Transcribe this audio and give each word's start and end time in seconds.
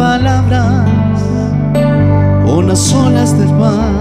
palabras, 0.00 0.88
con 2.44 2.66
las 2.66 2.92
olas 2.94 3.38
del 3.38 3.52
mar. 3.54 3.99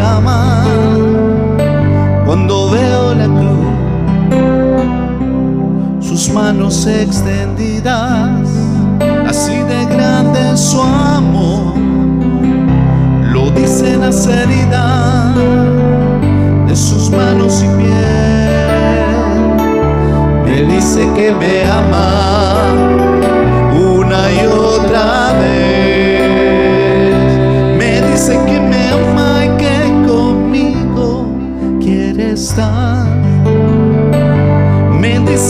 Ama 0.00 0.64
cuando 2.24 2.70
veo 2.70 3.14
la 3.14 3.26
cruz, 3.26 3.66
sus 6.00 6.28
manos 6.30 6.86
extendidas, 6.86 8.48
así 9.28 9.54
de 9.54 9.84
grande 9.86 10.56
su 10.56 10.80
amor. 10.82 11.74
Lo 13.32 13.50
dicen 13.50 14.00
las 14.00 14.26
heridas 14.26 15.34
de 16.66 16.76
sus 16.76 17.10
manos 17.10 17.62
y 17.62 17.68
piel. 17.76 18.56
Me 20.44 20.74
dice 20.74 21.08
que 21.14 21.32
me 21.32 21.64
ama 21.70 22.72
una 23.72 24.32
y 24.32 24.46
otra 24.46 25.32
vez. 25.34 25.75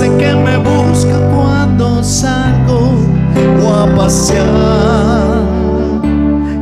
Que 0.06 0.34
me 0.34 0.56
busca 0.56 1.18
cuando 1.34 2.02
salgo 2.02 2.92
a 3.68 3.86
pasear. 3.94 5.42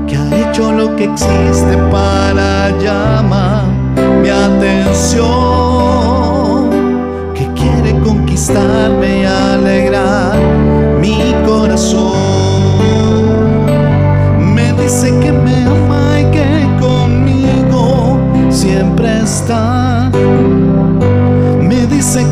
Que 0.09 0.17
ha 0.17 0.51
hecho 0.51 0.73
lo 0.73 0.97
que 0.97 1.05
existe 1.05 1.77
para 1.93 2.71
llamar 2.79 3.65
mi 4.23 4.31
atención. 4.31 5.31
Que 7.35 7.47
quiere 7.55 7.97
conquistarme 8.01 9.21
y 9.21 9.25
alegrar 9.25 9.84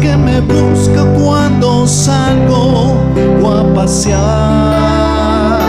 Que 0.00 0.16
me 0.16 0.40
busca 0.40 1.04
cuando 1.16 1.86
salgo 1.86 2.94
o 3.42 3.50
a 3.50 3.74
pasear. 3.74 5.60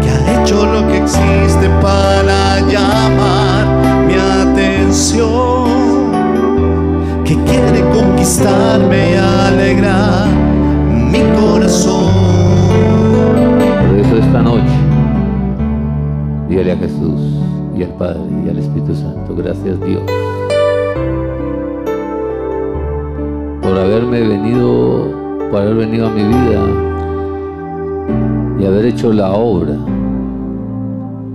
Que 0.00 0.10
ha 0.10 0.42
hecho 0.42 0.66
lo 0.66 0.86
que 0.86 0.98
existe 0.98 1.68
para 1.82 2.60
llamar 2.60 3.66
mi 4.06 4.14
atención. 4.14 5.68
Que 7.24 7.36
quiere 7.44 7.80
conquistarme 7.92 9.10
y 9.10 9.14
alegrar 9.14 10.28
mi 11.12 11.22
corazón. 11.40 12.12
Por 13.88 13.98
eso 13.98 14.16
esta 14.18 14.42
noche, 14.42 14.78
dígale 16.48 16.72
a 16.72 16.76
Jesús 16.76 17.20
y 17.76 17.82
al 17.82 17.90
Padre 17.90 18.22
y 18.44 18.48
al 18.48 18.58
Espíritu 18.58 18.94
Santo, 18.94 19.34
gracias 19.34 19.80
Dios 19.80 20.02
por 23.68 23.78
haberme 23.78 24.22
venido, 24.22 25.10
por 25.50 25.60
haber 25.60 25.74
venido 25.74 26.06
a 26.06 26.10
mi 26.10 26.22
vida 26.22 26.60
y 28.58 28.64
haber 28.64 28.86
hecho 28.86 29.12
la 29.12 29.30
obra, 29.32 29.74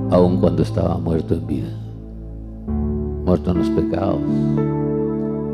aun 0.09 0.39
cuando 0.41 0.63
estaba 0.63 0.97
muerto 0.97 1.35
en 1.35 1.45
vida, 1.45 1.69
muerto 3.23 3.51
en 3.51 3.57
los 3.59 3.69
pecados, 3.69 4.19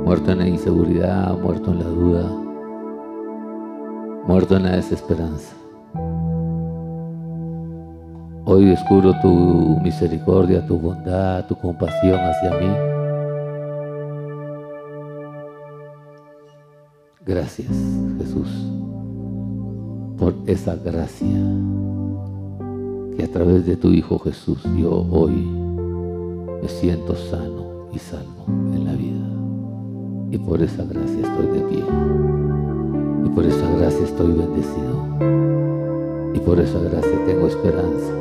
muerto 0.05 0.31
en 0.31 0.39
la 0.39 0.47
inseguridad, 0.47 1.37
muerto 1.37 1.71
en 1.71 1.79
la 1.79 1.85
duda, 1.85 2.31
muerto 4.25 4.55
en 4.55 4.63
la 4.63 4.77
desesperanza. 4.77 5.53
Hoy 8.45 8.63
descubro 8.63 9.13
tu 9.21 9.77
misericordia, 9.83 10.65
tu 10.65 10.79
bondad, 10.79 11.45
tu 11.45 11.55
compasión 11.55 12.19
hacia 12.21 12.51
mí. 12.51 12.98
Gracias, 17.29 17.67
Jesús, 18.17 18.49
por 20.17 20.33
esa 20.47 20.75
gracia 20.77 21.27
que 23.15 23.23
a 23.23 23.31
través 23.31 23.67
de 23.67 23.77
tu 23.77 23.89
Hijo 23.89 24.17
Jesús 24.17 24.57
yo 24.75 25.05
hoy 25.11 25.35
me 26.59 26.67
siento 26.67 27.15
sano 27.15 27.87
y 27.93 27.99
salvo 27.99 28.45
en 28.47 28.83
la 28.83 28.93
vida. 28.93 29.27
Y 30.31 30.39
por 30.39 30.59
esa 30.63 30.83
gracia 30.85 31.19
estoy 31.21 31.45
de 31.53 31.61
pie. 31.67 31.83
Y 33.23 33.29
por 33.29 33.45
esa 33.45 33.69
gracia 33.77 34.05
estoy 34.05 34.31
bendecido. 34.31 34.97
Y 36.33 36.39
por 36.39 36.59
esa 36.59 36.79
gracia 36.79 37.25
tengo 37.27 37.45
esperanza 37.45 38.11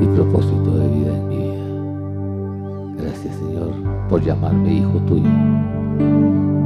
y 0.00 0.06
propósito 0.06 0.78
de 0.78 0.86
vida 0.86 1.16
en 1.16 1.28
mi 1.28 1.36
vida. 1.36 3.02
Gracias 3.02 3.34
Señor 3.34 3.72
por 4.08 4.22
llamarme 4.22 4.72
hijo 4.72 4.98
tuyo. 5.08 5.30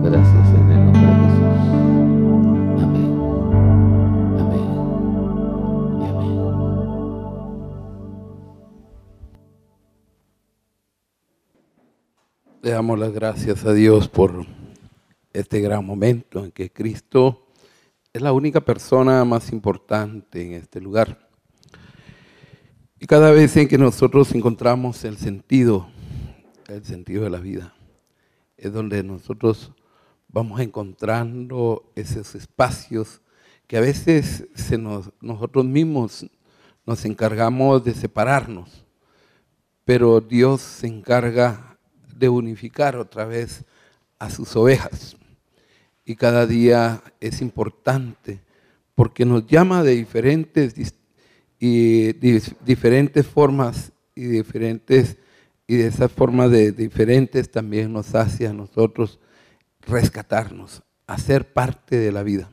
Gracias 0.02 0.53
Le 12.64 12.70
damos 12.70 12.98
las 12.98 13.12
gracias 13.12 13.62
a 13.66 13.74
Dios 13.74 14.08
por 14.08 14.46
este 15.34 15.60
gran 15.60 15.84
momento 15.84 16.42
en 16.42 16.50
que 16.50 16.72
Cristo 16.72 17.46
es 18.10 18.22
la 18.22 18.32
única 18.32 18.62
persona 18.62 19.22
más 19.26 19.52
importante 19.52 20.40
en 20.40 20.54
este 20.54 20.80
lugar. 20.80 21.28
Y 22.98 23.04
cada 23.04 23.32
vez 23.32 23.54
en 23.58 23.68
que 23.68 23.76
nosotros 23.76 24.34
encontramos 24.34 25.04
el 25.04 25.18
sentido, 25.18 25.90
el 26.66 26.82
sentido 26.86 27.24
de 27.24 27.28
la 27.28 27.38
vida, 27.38 27.74
es 28.56 28.72
donde 28.72 29.02
nosotros 29.02 29.70
vamos 30.28 30.58
encontrando 30.60 31.92
esos 31.94 32.34
espacios 32.34 33.20
que 33.66 33.76
a 33.76 33.82
veces 33.82 34.48
se 34.54 34.78
nos- 34.78 35.10
nosotros 35.20 35.66
mismos 35.66 36.24
nos 36.86 37.04
encargamos 37.04 37.84
de 37.84 37.92
separarnos, 37.92 38.86
pero 39.84 40.22
Dios 40.22 40.62
se 40.62 40.86
encarga 40.86 41.73
de 42.18 42.28
unificar 42.28 42.96
otra 42.96 43.24
vez 43.24 43.64
a 44.18 44.30
sus 44.30 44.54
ovejas. 44.56 45.16
Y 46.04 46.16
cada 46.16 46.46
día 46.46 47.02
es 47.20 47.40
importante 47.40 48.40
porque 48.94 49.24
nos 49.24 49.46
llama 49.46 49.82
de 49.82 49.96
diferentes 49.96 50.74
y 51.58 52.12
diferentes 52.12 53.26
formas 53.26 53.92
y 54.14 54.24
diferentes 54.24 55.16
y 55.66 55.76
de 55.76 55.86
esa 55.86 56.08
forma 56.08 56.48
de 56.48 56.72
diferentes 56.72 57.50
también 57.50 57.92
nos 57.92 58.14
hace 58.14 58.46
a 58.46 58.52
nosotros 58.52 59.18
rescatarnos, 59.80 60.82
hacer 61.06 61.52
parte 61.52 61.96
de 61.96 62.12
la 62.12 62.22
vida. 62.22 62.50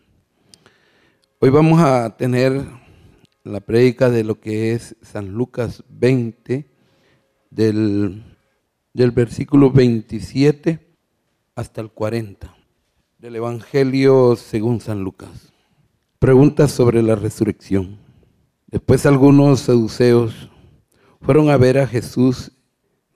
Hoy 1.39 1.49
vamos 1.49 1.81
a 1.81 2.15
tener 2.17 2.65
la 3.43 3.59
prédica 3.59 4.09
de 4.09 4.23
lo 4.23 4.39
que 4.39 4.73
es 4.73 4.95
San 5.01 5.29
Lucas 5.29 5.83
20, 5.89 6.69
del, 7.49 8.30
del 8.93 9.11
versículo 9.11 9.71
27 9.71 10.79
hasta 11.55 11.81
el 11.81 11.91
40, 11.91 12.55
del 13.17 13.35
Evangelio 13.35 14.35
según 14.35 14.81
San 14.81 15.03
Lucas. 15.03 15.53
Preguntas 16.19 16.71
sobre 16.71 17.01
la 17.01 17.15
resurrección. 17.15 17.97
Después 18.67 19.05
algunos 19.05 19.61
saduceos 19.61 20.49
fueron 21.21 21.49
a 21.49 21.57
ver 21.57 21.77
a 21.77 21.87
Jesús. 21.87 22.51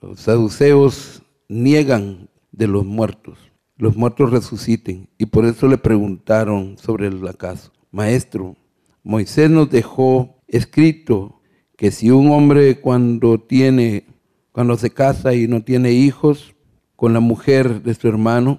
Los 0.00 0.20
saduceos 0.20 1.22
niegan 1.48 2.28
de 2.52 2.66
los 2.66 2.84
muertos. 2.84 3.38
Los 3.76 3.96
muertos 3.96 4.30
resuciten. 4.30 5.08
Y 5.18 5.26
por 5.26 5.44
eso 5.44 5.68
le 5.68 5.78
preguntaron 5.78 6.78
sobre 6.78 7.08
el 7.08 7.26
acaso. 7.28 7.72
Maestro, 7.90 8.56
Moisés 9.02 9.50
nos 9.50 9.70
dejó 9.70 10.42
escrito 10.48 11.40
que 11.76 11.90
si 11.90 12.10
un 12.10 12.30
hombre 12.30 12.80
cuando 12.80 13.38
tiene, 13.38 14.06
cuando 14.56 14.78
se 14.78 14.88
casa 14.88 15.34
y 15.34 15.46
no 15.46 15.62
tiene 15.62 15.92
hijos 15.92 16.54
con 16.96 17.12
la 17.12 17.20
mujer 17.20 17.82
de 17.82 17.92
su 17.92 18.08
hermano, 18.08 18.58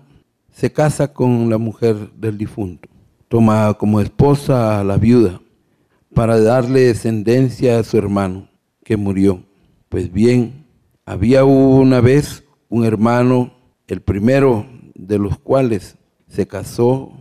se 0.52 0.72
casa 0.72 1.12
con 1.12 1.50
la 1.50 1.58
mujer 1.58 2.12
del 2.12 2.38
difunto. 2.38 2.88
Toma 3.28 3.74
como 3.80 4.00
esposa 4.00 4.80
a 4.80 4.84
la 4.84 4.98
viuda 4.98 5.42
para 6.14 6.40
darle 6.40 6.82
descendencia 6.82 7.80
a 7.80 7.84
su 7.84 7.98
hermano 7.98 8.48
que 8.84 8.96
murió. 8.96 9.42
Pues 9.90 10.12
bien, 10.14 10.68
había 11.04 11.46
una 11.46 12.00
vez 12.00 12.44
un 12.70 12.86
hermano, 12.86 13.54
el 13.88 14.02
primero 14.02 14.68
de 14.94 15.18
los 15.18 15.40
cuales 15.40 15.98
se 16.28 16.46
casó, 16.46 17.12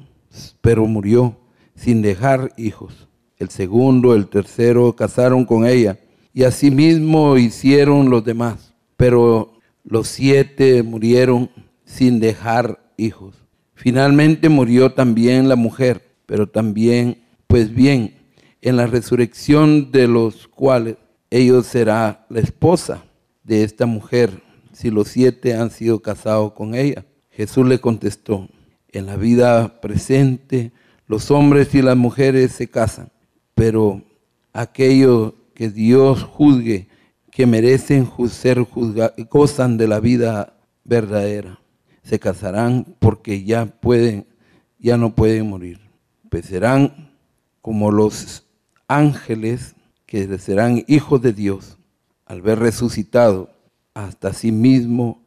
pero 0.60 0.84
murió 0.84 1.34
sin 1.74 2.02
dejar 2.02 2.52
hijos. 2.58 3.08
El 3.38 3.48
segundo, 3.48 4.14
el 4.14 4.26
tercero 4.26 4.94
casaron 4.94 5.46
con 5.46 5.66
ella 5.66 5.98
y 6.34 6.44
asimismo 6.44 7.38
hicieron 7.38 8.10
los 8.10 8.22
demás. 8.22 8.65
Pero 8.96 9.58
los 9.84 10.08
siete 10.08 10.82
murieron 10.82 11.50
sin 11.84 12.20
dejar 12.20 12.80
hijos. 12.96 13.34
Finalmente 13.74 14.48
murió 14.48 14.92
también 14.92 15.48
la 15.48 15.56
mujer, 15.56 16.02
pero 16.26 16.48
también, 16.48 17.22
pues 17.46 17.72
bien, 17.74 18.14
en 18.62 18.76
la 18.76 18.86
resurrección 18.86 19.92
de 19.92 20.08
los 20.08 20.48
cuales 20.48 20.96
ellos 21.30 21.66
será 21.66 22.26
la 22.28 22.40
esposa 22.40 23.04
de 23.44 23.62
esta 23.62 23.86
mujer, 23.86 24.42
si 24.72 24.90
los 24.90 25.08
siete 25.08 25.54
han 25.54 25.70
sido 25.70 26.00
casados 26.00 26.52
con 26.52 26.74
ella. 26.74 27.04
Jesús 27.30 27.66
le 27.66 27.80
contestó, 27.80 28.48
en 28.90 29.06
la 29.06 29.16
vida 29.16 29.80
presente 29.80 30.72
los 31.06 31.30
hombres 31.30 31.74
y 31.74 31.82
las 31.82 31.96
mujeres 31.96 32.52
se 32.52 32.68
casan, 32.68 33.10
pero 33.54 34.02
aquellos 34.52 35.34
que 35.54 35.68
Dios 35.68 36.22
juzgue 36.22 36.88
que 37.36 37.44
merecen 37.44 38.10
ser 38.30 38.62
juzgados, 38.62 39.14
gozan 39.28 39.76
de 39.76 39.86
la 39.86 40.00
vida 40.00 40.54
verdadera 40.84 41.60
se 42.02 42.18
casarán 42.18 42.96
porque 42.98 43.44
ya 43.44 43.66
pueden, 43.66 44.26
ya 44.78 44.96
no 44.96 45.14
pueden 45.14 45.50
morir. 45.50 45.78
Pues 46.30 46.46
serán 46.46 47.10
como 47.60 47.90
los 47.90 48.46
ángeles 48.88 49.74
que 50.06 50.38
serán 50.38 50.82
hijos 50.86 51.20
de 51.20 51.34
Dios 51.34 51.76
al 52.24 52.40
ver 52.40 52.58
resucitado 52.58 53.50
hasta 53.92 54.32
sí 54.32 54.50
mismo 54.50 55.22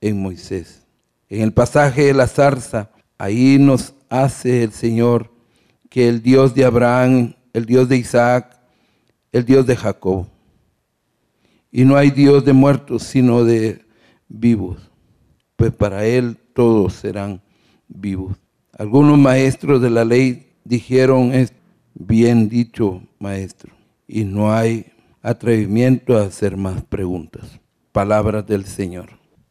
en 0.00 0.22
Moisés. 0.22 0.86
En 1.28 1.42
el 1.42 1.52
pasaje 1.52 2.06
de 2.06 2.14
la 2.14 2.26
zarza, 2.26 2.88
ahí 3.18 3.58
nos 3.58 3.92
hace 4.08 4.62
el 4.62 4.72
Señor 4.72 5.30
que 5.90 6.08
el 6.08 6.22
Dios 6.22 6.54
de 6.54 6.64
Abraham, 6.64 7.34
el 7.52 7.66
Dios 7.66 7.86
de 7.86 7.98
Isaac, 7.98 8.56
el 9.30 9.44
Dios 9.44 9.66
de 9.66 9.76
Jacob. 9.76 10.26
Y 11.70 11.84
no 11.84 11.96
hay 11.96 12.10
Dios 12.10 12.44
de 12.44 12.52
muertos, 12.52 13.02
sino 13.04 13.44
de 13.44 13.84
vivos 14.28 14.90
pues 15.60 15.74
para 15.74 16.06
él 16.06 16.38
todos 16.54 16.94
serán 16.94 17.42
vivos. 17.86 18.34
Algunos 18.78 19.18
maestros 19.18 19.82
de 19.82 19.90
la 19.90 20.06
ley 20.06 20.54
dijeron, 20.64 21.34
es 21.34 21.52
bien 21.92 22.48
dicho 22.48 23.02
maestro, 23.18 23.70
y 24.08 24.24
no 24.24 24.54
hay 24.54 24.86
atrevimiento 25.20 26.16
a 26.16 26.22
hacer 26.22 26.56
más 26.56 26.82
preguntas. 26.84 27.60
Palabras 27.92 28.46
del 28.46 28.64
Señor. 28.64 29.10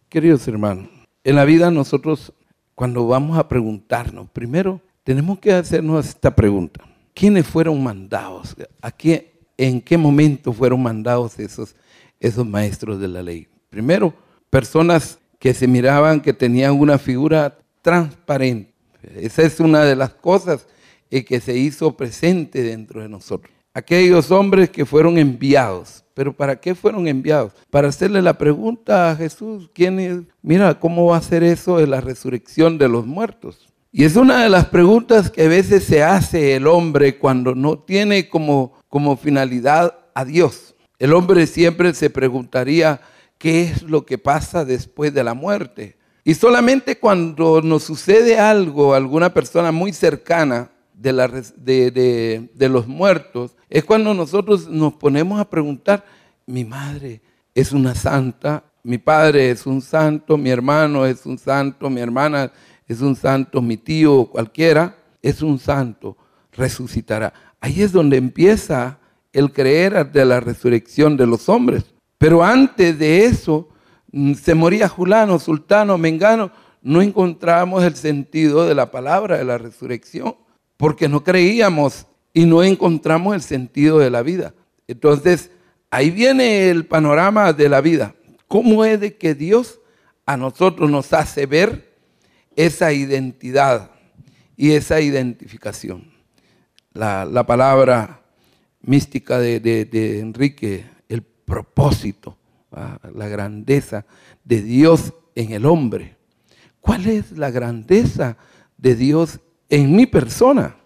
Queridos 0.10 0.48
hermanos, 0.48 0.90
en 1.24 1.36
la 1.36 1.46
vida 1.46 1.70
nosotros 1.70 2.34
cuando 2.74 3.06
vamos 3.06 3.38
a 3.38 3.48
preguntarnos, 3.48 4.32
primero 4.32 4.82
tenemos 5.04 5.38
que 5.38 5.54
hacernos 5.54 6.08
esta 6.08 6.36
pregunta. 6.36 6.84
¿Quiénes 7.14 7.46
fueron 7.46 7.84
mandados? 7.84 8.56
¿A 8.82 8.90
qué, 8.90 9.44
¿En 9.60 9.80
qué 9.80 9.96
momento 9.96 10.54
fueron 10.54 10.82
mandados 10.82 11.38
esos, 11.38 11.76
esos 12.20 12.46
maestros 12.46 13.00
de 13.00 13.08
la 13.08 13.22
ley? 13.22 13.48
Primero, 13.70 14.14
personas 14.50 15.20
que 15.40 15.54
se 15.54 15.68
miraban 15.68 16.22
que 16.22 16.34
tenían 16.34 16.74
una 16.80 16.98
figura 16.98 17.58
transparente. 17.82 18.74
Esa 19.16 19.44
es 19.44 19.60
una 19.60 19.84
de 19.84 19.96
las 19.96 20.14
cosas 20.14 20.68
que 21.10 21.40
se 21.40 21.58
hizo 21.58 21.96
presente 21.96 22.62
dentro 22.62 23.02
de 23.02 23.10
nosotros. 23.10 23.54
Aquellos 23.74 24.32
hombres 24.32 24.70
que 24.70 24.86
fueron 24.86 25.18
enviados. 25.18 26.04
¿Pero 26.14 26.36
para 26.36 26.60
qué 26.60 26.76
fueron 26.76 27.08
enviados? 27.08 27.54
Para 27.70 27.88
hacerle 27.88 28.22
la 28.22 28.38
pregunta 28.38 29.10
a 29.10 29.16
Jesús, 29.16 29.70
¿quién 29.74 30.00
es? 30.00 30.18
Mira, 30.42 30.78
¿cómo 30.78 31.06
va 31.06 31.18
a 31.18 31.22
ser 31.22 31.44
eso 31.44 31.78
de 31.78 31.88
la 31.88 32.02
resurrección 32.02 32.78
de 32.78 32.90
los 32.90 33.06
muertos? 33.06 33.70
Y 33.92 34.04
es 34.04 34.18
una 34.18 34.44
de 34.44 34.50
las 34.50 34.66
preguntas 34.66 35.32
que 35.32 35.44
a 35.44 35.48
veces 35.48 35.86
se 35.86 36.04
hace 36.04 36.56
el 36.56 36.68
hombre 36.68 37.18
cuando 37.18 37.56
no 37.56 37.80
tiene 37.80 38.28
como, 38.28 38.74
como 38.90 39.16
finalidad 39.16 39.98
a 40.14 40.26
Dios. 40.26 40.76
El 41.00 41.14
hombre 41.14 41.48
siempre 41.48 41.94
se 41.94 42.10
preguntaría, 42.10 43.02
qué 43.40 43.64
es 43.64 43.82
lo 43.82 44.06
que 44.06 44.20
pasa 44.20 44.66
después 44.66 45.14
de 45.14 45.24
la 45.24 45.34
muerte. 45.34 45.98
Y 46.24 46.36
solamente 46.36 47.00
cuando 47.00 47.62
nos 47.62 47.84
sucede 47.84 48.38
algo, 48.38 48.94
alguna 48.94 49.34
persona 49.34 49.72
muy 49.72 49.94
cercana 49.94 50.70
de, 50.94 52.70
los 52.70 52.88
muertos, 52.88 53.56
es 53.70 53.86
cuando 53.86 54.14
nosotros 54.14 54.68
nos 54.68 54.94
ponemos 54.94 55.40
a 55.40 55.50
preguntar, 55.50 56.04
mi 56.46 56.66
madre 56.66 57.22
es 57.56 57.72
una 57.72 57.96
santa, 57.96 58.66
mi 58.84 58.98
padre 58.98 59.52
es 59.52 59.66
un 59.66 59.82
santo, 59.82 60.38
mi 60.38 60.50
hermano 60.50 61.06
es 61.06 61.26
un 61.26 61.38
santo, 61.38 61.90
mi 61.90 62.02
hermana 62.02 62.52
es 62.88 63.00
un 63.00 63.16
santo, 63.16 63.62
mi 63.62 63.78
tío 63.78 64.26
cualquiera 64.26 64.98
es 65.22 65.42
un 65.42 65.58
santo, 65.58 66.18
resucitará. 66.52 67.34
Ahí 67.62 67.82
es 67.82 67.94
donde 67.94 68.18
empieza 68.18 68.99
el 69.34 69.52
creer 69.52 70.12
de 70.12 70.26
la 70.26 70.40
resurrección 70.40 71.18
de 71.18 71.28
los 71.28 71.50
hombres. 71.50 71.86
Pero 72.18 72.44
antes 72.44 72.98
de 72.98 73.26
eso, 73.26 73.70
mm, 74.12 74.34
se 74.34 74.56
moría 74.56 74.90
Julano, 74.90 75.40
Sultano, 75.40 75.98
Mengano, 75.98 76.52
no 76.82 77.02
encontrábamos 77.02 77.84
el 77.84 77.96
sentido 77.96 78.66
de 78.66 78.76
la 78.76 78.92
palabra 78.92 79.38
de 79.38 79.44
la 79.44 79.58
resurrección, 79.58 80.36
porque 80.78 81.10
no 81.10 81.24
creíamos 81.24 82.06
y 82.34 82.46
no 82.46 82.64
encontramos 82.64 83.36
el 83.36 83.42
sentido 83.42 84.00
de 84.00 84.10
la 84.10 84.22
vida. 84.22 84.54
Entonces, 84.88 85.52
ahí 85.92 86.10
viene 86.10 86.70
el 86.70 86.86
panorama 86.86 87.54
de 87.54 87.70
la 87.70 87.82
vida. 87.82 88.16
¿Cómo 88.48 88.86
es 88.86 89.00
de 89.00 89.16
que 89.18 89.36
Dios 89.36 89.80
a 90.26 90.38
nosotros 90.38 90.90
nos 90.90 91.14
hace 91.14 91.46
ver 91.46 91.98
esa 92.56 92.92
identidad 92.92 93.92
y 94.56 94.72
esa 94.72 95.02
identificación? 95.02 96.12
La, 96.94 97.46
palabra 97.46 98.22
mística 98.82 99.40
de 99.40 100.20
Enrique 100.20 100.86
propósito, 101.50 102.38
la 102.72 103.28
grandeza 103.28 104.06
de 104.46 104.62
Dios 104.62 105.14
en 105.36 105.52
el 105.52 105.66
hombre. 105.66 106.16
¿Cuál 106.80 107.08
es 107.08 107.32
la 107.38 107.50
grandeza 107.50 108.38
de 108.78 108.96
Dios 108.96 109.40
en 109.68 109.96
mi 109.96 110.06
persona? 110.06 110.78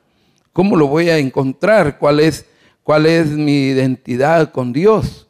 ¿Cómo 0.54 0.78
lo 0.78 0.88
voy 0.88 1.10
a 1.10 1.18
encontrar? 1.18 2.00
¿Cuál 2.00 2.22
es, 2.22 2.46
cuál 2.82 3.06
es 3.06 3.28
mi 3.28 3.68
identidad 3.68 4.52
con 4.52 4.72
Dios? 4.72 5.28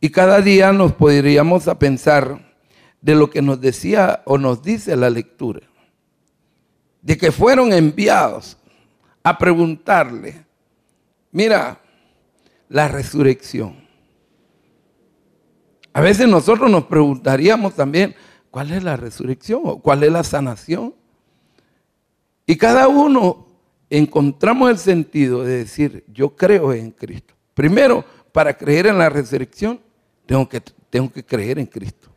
Y 0.00 0.10
cada 0.10 0.42
día 0.42 0.72
nos 0.72 0.92
podríamos 0.92 1.68
a 1.68 1.78
pensar 1.78 2.54
de 3.00 3.14
lo 3.14 3.30
que 3.30 3.40
nos 3.40 3.60
decía 3.60 4.22
o 4.26 4.36
nos 4.36 4.62
dice 4.62 4.96
la 4.96 5.08
lectura. 5.08 5.60
De 7.00 7.16
que 7.16 7.30
fueron 7.30 7.72
enviados 7.72 8.58
a 9.22 9.38
preguntarle, 9.38 10.45
mira, 11.36 11.78
la 12.70 12.88
resurrección. 12.88 13.76
A 15.92 16.00
veces 16.00 16.26
nosotros 16.26 16.70
nos 16.70 16.84
preguntaríamos 16.84 17.74
también, 17.74 18.14
¿cuál 18.50 18.72
es 18.72 18.82
la 18.82 18.96
resurrección 18.96 19.60
o 19.64 19.78
cuál 19.78 20.02
es 20.02 20.10
la 20.10 20.24
sanación? 20.24 20.94
Y 22.46 22.56
cada 22.56 22.88
uno 22.88 23.48
encontramos 23.90 24.70
el 24.70 24.78
sentido 24.78 25.44
de 25.44 25.58
decir, 25.58 26.04
yo 26.10 26.34
creo 26.34 26.72
en 26.72 26.90
Cristo. 26.90 27.34
Primero, 27.52 28.02
para 28.32 28.56
creer 28.56 28.86
en 28.86 28.96
la 28.96 29.10
resurrección, 29.10 29.78
tengo 30.24 30.48
que, 30.48 30.62
tengo 30.88 31.12
que 31.12 31.22
creer 31.22 31.58
en 31.58 31.66
Cristo. 31.66 32.08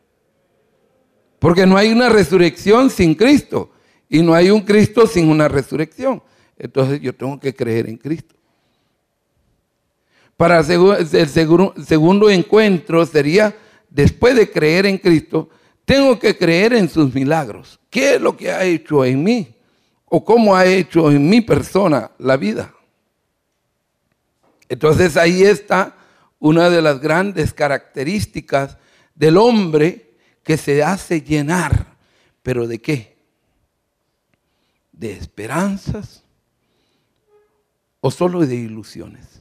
Porque 1.38 1.66
no 1.66 1.76
hay 1.76 1.92
una 1.92 2.08
resurrección 2.08 2.88
sin 2.88 3.14
Cristo 3.14 3.70
y 4.08 4.22
no 4.22 4.32
hay 4.32 4.50
un 4.50 4.62
Cristo 4.62 5.06
sin 5.06 5.28
una 5.28 5.46
resurrección. 5.46 6.22
Entonces 6.58 7.02
yo 7.02 7.14
tengo 7.14 7.38
que 7.38 7.54
creer 7.54 7.86
en 7.86 7.98
Cristo. 7.98 8.39
Para 10.40 10.60
el 10.60 11.28
segundo 11.86 12.30
encuentro 12.30 13.04
sería 13.04 13.54
después 13.90 14.34
de 14.34 14.50
creer 14.50 14.86
en 14.86 14.96
Cristo, 14.96 15.50
tengo 15.84 16.18
que 16.18 16.34
creer 16.34 16.72
en 16.72 16.88
sus 16.88 17.12
milagros. 17.12 17.78
¿Qué 17.90 18.14
es 18.14 18.20
lo 18.22 18.34
que 18.34 18.50
ha 18.50 18.64
hecho 18.64 19.04
en 19.04 19.22
mí? 19.22 19.54
¿O 20.06 20.24
cómo 20.24 20.56
ha 20.56 20.64
hecho 20.64 21.10
en 21.10 21.28
mi 21.28 21.42
persona 21.42 22.10
la 22.16 22.38
vida? 22.38 22.74
Entonces 24.66 25.18
ahí 25.18 25.42
está 25.42 25.94
una 26.38 26.70
de 26.70 26.80
las 26.80 27.00
grandes 27.00 27.52
características 27.52 28.78
del 29.14 29.36
hombre 29.36 30.14
que 30.42 30.56
se 30.56 30.82
hace 30.82 31.20
llenar. 31.20 31.98
¿Pero 32.42 32.66
de 32.66 32.80
qué? 32.80 33.18
¿De 34.90 35.12
esperanzas 35.12 36.24
o 38.00 38.10
solo 38.10 38.46
de 38.46 38.54
ilusiones? 38.54 39.40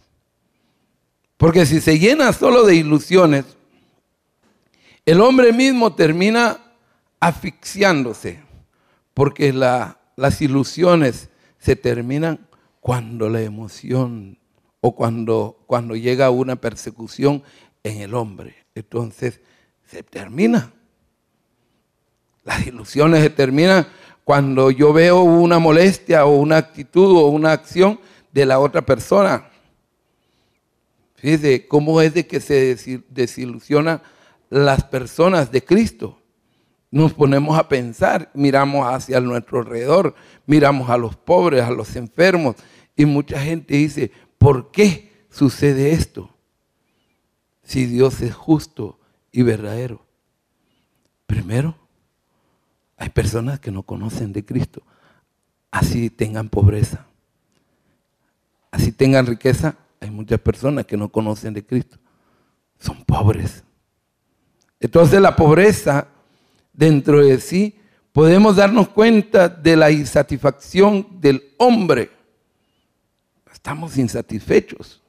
Porque 1.39 1.65
si 1.65 1.79
se 1.79 1.97
llena 1.97 2.33
solo 2.33 2.65
de 2.65 2.75
ilusiones, 2.75 3.45
el 5.05 5.21
hombre 5.21 5.53
mismo 5.53 5.95
termina 5.95 6.59
asfixiándose 7.17 8.43
porque 9.13 9.53
las 9.53 10.41
ilusiones 10.41 11.29
se 11.57 11.77
terminan 11.77 12.45
cuando 12.81 13.29
la 13.29 13.39
emoción 13.39 14.37
o 14.81 14.93
cuando, 14.93 15.63
cuando 15.65 15.95
llega 15.95 16.29
una 16.29 16.57
persecución 16.57 17.41
en 17.83 18.01
el 18.01 18.15
hombre. 18.15 18.65
Entonces 18.75 19.39
se 19.87 20.03
termina. 20.03 20.73
Las 22.43 22.67
ilusiones 22.67 23.23
se 23.23 23.29
terminan 23.29 23.87
cuando 24.25 24.71
yo 24.71 24.91
veo 24.91 25.21
una 25.21 25.57
molestia 25.57 26.25
o 26.25 26.35
una 26.35 26.57
actitud 26.57 27.15
o 27.15 27.27
una 27.27 27.53
acción 27.53 27.97
de 28.33 28.45
la 28.45 28.59
otra 28.59 28.81
persona. 28.81 29.48
Fíjese 31.19 31.67
cómo 31.67 32.01
es 32.01 32.13
de 32.13 32.25
que 32.25 32.39
se 32.39 33.03
desilusiona 33.09 34.01
las 34.49 34.85
personas 34.85 35.51
de 35.51 35.63
Cristo. 35.63 36.21
Nos 36.91 37.13
ponemos 37.13 37.59
a 37.59 37.67
pensar, 37.67 38.31
miramos 38.33 38.87
hacia 38.87 39.19
nuestro 39.19 39.59
alrededor, 39.59 40.15
miramos 40.45 40.89
a 40.89 40.97
los 40.97 41.15
pobres, 41.17 41.63
a 41.63 41.71
los 41.71 41.95
enfermos, 41.95 42.55
y 42.95 43.05
mucha 43.05 43.39
gente 43.41 43.75
dice, 43.75 44.11
¿por 44.37 44.71
qué 44.71 45.11
sucede 45.29 45.91
esto? 45.91 46.33
Si 47.63 47.85
Dios 47.85 48.21
es 48.21 48.33
justo 48.33 48.99
y 49.31 49.43
verdadero. 49.43 50.05
Primero, 51.27 51.77
hay 52.97 53.09
personas 53.09 53.59
que 53.59 53.71
no 53.71 53.83
conocen 53.83 54.33
de 54.33 54.45
Cristo, 54.45 54.81
así 55.69 56.09
tengan 56.09 56.49
pobreza, 56.49 57.05
así 58.71 58.91
tengan 58.91 59.27
riqueza, 59.27 59.75
hay 59.99 60.09
muchas 60.09 60.39
personas 60.39 60.85
que 60.85 60.97
no 60.97 61.09
conocen 61.09 61.53
de 61.53 61.65
Cristo, 61.65 61.97
son 62.79 63.03
pobres. 63.03 63.63
Entonces 64.79 65.19
la 65.19 65.35
pobreza 65.35 66.07
dentro 66.73 67.25
de 67.25 67.39
sí, 67.39 67.75
podemos 68.13 68.55
darnos 68.55 68.89
cuenta 68.89 69.49
de 69.49 69.75
la 69.75 69.91
insatisfacción 69.91 71.19
del 71.19 71.43
hombre. 71.57 72.09
Estamos 73.51 73.97
insatisfechos. 73.97 75.01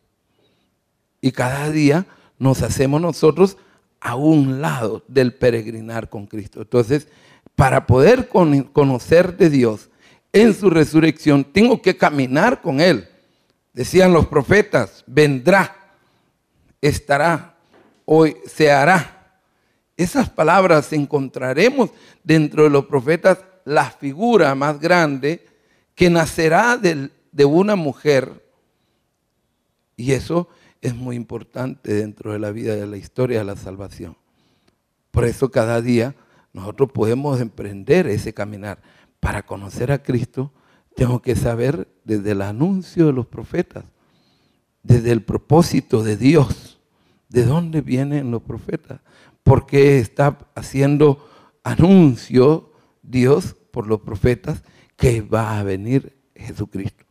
Y 1.20 1.30
cada 1.30 1.70
día 1.70 2.06
nos 2.38 2.62
hacemos 2.62 3.00
nosotros 3.00 3.56
a 4.00 4.16
un 4.16 4.60
lado 4.60 5.04
del 5.06 5.34
peregrinar 5.34 6.08
con 6.08 6.26
Cristo. 6.26 6.62
Entonces, 6.62 7.06
para 7.54 7.86
poder 7.86 8.28
conocer 8.28 9.36
de 9.36 9.50
Dios 9.50 9.90
en 10.32 10.54
su 10.54 10.70
resurrección, 10.70 11.44
tengo 11.44 11.80
que 11.80 11.96
caminar 11.96 12.62
con 12.62 12.80
Él. 12.80 13.09
Decían 13.80 14.12
los 14.12 14.26
profetas, 14.26 15.04
vendrá, 15.06 15.74
estará, 16.82 17.56
hoy 18.04 18.36
se 18.46 18.70
hará 18.70 19.20
esas 20.00 20.30
palabras 20.30 20.94
encontraremos 20.94 21.90
dentro 22.24 22.64
de 22.64 22.70
los 22.70 22.86
profetas 22.86 23.44
la 23.66 23.84
figura 23.90 24.54
más 24.54 24.80
grande 24.80 25.46
que 25.94 26.08
nacerá 26.08 26.78
de, 26.78 27.10
de 27.32 27.44
una 27.44 27.76
mujer. 27.76 28.46
Y 29.96 30.12
eso 30.12 30.48
es 30.80 30.94
muy 30.94 31.16
importante 31.16 31.92
dentro 31.92 32.32
de 32.32 32.38
la 32.38 32.50
vida 32.50 32.76
de 32.76 32.86
la 32.86 32.96
historia 32.96 33.40
de 33.40 33.44
la 33.44 33.56
salvación. 33.56 34.16
Por 35.10 35.26
eso 35.26 35.50
cada 35.50 35.82
día 35.82 36.14
nosotros 36.54 36.90
podemos 36.92 37.38
emprender 37.38 38.06
ese 38.06 38.32
caminar. 38.32 38.80
Para 39.20 39.44
conocer 39.44 39.92
a 39.92 40.02
Cristo, 40.02 40.50
tengo 41.00 41.22
que 41.22 41.34
saber 41.34 41.88
desde 42.04 42.32
el 42.32 42.42
anuncio 42.42 43.06
de 43.06 43.14
los 43.14 43.26
profetas, 43.26 43.84
desde 44.82 45.12
el 45.12 45.22
propósito 45.22 46.02
de 46.02 46.18
Dios, 46.18 46.78
de 47.30 47.46
dónde 47.46 47.80
vienen 47.80 48.30
los 48.30 48.42
profetas 48.42 49.00
porque 49.42 49.98
está 49.98 50.36
haciendo 50.54 51.26
anuncio 51.64 52.74
Dios 53.00 53.56
por 53.70 53.86
los 53.86 54.02
profetas 54.02 54.62
que 54.96 55.22
va 55.22 55.58
a 55.58 55.62
venir 55.62 56.20
Jesucristo. 56.34 57.06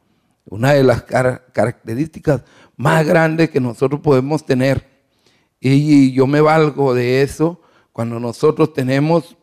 Una 0.45 0.73
de 0.73 0.83
las 0.83 1.01
características 1.01 2.43
más 2.77 3.03
grandes 3.07 3.49
que 3.49 3.59
nosotros 3.59 4.01
podemos 4.01 4.45
tener, 4.45 4.87
y 5.59 6.11
yo 6.11 6.27
me 6.27 6.41
valgo 6.41 6.93
de 6.93 7.23
eso 7.23 7.59
cuando 7.91 8.19
nosotros 8.19 8.71
tenemos 8.71 9.35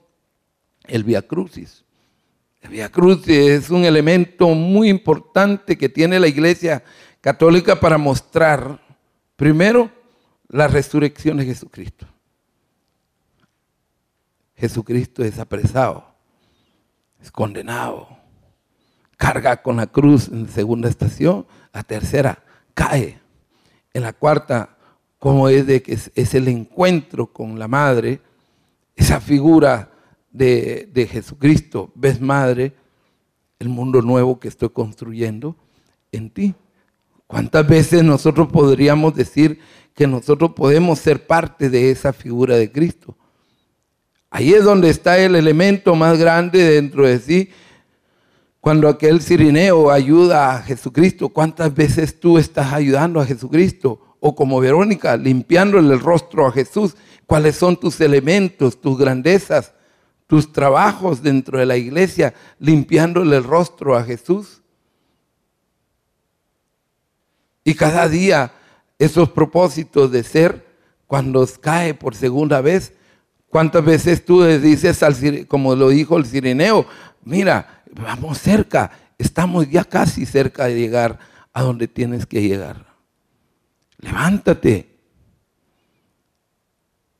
el 0.84 1.02
Via 1.02 1.26
Crucis. 1.26 1.84
El 2.66 2.72
Via 2.72 2.90
Crucis 2.90 3.28
es 3.28 3.70
un 3.70 3.84
elemento 3.84 4.48
muy 4.48 4.88
importante 4.88 5.78
que 5.78 5.88
tiene 5.88 6.18
la 6.18 6.26
Iglesia 6.26 6.82
Católica 7.20 7.78
para 7.78 7.96
mostrar, 7.96 8.80
primero, 9.36 9.88
la 10.48 10.66
resurrección 10.66 11.36
de 11.36 11.44
Jesucristo. 11.44 12.08
Jesucristo 14.56 15.22
es 15.22 15.38
apresado, 15.38 16.12
es 17.22 17.30
condenado, 17.30 18.08
carga 19.16 19.62
con 19.62 19.76
la 19.76 19.86
cruz 19.86 20.26
en 20.26 20.46
la 20.46 20.52
segunda 20.52 20.88
estación, 20.88 21.46
la 21.72 21.84
tercera 21.84 22.42
cae, 22.74 23.20
en 23.94 24.02
la 24.02 24.12
cuarta, 24.12 24.76
como 25.20 25.48
es 25.48 25.68
de 25.68 25.82
que 25.82 25.92
es, 25.92 26.34
el 26.34 26.48
encuentro 26.48 27.28
con 27.28 27.60
la 27.60 27.68
madre, 27.68 28.20
esa 28.96 29.20
figura 29.20 29.92
de, 30.36 30.88
de 30.92 31.06
Jesucristo, 31.06 31.90
ves 31.94 32.20
madre, 32.20 32.74
el 33.58 33.68
mundo 33.68 34.02
nuevo 34.02 34.38
que 34.38 34.48
estoy 34.48 34.68
construyendo 34.68 35.56
en 36.12 36.30
ti. 36.30 36.54
¿Cuántas 37.26 37.66
veces 37.66 38.04
nosotros 38.04 38.48
podríamos 38.48 39.14
decir 39.14 39.58
que 39.94 40.06
nosotros 40.06 40.52
podemos 40.54 40.98
ser 40.98 41.26
parte 41.26 41.70
de 41.70 41.90
esa 41.90 42.12
figura 42.12 42.56
de 42.56 42.70
Cristo? 42.70 43.16
Ahí 44.30 44.52
es 44.52 44.64
donde 44.64 44.90
está 44.90 45.18
el 45.18 45.34
elemento 45.34 45.94
más 45.94 46.18
grande 46.18 46.62
dentro 46.62 47.06
de 47.06 47.18
sí. 47.18 47.50
Cuando 48.60 48.88
aquel 48.88 49.22
sirineo 49.22 49.90
ayuda 49.90 50.54
a 50.54 50.62
Jesucristo, 50.62 51.30
¿cuántas 51.30 51.74
veces 51.74 52.20
tú 52.20 52.36
estás 52.36 52.72
ayudando 52.72 53.20
a 53.20 53.24
Jesucristo? 53.24 54.16
O 54.20 54.34
como 54.34 54.60
Verónica, 54.60 55.16
limpiándole 55.16 55.94
el 55.94 56.00
rostro 56.00 56.46
a 56.46 56.52
Jesús. 56.52 56.96
¿Cuáles 57.26 57.56
son 57.56 57.76
tus 57.76 58.00
elementos, 58.00 58.80
tus 58.80 58.98
grandezas, 58.98 59.72
tus 60.26 60.52
trabajos 60.52 61.22
dentro 61.22 61.58
de 61.58 61.66
la 61.66 61.76
iglesia, 61.76 62.34
limpiándole 62.58 63.36
el 63.36 63.44
rostro 63.44 63.96
a 63.96 64.04
Jesús? 64.04 64.62
Y 67.64 67.74
cada 67.74 68.08
día 68.08 68.52
esos 68.98 69.30
propósitos 69.30 70.10
de 70.10 70.22
ser, 70.22 70.66
cuando 71.06 71.46
cae 71.60 71.94
por 71.94 72.14
segunda 72.14 72.60
vez, 72.60 72.92
¿Cuántas 73.48 73.84
veces 73.84 74.24
tú 74.24 74.44
dices, 74.44 75.02
al, 75.02 75.46
como 75.46 75.74
lo 75.74 75.88
dijo 75.88 76.18
el 76.18 76.26
sireneo, 76.26 76.86
mira, 77.24 77.82
vamos 77.90 78.38
cerca, 78.38 78.90
estamos 79.16 79.70
ya 79.70 79.84
casi 79.84 80.26
cerca 80.26 80.66
de 80.66 80.78
llegar 80.78 81.18
a 81.52 81.62
donde 81.62 81.88
tienes 81.88 82.26
que 82.26 82.42
llegar? 82.42 82.84
Levántate. 83.98 84.90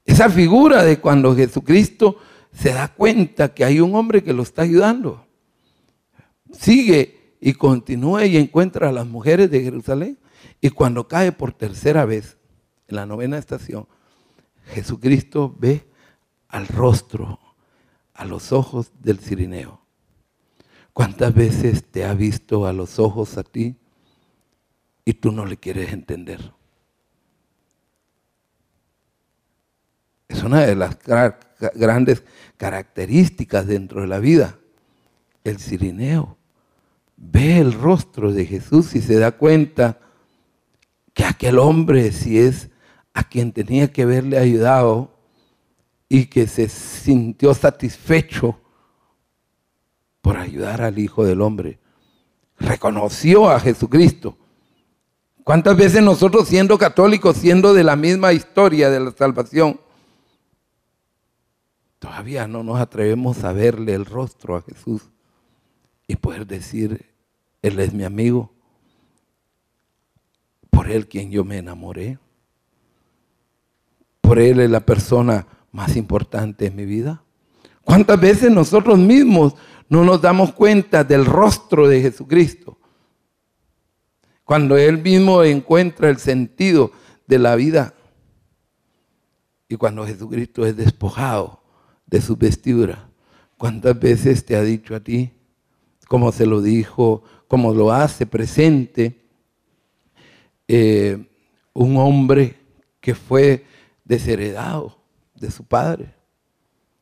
Esa 0.04 0.28
figura 0.28 0.84
de 0.84 1.00
cuando 1.00 1.34
Jesucristo 1.34 2.18
se 2.56 2.72
da 2.72 2.88
cuenta 2.88 3.52
que 3.52 3.64
hay 3.64 3.80
un 3.80 3.94
hombre 3.94 4.22
que 4.22 4.32
lo 4.32 4.42
está 4.42 4.62
ayudando. 4.62 5.26
Sigue 6.52 7.36
y 7.40 7.52
continúa 7.52 8.24
y 8.24 8.38
encuentra 8.38 8.88
a 8.88 8.92
las 8.92 9.06
mujeres 9.06 9.50
de 9.50 9.62
Jerusalén. 9.62 10.18
Y 10.60 10.70
cuando 10.70 11.06
cae 11.06 11.32
por 11.32 11.52
tercera 11.52 12.06
vez 12.06 12.38
en 12.88 12.96
la 12.96 13.04
novena 13.04 13.36
estación, 13.36 13.86
Jesucristo 14.68 15.54
ve 15.58 15.86
al 16.48 16.66
rostro, 16.66 17.38
a 18.14 18.24
los 18.24 18.52
ojos 18.52 18.90
del 19.00 19.18
cirineo. 19.18 19.82
¿Cuántas 20.94 21.34
veces 21.34 21.84
te 21.84 22.06
ha 22.06 22.14
visto 22.14 22.66
a 22.66 22.72
los 22.72 22.98
ojos 22.98 23.36
a 23.36 23.42
ti 23.42 23.76
y 25.04 25.12
tú 25.12 25.30
no 25.30 25.44
le 25.44 25.58
quieres 25.58 25.92
entender? 25.92 26.52
Es 30.28 30.42
una 30.42 30.62
de 30.62 30.74
las 30.74 30.96
grandes 31.74 32.24
características 32.56 33.66
dentro 33.66 34.00
de 34.00 34.06
la 34.06 34.18
vida. 34.18 34.58
El 35.44 35.58
cirineo 35.58 36.36
ve 37.16 37.58
el 37.58 37.72
rostro 37.72 38.32
de 38.32 38.46
Jesús 38.46 38.94
y 38.94 39.00
se 39.00 39.18
da 39.18 39.32
cuenta 39.32 39.98
que 41.14 41.24
aquel 41.24 41.58
hombre, 41.58 42.12
si 42.12 42.38
es 42.38 42.70
a 43.14 43.24
quien 43.24 43.52
tenía 43.52 43.90
que 43.90 44.02
haberle 44.02 44.38
ayudado, 44.38 45.16
y 46.08 46.26
que 46.26 46.46
se 46.46 46.68
sintió 46.68 47.54
satisfecho 47.54 48.60
por 50.20 50.36
ayudar 50.36 50.82
al 50.82 50.98
Hijo 50.98 51.24
del 51.24 51.40
Hombre. 51.40 51.78
Reconoció 52.58 53.50
a 53.50 53.60
Jesucristo. 53.60 54.36
¿Cuántas 55.44 55.76
veces 55.76 56.02
nosotros 56.02 56.48
siendo 56.48 56.78
católicos, 56.78 57.36
siendo 57.36 57.74
de 57.74 57.84
la 57.84 57.96
misma 57.96 58.32
historia 58.32 58.90
de 58.90 59.00
la 59.00 59.12
salvación, 59.12 59.80
todavía 61.98 62.46
no 62.46 62.62
nos 62.62 62.80
atrevemos 62.80 63.44
a 63.44 63.52
verle 63.52 63.94
el 63.94 64.04
rostro 64.04 64.56
a 64.56 64.62
Jesús 64.62 65.10
y 66.06 66.16
poder 66.16 66.46
decir, 66.46 67.06
Él 67.62 67.78
es 67.80 67.92
mi 67.92 68.04
amigo, 68.04 68.52
por 70.70 70.90
Él 70.90 71.08
quien 71.08 71.30
yo 71.30 71.44
me 71.44 71.58
enamoré, 71.58 72.18
por 74.20 74.38
Él 74.38 74.60
es 74.60 74.70
la 74.70 74.80
persona 74.80 75.46
más 75.72 75.96
importante 75.96 76.66
en 76.66 76.76
mi 76.76 76.84
vida? 76.84 77.22
¿Cuántas 77.82 78.20
veces 78.20 78.50
nosotros 78.50 78.98
mismos 78.98 79.54
no 79.88 80.04
nos 80.04 80.20
damos 80.20 80.52
cuenta 80.52 81.04
del 81.04 81.24
rostro 81.24 81.86
de 81.86 82.02
Jesucristo? 82.02 82.78
Cuando 84.44 84.76
Él 84.76 84.98
mismo 85.02 85.42
encuentra 85.44 86.08
el 86.08 86.18
sentido 86.18 86.92
de 87.26 87.38
la 87.38 87.54
vida 87.56 87.94
y 89.68 89.76
cuando 89.76 90.06
Jesucristo 90.06 90.64
es 90.64 90.76
despojado 90.76 91.65
de 92.06 92.20
su 92.20 92.36
vestidura. 92.36 93.08
¿Cuántas 93.56 93.98
veces 93.98 94.44
te 94.44 94.56
ha 94.56 94.62
dicho 94.62 94.94
a 94.94 95.00
ti, 95.00 95.32
como 96.08 96.30
se 96.32 96.46
lo 96.46 96.60
dijo, 96.60 97.22
como 97.48 97.72
lo 97.74 97.92
hace 97.92 98.26
presente, 98.26 99.24
eh, 100.68 101.26
un 101.72 101.96
hombre 101.96 102.56
que 103.00 103.14
fue 103.14 103.64
desheredado 104.04 104.98
de 105.34 105.50
su 105.50 105.64
padre, 105.64 106.14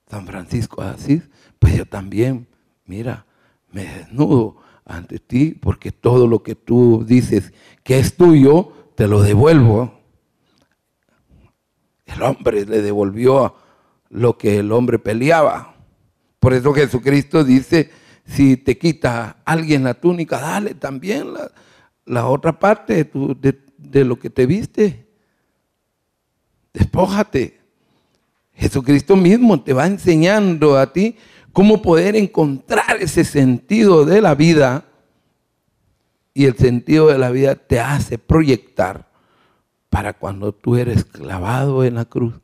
San 0.08 0.26
Francisco 0.26 0.82
de 0.82 0.90
Asís? 0.90 1.22
Pues 1.58 1.76
yo 1.76 1.86
también, 1.86 2.46
mira, 2.86 3.26
me 3.72 3.84
desnudo 3.84 4.56
ante 4.84 5.18
ti 5.18 5.50
porque 5.52 5.92
todo 5.92 6.26
lo 6.26 6.42
que 6.42 6.54
tú 6.54 7.04
dices 7.06 7.52
que 7.82 7.98
es 7.98 8.16
tuyo, 8.16 8.72
te 8.94 9.08
lo 9.08 9.22
devuelvo. 9.22 10.00
El 12.06 12.22
hombre 12.22 12.64
le 12.64 12.80
devolvió 12.80 13.56
lo 14.10 14.38
que 14.38 14.58
el 14.58 14.72
hombre 14.72 14.98
peleaba. 14.98 15.74
Por 16.40 16.52
eso 16.54 16.72
Jesucristo 16.72 17.44
dice, 17.44 17.90
si 18.26 18.56
te 18.56 18.78
quita 18.78 19.38
alguien 19.44 19.84
la 19.84 19.94
túnica, 19.94 20.38
dale 20.40 20.74
también 20.74 21.28
la, 22.06 22.26
otra 22.26 22.58
parte 22.58 23.04
de, 23.04 23.58
de 23.78 24.04
lo 24.04 24.18
que 24.18 24.30
te 24.30 24.46
viste. 24.46 25.06
Despójate. 26.72 27.60
Jesucristo 28.54 29.16
mismo 29.16 29.62
te 29.62 29.72
va 29.72 29.86
enseñando 29.86 30.78
a 30.78 30.92
ti 30.92 31.16
cómo 31.52 31.82
poder 31.82 32.14
encontrar 32.16 32.98
ese 33.00 33.24
sentido 33.24 34.04
de 34.04 34.20
la 34.20 34.34
vida. 34.34 34.84
Y 36.34 36.46
el 36.46 36.56
sentido 36.56 37.06
de 37.08 37.18
la 37.18 37.30
vida 37.30 37.54
te 37.54 37.78
hace 37.78 38.18
proyectar 38.18 39.08
para 39.88 40.12
cuando 40.12 40.52
tú 40.52 40.76
eres 40.76 41.04
clavado 41.04 41.84
en 41.84 41.94
la 41.94 42.04
cruz. 42.04 42.34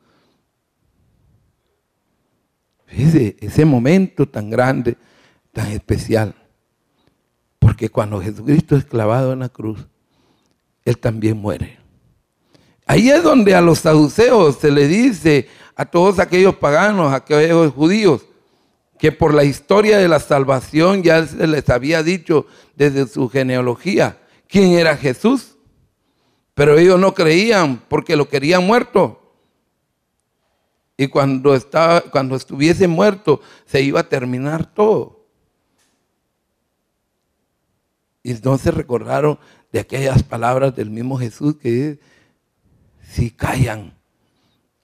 Fíjese, 2.91 3.37
ese 3.41 3.65
momento 3.65 4.27
tan 4.27 4.51
grande, 4.51 4.97
tan 5.53 5.69
especial. 5.69 6.35
Porque 7.59 7.89
cuando 7.89 8.21
Jesucristo 8.21 8.77
es 8.77 8.85
clavado 8.85 9.33
en 9.33 9.41
la 9.41 9.49
cruz, 9.49 9.87
Él 10.85 10.99
también 10.99 11.37
muere. 11.37 11.79
Ahí 12.87 13.09
es 13.09 13.23
donde 13.23 13.55
a 13.55 13.61
los 13.61 13.79
saduceos 13.79 14.57
se 14.57 14.73
le 14.73 14.89
dice, 14.89 15.49
a 15.77 15.87
todos 15.87 16.19
aquellos 16.19 16.57
paganos, 16.57 17.13
a 17.13 17.17
aquellos 17.17 17.73
judíos, 17.73 18.27
que 18.99 19.13
por 19.13 19.33
la 19.33 19.45
historia 19.45 19.99
de 19.99 20.09
la 20.09 20.19
salvación 20.19 21.03
ya 21.05 21.25
se 21.25 21.47
les 21.47 21.69
había 21.71 22.03
dicho 22.03 22.47
desde 22.75 23.07
su 23.07 23.29
genealogía 23.29 24.19
quién 24.49 24.73
era 24.73 24.97
Jesús. 24.97 25.57
Pero 26.55 26.77
ellos 26.77 26.99
no 26.99 27.15
creían 27.15 27.81
porque 27.89 28.17
lo 28.17 28.29
querían 28.29 28.67
muerto. 28.67 29.20
Y 31.01 31.09
cuando, 31.09 31.55
estaba, 31.55 32.03
cuando 32.03 32.37
estuviese 32.37 32.87
muerto 32.87 33.41
se 33.65 33.81
iba 33.81 34.01
a 34.01 34.09
terminar 34.11 34.67
todo. 34.67 35.25
Y 38.23 38.33
entonces 38.33 38.75
recordaron 38.75 39.39
de 39.73 39.81
aquellas 39.81 40.23
palabras 40.23 40.77
del 40.77 40.91
mismo 40.91 41.17
Jesús 41.17 41.57
que 41.57 41.71
dice, 41.71 42.01
si 43.01 43.31
callan 43.31 43.95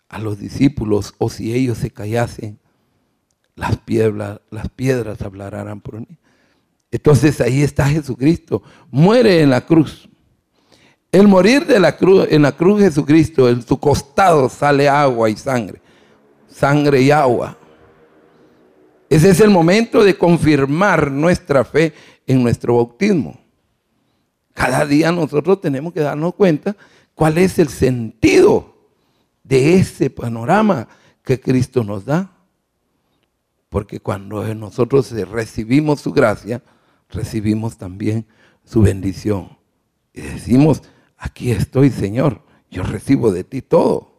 a 0.08 0.18
los 0.18 0.38
discípulos 0.38 1.12
o 1.18 1.28
si 1.28 1.52
ellos 1.52 1.76
se 1.76 1.90
callasen, 1.90 2.58
las 3.54 3.76
piedras, 3.76 4.40
las 4.49 4.70
piedras 4.70 5.20
hablarán 5.20 5.82
por 5.82 6.00
mí. 6.00 6.18
Entonces 6.90 7.42
ahí 7.42 7.61
está 7.61 7.90
Jesucristo, 7.90 8.62
muere 8.90 9.42
en 9.42 9.50
la 9.50 9.66
cruz. 9.66 10.08
El 11.12 11.28
morir 11.28 11.67
de 11.67 11.78
la 11.78 11.95
cruz, 11.95 12.26
en 12.30 12.41
la 12.41 12.52
cruz 12.52 12.80
Jesucristo, 12.80 13.50
en 13.50 13.60
su 13.60 13.78
costado 13.78 14.49
sale 14.49 14.88
agua 14.88 15.28
y 15.28 15.36
sangre. 15.36 15.82
Sangre 16.56 17.02
y 17.02 17.10
agua. 17.10 17.54
Ese 19.10 19.28
es 19.28 19.40
el 19.40 19.50
momento 19.50 20.02
de 20.02 20.16
confirmar 20.16 21.10
nuestra 21.10 21.64
fe 21.64 21.92
en 22.26 22.42
nuestro 22.42 22.76
bautismo. 22.76 23.38
Cada 24.54 24.86
día 24.86 25.12
nosotros 25.12 25.60
tenemos 25.60 25.92
que 25.92 26.00
darnos 26.00 26.34
cuenta 26.34 26.75
cuál 27.14 27.36
es 27.36 27.58
el 27.58 27.69
sentido 27.69 28.75
de 29.45 29.75
ese 29.75 30.08
panorama 30.08 30.88
que 31.23 31.38
Cristo 31.38 31.84
nos 31.84 32.06
da. 32.06 32.32
Porque 33.69 34.00
cuando 34.00 34.42
nosotros 34.54 35.10
recibimos 35.10 36.00
su 36.00 36.10
gracia, 36.10 36.62
recibimos 37.10 37.76
también 37.76 38.26
su 38.64 38.80
bendición. 38.80 39.58
Y 40.14 40.23
decimos, 40.23 40.82
aquí 41.19 41.50
estoy, 41.50 41.90
Señor, 41.90 42.40
yo 42.71 42.82
recibo 42.82 43.30
de 43.30 43.45
ti 43.45 43.60
todo. 43.60 44.16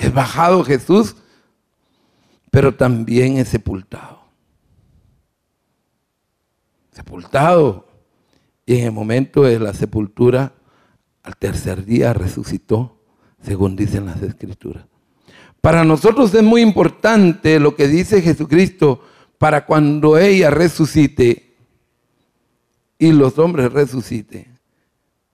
Es 0.00 0.14
bajado 0.14 0.64
Jesús, 0.64 1.14
pero 2.50 2.74
también 2.74 3.36
es 3.36 3.48
sepultado. 3.48 4.22
Sepultado. 6.90 7.86
Y 8.64 8.78
en 8.78 8.86
el 8.86 8.92
momento 8.92 9.42
de 9.42 9.58
la 9.58 9.74
sepultura, 9.74 10.54
al 11.22 11.36
tercer 11.36 11.84
día 11.84 12.14
resucitó, 12.14 12.96
según 13.42 13.76
dicen 13.76 14.06
las 14.06 14.22
escrituras. 14.22 14.86
Para 15.60 15.84
nosotros 15.84 16.32
es 16.32 16.42
muy 16.42 16.62
importante 16.62 17.60
lo 17.60 17.76
que 17.76 17.86
dice 17.86 18.22
Jesucristo 18.22 19.04
para 19.36 19.66
cuando 19.66 20.16
ella 20.16 20.48
resucite 20.50 21.56
y 22.98 23.12
los 23.12 23.38
hombres 23.38 23.70
resuciten, 23.70 24.58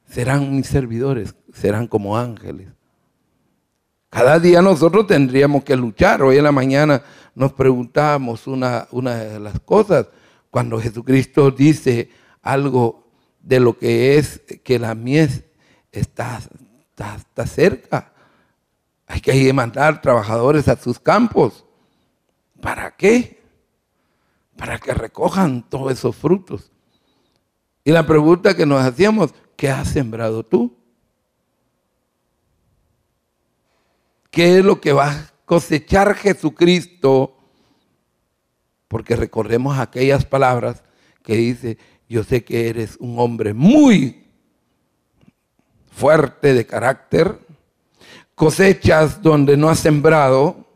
serán 0.08 0.56
mis 0.56 0.66
servidores, 0.66 1.36
serán 1.52 1.86
como 1.86 2.18
ángeles. 2.18 2.75
Cada 4.10 4.38
día 4.38 4.62
nosotros 4.62 5.06
tendríamos 5.06 5.64
que 5.64 5.76
luchar. 5.76 6.22
Hoy 6.22 6.38
en 6.38 6.44
la 6.44 6.52
mañana 6.52 7.02
nos 7.34 7.52
preguntábamos 7.52 8.46
una, 8.46 8.86
de 8.90 9.40
las 9.40 9.60
cosas, 9.60 10.08
cuando 10.50 10.80
Jesucristo 10.80 11.50
dice 11.50 12.10
algo 12.40 13.08
de 13.40 13.60
lo 13.60 13.76
que 13.76 14.16
es 14.16 14.40
que 14.64 14.78
la 14.78 14.94
mies 14.94 15.44
está, 15.92 16.40
está, 16.88 17.16
está 17.16 17.46
cerca. 17.46 18.12
Hay 19.06 19.20
que 19.20 19.52
mandar 19.52 20.00
trabajadores 20.00 20.68
a 20.68 20.76
sus 20.76 20.98
campos. 20.98 21.64
¿Para 22.60 22.96
qué? 22.96 23.42
Para 24.56 24.78
que 24.78 24.94
recojan 24.94 25.62
todos 25.68 25.92
esos 25.92 26.16
frutos. 26.16 26.72
Y 27.84 27.92
la 27.92 28.06
pregunta 28.06 28.56
que 28.56 28.66
nos 28.66 28.82
hacíamos, 28.82 29.34
¿qué 29.56 29.68
has 29.68 29.88
sembrado 29.88 30.42
tú? 30.42 30.76
¿Qué 34.36 34.58
es 34.58 34.64
lo 34.66 34.82
que 34.82 34.92
va 34.92 35.12
a 35.12 35.32
cosechar 35.46 36.14
Jesucristo? 36.14 37.38
Porque 38.86 39.16
recordemos 39.16 39.78
aquellas 39.78 40.26
palabras 40.26 40.84
que 41.22 41.36
dice, 41.36 41.78
yo 42.06 42.22
sé 42.22 42.44
que 42.44 42.68
eres 42.68 42.98
un 43.00 43.18
hombre 43.18 43.54
muy 43.54 44.26
fuerte 45.90 46.52
de 46.52 46.66
carácter, 46.66 47.38
cosechas 48.34 49.22
donde 49.22 49.56
no 49.56 49.70
has 49.70 49.78
sembrado, 49.78 50.66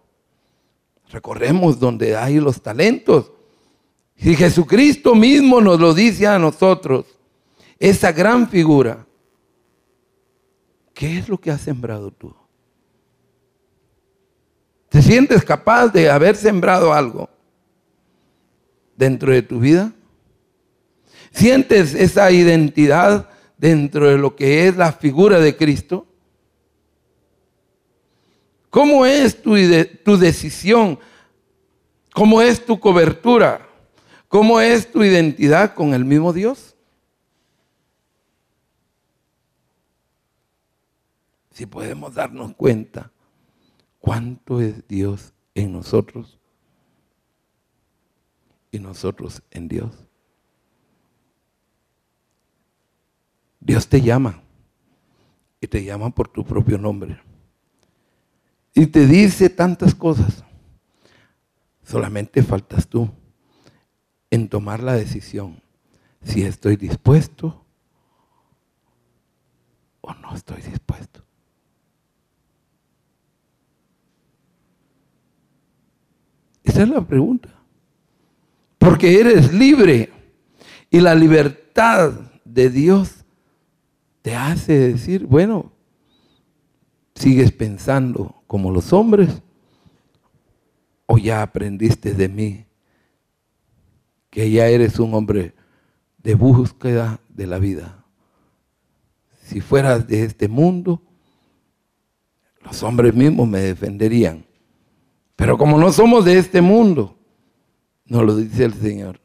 recordemos 1.10 1.78
donde 1.78 2.16
hay 2.16 2.40
los 2.40 2.62
talentos, 2.62 3.30
si 4.16 4.36
Jesucristo 4.36 5.14
mismo 5.14 5.60
nos 5.60 5.78
lo 5.78 5.92
dice 5.92 6.26
a 6.26 6.38
nosotros, 6.38 7.04
esa 7.78 8.10
gran 8.10 8.48
figura, 8.48 9.06
¿qué 10.94 11.18
es 11.18 11.28
lo 11.28 11.36
que 11.36 11.50
has 11.50 11.60
sembrado 11.60 12.10
tú? 12.10 12.39
¿Te 14.90 15.00
sientes 15.02 15.44
capaz 15.44 15.88
de 15.88 16.10
haber 16.10 16.34
sembrado 16.34 16.92
algo 16.92 17.30
dentro 18.96 19.32
de 19.32 19.40
tu 19.40 19.60
vida? 19.60 19.92
¿Sientes 21.30 21.94
esa 21.94 22.28
identidad 22.32 23.30
dentro 23.56 24.08
de 24.08 24.18
lo 24.18 24.34
que 24.34 24.66
es 24.66 24.76
la 24.76 24.90
figura 24.90 25.38
de 25.38 25.56
Cristo? 25.56 26.08
¿Cómo 28.68 29.06
es 29.06 29.40
tu, 29.40 29.54
tu 30.04 30.16
decisión? 30.16 30.98
¿Cómo 32.12 32.42
es 32.42 32.66
tu 32.66 32.80
cobertura? 32.80 33.64
¿Cómo 34.26 34.60
es 34.60 34.90
tu 34.90 35.04
identidad 35.04 35.72
con 35.72 35.94
el 35.94 36.04
mismo 36.04 36.32
Dios? 36.32 36.74
Si 41.52 41.64
podemos 41.64 42.12
darnos 42.12 42.56
cuenta 42.56 43.12
cuánto 44.00 44.60
es 44.60 44.86
Dios 44.88 45.32
en 45.54 45.72
nosotros 45.72 46.40
y 48.72 48.78
nosotros 48.78 49.42
en 49.50 49.68
Dios. 49.68 49.92
Dios 53.60 53.88
te 53.88 54.00
llama 54.00 54.42
y 55.60 55.66
te 55.66 55.84
llama 55.84 56.10
por 56.10 56.28
tu 56.28 56.44
propio 56.44 56.78
nombre. 56.78 57.20
Y 58.74 58.86
te 58.86 59.06
dice 59.06 59.50
tantas 59.50 59.94
cosas. 59.94 60.44
Solamente 61.82 62.42
faltas 62.42 62.88
tú 62.88 63.10
en 64.30 64.48
tomar 64.48 64.82
la 64.82 64.94
decisión 64.94 65.60
si 66.22 66.42
estoy 66.42 66.76
dispuesto 66.76 67.64
o 70.00 70.14
no 70.14 70.34
estoy 70.34 70.62
dispuesto. 70.62 71.24
Esa 76.70 76.84
es 76.84 76.88
la 76.88 77.04
pregunta. 77.04 77.48
Porque 78.78 79.18
eres 79.18 79.52
libre 79.52 80.08
y 80.88 81.00
la 81.00 81.16
libertad 81.16 82.12
de 82.44 82.70
Dios 82.70 83.24
te 84.22 84.36
hace 84.36 84.78
decir, 84.78 85.26
bueno, 85.26 85.72
sigues 87.16 87.50
pensando 87.50 88.44
como 88.46 88.70
los 88.70 88.92
hombres 88.92 89.42
o 91.06 91.18
ya 91.18 91.42
aprendiste 91.42 92.14
de 92.14 92.28
mí 92.28 92.66
que 94.30 94.48
ya 94.52 94.68
eres 94.68 95.00
un 95.00 95.12
hombre 95.14 95.54
de 96.18 96.36
búsqueda 96.36 97.18
de 97.30 97.48
la 97.48 97.58
vida. 97.58 98.04
Si 99.42 99.60
fueras 99.60 100.06
de 100.06 100.22
este 100.22 100.46
mundo, 100.46 101.02
los 102.62 102.80
hombres 102.84 103.12
mismos 103.12 103.48
me 103.48 103.58
defenderían. 103.58 104.49
Pero 105.40 105.56
como 105.56 105.78
no 105.78 105.90
somos 105.90 106.26
de 106.26 106.36
este 106.36 106.60
mundo, 106.60 107.16
nos 108.04 108.24
lo 108.24 108.36
dice 108.36 108.62
el 108.62 108.74
Señor. 108.74 109.18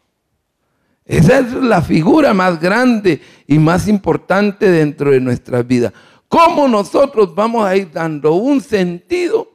Esa 1.04 1.39
es 1.39 1.51
la 1.51 1.82
figura 1.82 2.34
más 2.34 2.62
grande 2.62 3.21
y 3.45 3.60
más 3.60 3.89
importante 3.89 4.71
dentro 4.71 5.12
de 5.12 5.19
nuestra 5.19 5.62
vida. 5.62 5.91
¿Cómo 6.30 6.69
nosotros 6.69 7.36
vamos 7.36 7.65
a 7.65 7.75
ir 7.75 7.91
dando 7.91 8.36
un 8.36 8.62
sentido 8.62 9.51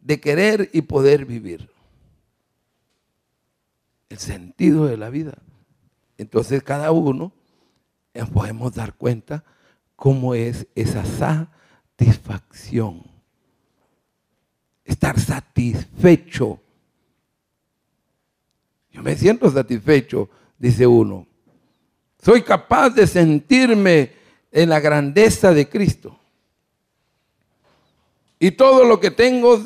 de 0.00 0.18
querer 0.18 0.68
y 0.72 0.82
poder 0.82 1.26
vivir? 1.26 1.70
El 4.08 4.18
sentido 4.18 4.86
de 4.86 4.96
la 4.96 5.10
vida. 5.10 5.38
Entonces 6.18 6.64
cada 6.64 6.90
uno 6.90 7.30
podemos 8.32 8.74
dar 8.74 8.94
cuenta 8.94 9.44
cómo 9.94 10.34
es 10.34 10.66
esa 10.74 11.04
satisfacción. 11.04 13.11
Estar 14.92 15.18
satisfecho. 15.18 16.60
Yo 18.90 19.02
me 19.02 19.16
siento 19.16 19.50
satisfecho, 19.50 20.28
dice 20.58 20.86
uno. 20.86 21.26
Soy 22.22 22.42
capaz 22.42 22.90
de 22.90 23.06
sentirme 23.06 24.12
en 24.50 24.68
la 24.68 24.80
grandeza 24.80 25.54
de 25.54 25.66
Cristo. 25.66 26.18
Y 28.38 28.50
todo 28.50 28.84
lo 28.84 29.00
que 29.00 29.10
tengo, 29.10 29.58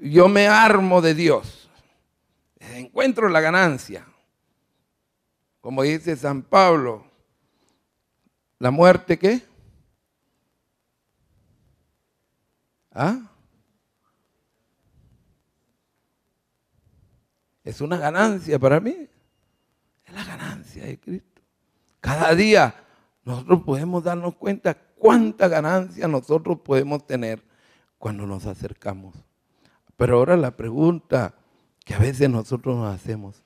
yo 0.00 0.28
me 0.28 0.48
armo 0.48 1.02
de 1.02 1.14
Dios. 1.14 1.68
Encuentro 2.58 3.28
la 3.28 3.42
ganancia. 3.42 4.06
Como 5.60 5.82
dice 5.82 6.16
San 6.16 6.40
Pablo, 6.40 7.04
¿la 8.58 8.70
muerte 8.70 9.18
qué? 9.18 9.42
¿Ah? 12.92 13.28
Es 17.64 17.80
una 17.80 17.96
ganancia 17.96 18.58
para 18.58 18.80
mí. 18.80 19.08
Es 20.04 20.12
la 20.12 20.24
ganancia 20.24 20.84
de 20.84 20.98
Cristo. 20.98 21.42
Cada 22.00 22.34
día 22.34 22.74
nosotros 23.24 23.62
podemos 23.62 24.02
darnos 24.02 24.34
cuenta 24.34 24.74
cuánta 24.74 25.48
ganancia 25.48 26.08
nosotros 26.08 26.60
podemos 26.60 27.06
tener 27.06 27.42
cuando 27.98 28.26
nos 28.26 28.46
acercamos. 28.46 29.14
Pero 29.96 30.16
ahora 30.16 30.36
la 30.36 30.56
pregunta 30.56 31.34
que 31.84 31.94
a 31.94 31.98
veces 31.98 32.28
nosotros 32.28 32.76
nos 32.76 32.94
hacemos, 32.94 33.44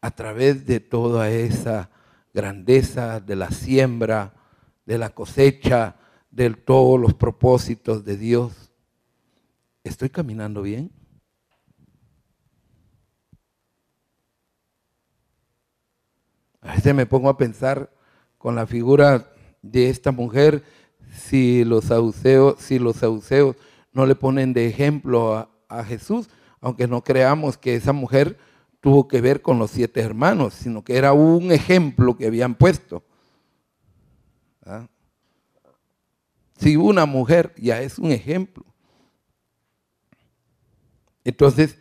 a 0.00 0.10
través 0.10 0.66
de 0.66 0.80
toda 0.80 1.30
esa 1.30 1.90
grandeza 2.32 3.20
de 3.20 3.36
la 3.36 3.50
siembra, 3.50 4.34
de 4.84 4.98
la 4.98 5.10
cosecha, 5.10 5.96
de 6.30 6.50
todos 6.50 7.00
los 7.00 7.14
propósitos 7.14 8.04
de 8.04 8.16
Dios, 8.16 8.70
¿estoy 9.84 10.10
caminando 10.10 10.62
bien? 10.62 10.90
A 16.66 16.74
veces 16.74 16.94
me 16.94 17.06
pongo 17.06 17.28
a 17.28 17.38
pensar 17.38 17.92
con 18.38 18.56
la 18.56 18.66
figura 18.66 19.30
de 19.62 19.88
esta 19.88 20.10
mujer, 20.10 20.64
si 21.12 21.64
los 21.64 21.84
saduceos, 21.84 22.56
si 22.58 22.78
los 22.80 22.96
no 23.92 24.04
le 24.04 24.14
ponen 24.16 24.52
de 24.52 24.66
ejemplo 24.66 25.34
a, 25.36 25.48
a 25.68 25.84
Jesús, 25.84 26.28
aunque 26.60 26.88
no 26.88 27.04
creamos 27.04 27.56
que 27.56 27.76
esa 27.76 27.92
mujer 27.92 28.36
tuvo 28.80 29.06
que 29.06 29.20
ver 29.20 29.42
con 29.42 29.58
los 29.60 29.70
siete 29.70 30.00
hermanos, 30.00 30.54
sino 30.54 30.82
que 30.82 30.96
era 30.96 31.12
un 31.12 31.52
ejemplo 31.52 32.16
que 32.16 32.26
habían 32.26 32.56
puesto. 32.56 33.04
¿Ah? 34.64 34.88
Si 36.58 36.76
una 36.76 37.06
mujer 37.06 37.54
ya 37.56 37.80
es 37.80 37.98
un 37.98 38.10
ejemplo. 38.10 38.64
Entonces, 41.22 41.78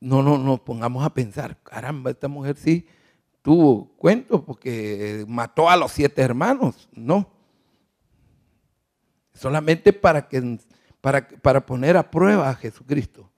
no, 0.00 0.22
no 0.22 0.38
nos 0.38 0.60
pongamos 0.60 1.04
a 1.04 1.14
pensar, 1.14 1.62
caramba, 1.62 2.10
esta 2.10 2.28
mujer 2.28 2.56
sí 2.56 2.86
tuvo 3.46 3.86
cuento 3.96 4.44
porque 4.44 5.24
mató 5.28 5.70
a 5.70 5.76
los 5.76 5.92
siete 5.92 6.20
hermanos, 6.20 6.88
no. 6.92 7.30
Solamente 9.34 9.92
para, 9.92 10.26
que, 10.26 10.58
para, 11.00 11.28
para 11.28 11.64
poner 11.64 11.96
a 11.96 12.10
prueba 12.10 12.50
a 12.50 12.56
Jesucristo. 12.56 13.30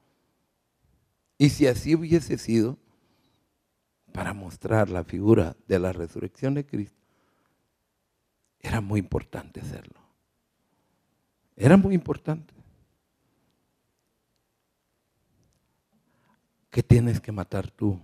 Y 1.36 1.50
si 1.50 1.66
así 1.66 1.94
hubiese 1.94 2.38
sido, 2.38 2.78
para 4.10 4.32
mostrar 4.32 4.88
la 4.88 5.04
figura 5.04 5.54
de 5.66 5.78
la 5.78 5.92
resurrección 5.92 6.54
de 6.54 6.64
Cristo, 6.64 7.02
era 8.60 8.80
muy 8.80 9.00
importante 9.00 9.60
hacerlo. 9.60 10.00
Era 11.54 11.76
muy 11.76 11.94
importante. 11.94 12.54
¿Qué 16.70 16.82
tienes 16.82 17.20
que 17.20 17.30
matar 17.30 17.70
tú? 17.70 18.00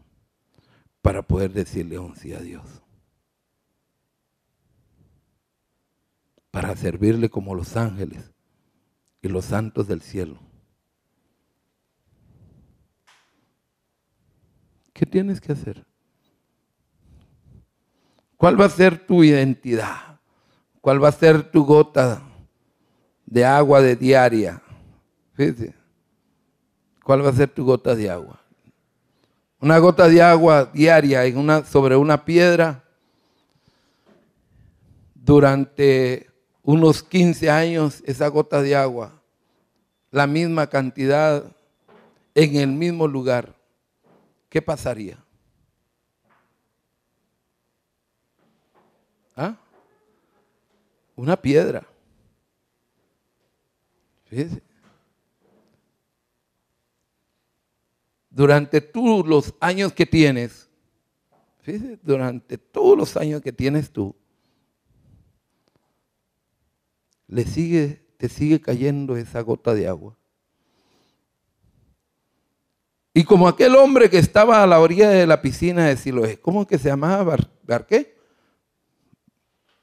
Para 1.05 1.21
poder 1.21 1.53
decirle 1.53 1.99
un 1.99 2.17
sí 2.17 2.33
a 2.33 2.40
Dios. 2.40 2.64
Para 6.51 6.75
servirle 6.77 7.29
como 7.29 7.55
los 7.55 7.77
ángeles 7.77 8.33
y 9.21 9.29
los 9.29 9.45
santos 9.45 9.87
del 9.87 10.01
cielo. 10.01 10.40
¿Qué 14.95 15.05
tienes 15.05 15.43
que 15.43 15.53
hacer? 15.53 15.85
¿Cuál 18.38 18.59
va 18.59 18.64
a 18.64 18.71
ser 18.71 19.07
tu 19.07 19.23
identidad? 19.23 20.19
¿Cuál 20.81 21.05
va 21.05 21.09
a 21.09 21.12
ser 21.12 21.51
tu 21.51 21.67
gota 21.67 22.23
de 23.27 23.45
agua 23.45 23.83
de 23.83 23.95
diaria? 23.95 24.62
Fíjate. 25.35 25.75
¿Cuál 27.05 27.23
va 27.23 27.29
a 27.29 27.35
ser 27.35 27.51
tu 27.51 27.62
gota 27.62 27.95
de 27.95 28.09
agua? 28.09 28.43
Una 29.64 29.79
gota 29.79 30.07
de 30.11 30.20
agua 30.20 30.66
diaria 30.74 31.24
en 31.24 31.38
una, 31.38 31.64
sobre 31.64 31.96
una 31.96 32.22
piedra 32.22 32.85
durante 35.14 36.29
unos 36.62 37.03
15 37.03 37.48
años, 37.48 38.03
esa 38.05 38.29
gota 38.29 38.61
de 38.61 38.77
agua, 38.77 39.22
la 40.11 40.27
misma 40.27 40.66
cantidad 40.66 41.44
en 42.35 42.57
el 42.57 42.68
mismo 42.72 43.09
lugar, 43.09 43.55
¿qué 44.50 44.61
pasaría? 44.61 45.16
¿Ah? 49.35 49.57
Una 51.16 51.40
piedra. 51.40 51.87
Fíjese. 54.27 54.63
Durante 58.35 58.81
todos 58.81 59.27
los 59.27 59.55
años 59.61 59.92
que 59.92 60.07
tienes, 60.07 60.68
durante 62.03 62.59
todos 62.59 62.99
los 62.99 63.16
años 63.16 63.40
que 63.40 63.53
tienes 63.53 63.92
tú, 63.92 64.14
le 67.29 67.44
sigue, 67.44 68.05
te 68.16 68.29
sigue 68.29 68.61
cayendo 68.61 69.16
esa 69.16 69.40
gota 69.40 69.73
de 69.73 69.87
agua. 69.87 70.16
Y 73.14 73.23
como 73.23 73.47
aquel 73.47 73.77
hombre 73.77 74.11
que 74.11 74.18
estaba 74.18 74.64
a 74.64 74.66
la 74.66 74.81
orilla 74.81 75.09
de 75.11 75.29
la 75.29 75.40
piscina 75.40 75.87
de 75.87 75.97
Siloé, 75.97 76.40
¿cómo 76.40 76.66
que 76.66 76.77
se 76.77 76.88
llamaba? 76.88 77.37
¿Bar, 77.62 77.87
qué? 77.87 78.18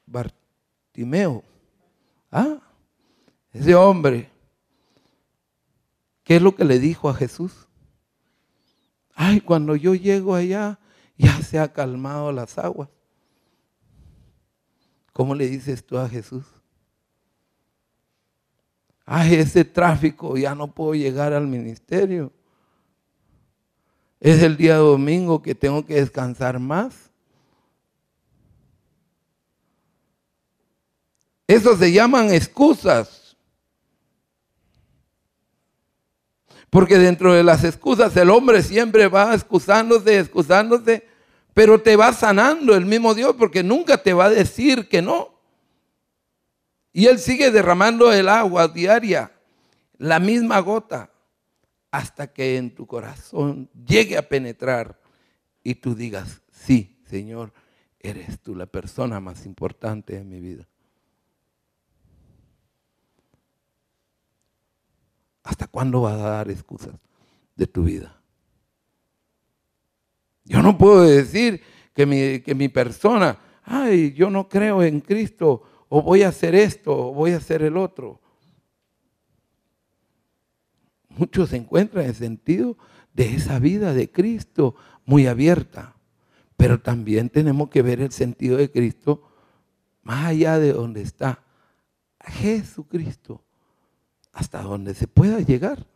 Bartimeo. 0.04 1.42
Ah, 2.30 2.60
ese 3.50 3.74
hombre. 3.74 4.30
¿Qué 6.22 6.36
es 6.36 6.42
lo 6.42 6.54
que 6.54 6.66
le 6.66 6.78
dijo 6.78 7.08
a 7.08 7.14
Jesús? 7.14 7.66
Ay, 9.24 9.40
cuando 9.40 9.76
yo 9.76 9.94
llego 9.94 10.34
allá, 10.34 10.80
ya 11.16 11.40
se 11.42 11.56
ha 11.56 11.72
calmado 11.72 12.32
las 12.32 12.58
aguas. 12.58 12.88
¿Cómo 15.12 15.36
le 15.36 15.48
dices 15.48 15.86
tú 15.86 15.96
a 15.96 16.08
Jesús? 16.08 16.44
Ay, 19.06 19.36
ese 19.36 19.64
tráfico, 19.64 20.36
ya 20.36 20.56
no 20.56 20.66
puedo 20.74 20.96
llegar 20.96 21.32
al 21.32 21.46
ministerio. 21.46 22.32
Es 24.18 24.42
el 24.42 24.56
día 24.56 24.74
domingo 24.78 25.40
que 25.40 25.54
tengo 25.54 25.86
que 25.86 25.94
descansar 25.94 26.58
más. 26.58 27.12
Eso 31.46 31.76
se 31.76 31.92
llaman 31.92 32.34
excusas. 32.34 33.21
Porque 36.72 36.96
dentro 36.96 37.34
de 37.34 37.44
las 37.44 37.64
excusas 37.64 38.16
el 38.16 38.30
hombre 38.30 38.62
siempre 38.62 39.06
va 39.06 39.34
excusándose, 39.34 40.18
excusándose, 40.18 41.06
pero 41.52 41.82
te 41.82 41.96
va 41.96 42.14
sanando 42.14 42.74
el 42.74 42.86
mismo 42.86 43.12
Dios 43.12 43.36
porque 43.38 43.62
nunca 43.62 44.02
te 44.02 44.14
va 44.14 44.24
a 44.24 44.30
decir 44.30 44.88
que 44.88 45.02
no. 45.02 45.34
Y 46.90 47.08
Él 47.08 47.18
sigue 47.18 47.50
derramando 47.50 48.10
el 48.10 48.26
agua 48.26 48.68
diaria, 48.68 49.32
la 49.98 50.18
misma 50.18 50.60
gota, 50.60 51.10
hasta 51.90 52.32
que 52.32 52.56
en 52.56 52.74
tu 52.74 52.86
corazón 52.86 53.68
llegue 53.86 54.16
a 54.16 54.26
penetrar 54.26 54.98
y 55.62 55.74
tú 55.74 55.94
digas, 55.94 56.40
sí, 56.50 56.98
Señor, 57.04 57.52
eres 58.00 58.40
tú 58.40 58.54
la 58.54 58.64
persona 58.64 59.20
más 59.20 59.44
importante 59.44 60.16
en 60.16 60.26
mi 60.26 60.40
vida. 60.40 60.66
¿Hasta 65.42 65.66
cuándo 65.66 66.02
vas 66.02 66.14
a 66.14 66.28
dar 66.28 66.50
excusas 66.50 66.94
de 67.56 67.66
tu 67.66 67.84
vida? 67.84 68.20
Yo 70.44 70.62
no 70.62 70.76
puedo 70.76 71.02
decir 71.02 71.62
que 71.94 72.06
mi, 72.06 72.40
que 72.40 72.54
mi 72.54 72.68
persona, 72.68 73.38
ay, 73.64 74.12
yo 74.12 74.30
no 74.30 74.48
creo 74.48 74.82
en 74.82 75.00
Cristo, 75.00 75.62
o 75.88 76.02
voy 76.02 76.22
a 76.22 76.28
hacer 76.28 76.54
esto, 76.54 77.08
o 77.08 77.12
voy 77.12 77.32
a 77.32 77.36
hacer 77.36 77.62
el 77.62 77.76
otro. 77.76 78.20
Muchos 81.08 81.50
se 81.50 81.56
encuentran 81.56 82.04
en 82.04 82.10
el 82.10 82.16
sentido 82.16 82.78
de 83.12 83.34
esa 83.34 83.58
vida 83.58 83.92
de 83.92 84.10
Cristo 84.10 84.74
muy 85.04 85.26
abierta, 85.26 85.96
pero 86.56 86.80
también 86.80 87.28
tenemos 87.28 87.68
que 87.68 87.82
ver 87.82 88.00
el 88.00 88.12
sentido 88.12 88.56
de 88.56 88.70
Cristo 88.70 89.28
más 90.02 90.26
allá 90.26 90.58
de 90.58 90.72
donde 90.72 91.02
está 91.02 91.44
Jesucristo 92.20 93.44
hasta 94.32 94.62
donde 94.62 94.94
se 94.94 95.06
pueda 95.06 95.40
llegar. 95.40 95.86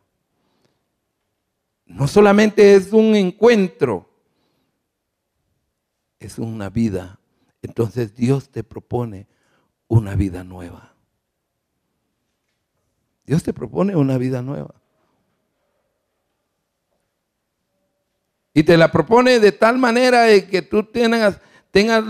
No 1.87 2.07
solamente 2.09 2.75
es 2.75 2.93
un 2.93 3.15
encuentro, 3.15 4.09
es 6.19 6.39
una 6.39 6.69
vida. 6.69 7.19
Entonces 7.63 8.15
Dios 8.15 8.51
te 8.51 8.63
propone 8.63 9.27
una 9.89 10.15
vida 10.15 10.45
nueva. 10.45 10.93
Dios 13.25 13.43
te 13.43 13.53
propone 13.53 13.97
una 13.97 14.19
vida 14.19 14.43
nueva. 14.43 14.75
Y 18.55 18.63
te 18.63 18.77
la 18.77 18.91
propone 18.91 19.39
de 19.39 19.53
tal 19.53 19.79
manera 19.79 20.23
de 20.23 20.47
que 20.47 20.63
tú 20.63 20.83
tengas, 20.83 21.41
tengas 21.71 22.05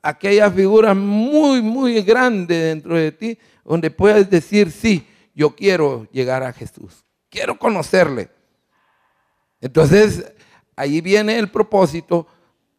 aquella 0.00 0.50
figura 0.50 0.94
muy, 0.94 1.60
muy 1.60 2.00
grande 2.02 2.56
dentro 2.56 2.96
de 2.96 3.12
ti, 3.12 3.38
donde 3.64 3.90
puedas 3.90 4.30
decir, 4.30 4.70
sí, 4.70 5.06
yo 5.34 5.54
quiero 5.54 6.08
llegar 6.10 6.42
a 6.42 6.52
Jesús, 6.52 7.04
quiero 7.28 7.58
conocerle. 7.58 8.30
Entonces, 9.60 10.32
ahí 10.76 11.00
viene 11.00 11.38
el 11.38 11.50
propósito 11.50 12.26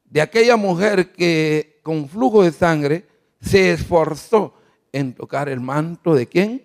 de 0.05 0.21
aquella 0.21 0.57
mujer 0.57 1.11
que 1.13 1.79
con 1.83 2.09
flujo 2.09 2.43
de 2.43 2.51
sangre 2.51 3.07
se 3.39 3.71
esforzó 3.71 4.53
en 4.91 5.13
tocar 5.13 5.49
el 5.49 5.59
manto 5.59 6.13
de 6.13 6.27
quién? 6.27 6.63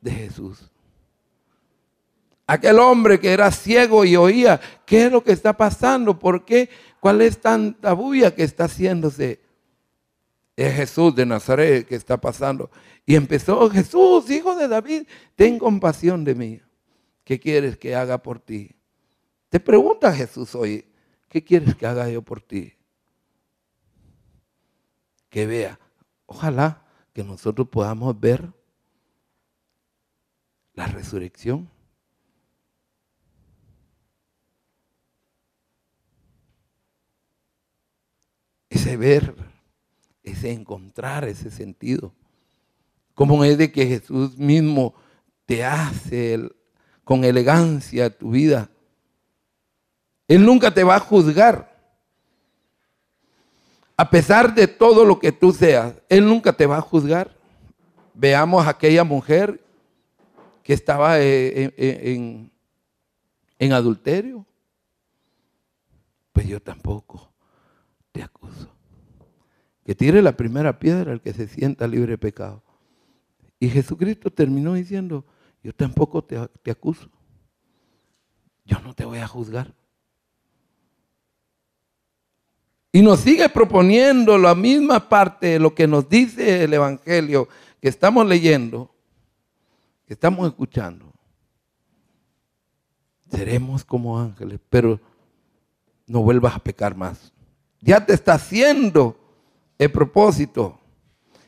De 0.00 0.10
Jesús. 0.10 0.70
Aquel 2.46 2.78
hombre 2.78 3.18
que 3.18 3.32
era 3.32 3.50
ciego 3.50 4.04
y 4.04 4.16
oía, 4.16 4.60
¿qué 4.84 5.06
es 5.06 5.12
lo 5.12 5.22
que 5.24 5.32
está 5.32 5.56
pasando? 5.56 6.18
¿Por 6.18 6.44
qué? 6.44 6.68
¿Cuál 7.00 7.22
es 7.22 7.40
tanta 7.40 7.92
bulla 7.94 8.34
que 8.34 8.42
está 8.42 8.64
haciéndose? 8.64 9.40
Es 10.56 10.74
Jesús 10.74 11.14
de 11.14 11.26
Nazaret 11.26 11.86
que 11.86 11.96
está 11.96 12.20
pasando. 12.20 12.70
Y 13.04 13.16
empezó, 13.16 13.68
Jesús, 13.70 14.30
hijo 14.30 14.54
de 14.54 14.68
David, 14.68 15.06
ten 15.34 15.58
compasión 15.58 16.24
de 16.24 16.34
mí. 16.34 16.60
¿Qué 17.24 17.40
quieres 17.40 17.76
que 17.76 17.96
haga 17.96 18.18
por 18.18 18.38
ti? 18.38 18.76
Te 19.48 19.58
pregunta 19.60 20.12
Jesús 20.12 20.54
hoy, 20.54 20.84
¿qué 21.28 21.42
quieres 21.42 21.74
que 21.74 21.86
haga 21.86 22.08
yo 22.08 22.22
por 22.22 22.40
ti? 22.40 22.74
Que 25.28 25.46
vea. 25.46 25.78
Ojalá 26.26 26.84
que 27.12 27.24
nosotros 27.24 27.68
podamos 27.68 28.18
ver 28.18 28.52
la 30.74 30.86
resurrección. 30.86 31.70
Ese 38.68 38.96
ver, 38.96 39.34
ese 40.24 40.50
encontrar 40.50 41.24
ese 41.24 41.50
sentido. 41.50 42.12
¿Cómo 43.14 43.44
es 43.44 43.56
de 43.58 43.70
que 43.70 43.86
Jesús 43.86 44.36
mismo 44.36 44.94
te 45.46 45.64
hace 45.64 46.50
con 47.04 47.24
elegancia 47.24 48.10
tu 48.10 48.30
vida? 48.30 48.68
Él 50.26 50.44
nunca 50.44 50.72
te 50.72 50.82
va 50.82 50.96
a 50.96 51.00
juzgar. 51.00 51.72
A 53.96 54.10
pesar 54.10 54.54
de 54.54 54.66
todo 54.66 55.04
lo 55.04 55.20
que 55.20 55.30
tú 55.30 55.52
seas, 55.52 55.94
Él 56.08 56.26
nunca 56.26 56.52
te 56.52 56.66
va 56.66 56.78
a 56.78 56.80
juzgar. 56.80 57.36
Veamos 58.14 58.66
a 58.66 58.70
aquella 58.70 59.04
mujer 59.04 59.62
que 60.64 60.72
estaba 60.72 61.20
eh, 61.20 61.72
en, 61.76 62.50
en 63.58 63.72
adulterio. 63.72 64.44
Pues 66.32 66.48
yo 66.48 66.60
tampoco 66.60 67.30
te 68.10 68.22
acuso. 68.22 68.73
Que 69.84 69.94
tire 69.94 70.22
la 70.22 70.36
primera 70.36 70.78
piedra 70.78 71.12
el 71.12 71.20
que 71.20 71.32
se 71.32 71.46
sienta 71.46 71.86
libre 71.86 72.12
de 72.12 72.18
pecado. 72.18 72.62
Y 73.60 73.68
Jesucristo 73.68 74.30
terminó 74.30 74.74
diciendo, 74.74 75.24
yo 75.62 75.74
tampoco 75.74 76.22
te, 76.22 76.36
acuso. 76.70 77.08
Yo 78.64 78.78
no 78.80 78.94
te 78.94 79.04
voy 79.04 79.18
a 79.18 79.26
juzgar. 79.26 79.74
Y 82.92 83.02
nos 83.02 83.20
sigue 83.20 83.48
proponiendo 83.48 84.38
la 84.38 84.54
misma 84.54 85.08
parte 85.08 85.48
de 85.48 85.58
lo 85.58 85.74
que 85.74 85.86
nos 85.86 86.08
dice 86.08 86.64
el 86.64 86.74
Evangelio 86.74 87.48
que 87.80 87.88
estamos 87.88 88.26
leyendo, 88.26 88.94
que 90.06 90.12
estamos 90.14 90.46
escuchando. 90.46 91.12
Seremos 93.30 93.84
como 93.84 94.18
ángeles, 94.18 94.60
pero 94.70 95.00
no 96.06 96.22
vuelvas 96.22 96.54
a 96.54 96.62
pecar 96.62 96.94
más. 96.94 97.32
Ya 97.80 98.04
te 98.04 98.12
está 98.12 98.34
haciendo 98.34 99.18
el 99.78 99.90
propósito. 99.90 100.80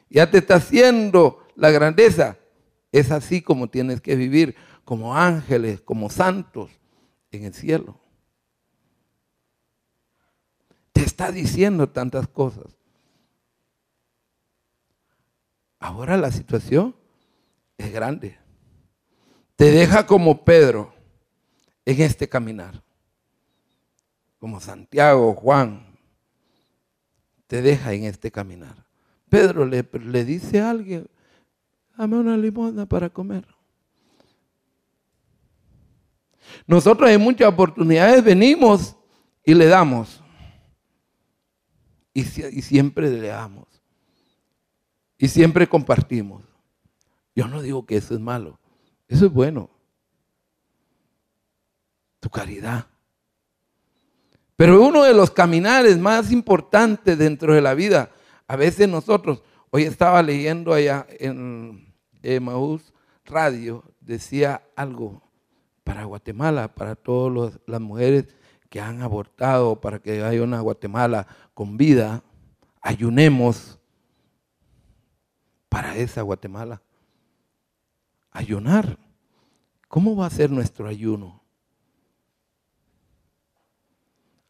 Ya 0.08 0.30
te 0.30 0.38
está 0.38 0.56
haciendo 0.56 1.46
la 1.56 1.70
grandeza 1.70 2.38
es 2.92 3.10
así 3.10 3.42
como 3.42 3.68
tienes 3.68 4.00
que 4.00 4.16
vivir, 4.16 4.56
como 4.84 5.14
ángeles, 5.14 5.80
como 5.82 6.08
santos 6.08 6.70
en 7.30 7.44
el 7.44 7.54
cielo. 7.54 8.00
Te 10.92 11.02
está 11.02 11.30
diciendo 11.30 11.90
tantas 11.90 12.26
cosas. 12.26 12.74
Ahora 15.78 16.16
la 16.16 16.32
situación 16.32 16.96
es 17.76 17.92
grande. 17.92 18.38
Te 19.56 19.70
deja 19.70 20.06
como 20.06 20.44
Pedro 20.44 20.94
en 21.84 22.00
este 22.00 22.28
caminar. 22.28 22.82
Como 24.38 24.60
Santiago, 24.60 25.34
Juan. 25.34 25.85
Te 27.46 27.62
deja 27.62 27.92
en 27.92 28.04
este 28.04 28.30
caminar. 28.30 28.86
Pedro 29.28 29.66
le, 29.66 30.24
dice 30.24 30.60
a 30.60 30.70
alguien, 30.70 31.08
dame 31.96 32.16
una 32.16 32.36
limosna 32.36 32.86
para 32.86 33.08
comer. 33.10 33.46
Nosotros 36.66 37.10
en 37.10 37.20
muchas 37.20 37.48
oportunidades 37.48 38.22
venimos 38.22 38.96
y 39.44 39.54
le 39.54 39.66
damos. 39.66 40.22
Y, 42.14 42.20
y, 42.20 42.62
siempre 42.62 43.10
le 43.10 43.28
damos. 43.28 43.66
Y 45.18 45.28
siempre 45.28 45.68
compartimos. 45.68 46.44
Yo 47.34 47.46
no 47.46 47.60
digo 47.60 47.84
que 47.84 47.96
eso 47.96 48.14
es 48.14 48.20
malo. 48.20 48.58
Eso 49.08 49.26
es 49.26 49.32
bueno. 49.32 49.70
Tu 52.20 52.30
caridad. 52.30 52.86
Pero 54.56 54.82
uno 54.82 55.04
de 55.04 55.14
los 55.14 55.30
caminares 55.30 55.98
más 55.98 56.32
importantes 56.32 57.18
dentro 57.18 57.54
de 57.54 57.60
la 57.60 57.74
vida, 57.74 58.10
a 58.48 58.56
veces 58.56 58.88
nosotros, 58.88 59.42
hoy 59.70 59.82
estaba 59.82 60.22
leyendo 60.22 60.72
allá 60.72 61.06
en 61.18 61.94
Emaús 62.22 62.92
Radio 63.26 63.84
decía 64.00 64.62
algo 64.76 65.20
para 65.84 66.04
Guatemala, 66.04 66.74
para 66.74 66.94
todas 66.94 67.58
las 67.66 67.80
mujeres 67.80 68.26
que 68.70 68.80
han 68.80 69.02
abortado, 69.02 69.80
para 69.80 69.98
que 69.98 70.22
haya 70.22 70.42
una 70.42 70.60
Guatemala 70.60 71.26
con 71.54 71.76
vida, 71.76 72.22
ayunemos 72.80 73.78
para 75.68 75.96
esa 75.96 76.22
Guatemala. 76.22 76.82
Ayunar. 78.30 78.98
¿Cómo 79.88 80.16
va 80.16 80.26
a 80.26 80.30
ser 80.30 80.50
nuestro 80.50 80.88
ayuno? 80.88 81.42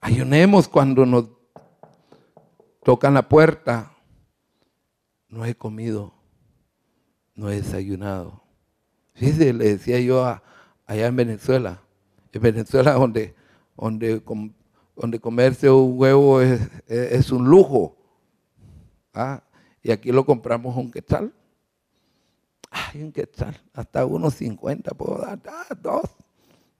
Ayunemos 0.06 0.68
cuando 0.68 1.04
nos 1.04 1.24
tocan 2.84 3.14
la 3.14 3.28
puerta. 3.28 3.90
No 5.28 5.44
he 5.44 5.56
comido, 5.56 6.14
no 7.34 7.50
he 7.50 7.56
desayunado. 7.56 8.40
Fíjese, 9.14 9.52
le 9.52 9.64
decía 9.64 9.98
yo 9.98 10.24
allá 10.24 11.06
en 11.08 11.16
Venezuela, 11.16 11.82
en 12.30 12.40
Venezuela 12.40 12.92
donde, 12.92 13.34
donde, 13.76 14.22
donde 14.94 15.18
comerse 15.18 15.68
un 15.68 15.98
huevo 15.98 16.40
es, 16.40 17.32
un 17.32 17.50
lujo. 17.50 17.96
¿ah? 19.12 19.42
Y 19.82 19.90
aquí 19.90 20.12
lo 20.12 20.24
compramos 20.24 20.76
un 20.76 20.92
quetzal. 20.92 21.34
Ay, 22.70 23.02
un 23.02 23.10
quetzal, 23.10 23.60
hasta 23.72 24.06
unos 24.06 24.34
50 24.34 24.92
puedo 24.92 25.18
dar, 25.18 25.40
ah, 25.48 25.74
dos, 25.82 26.04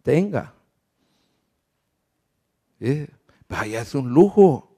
tenga. 0.05 0.56
Vaya, 3.49 3.81
es 3.81 3.95
un 3.95 4.13
lujo. 4.13 4.71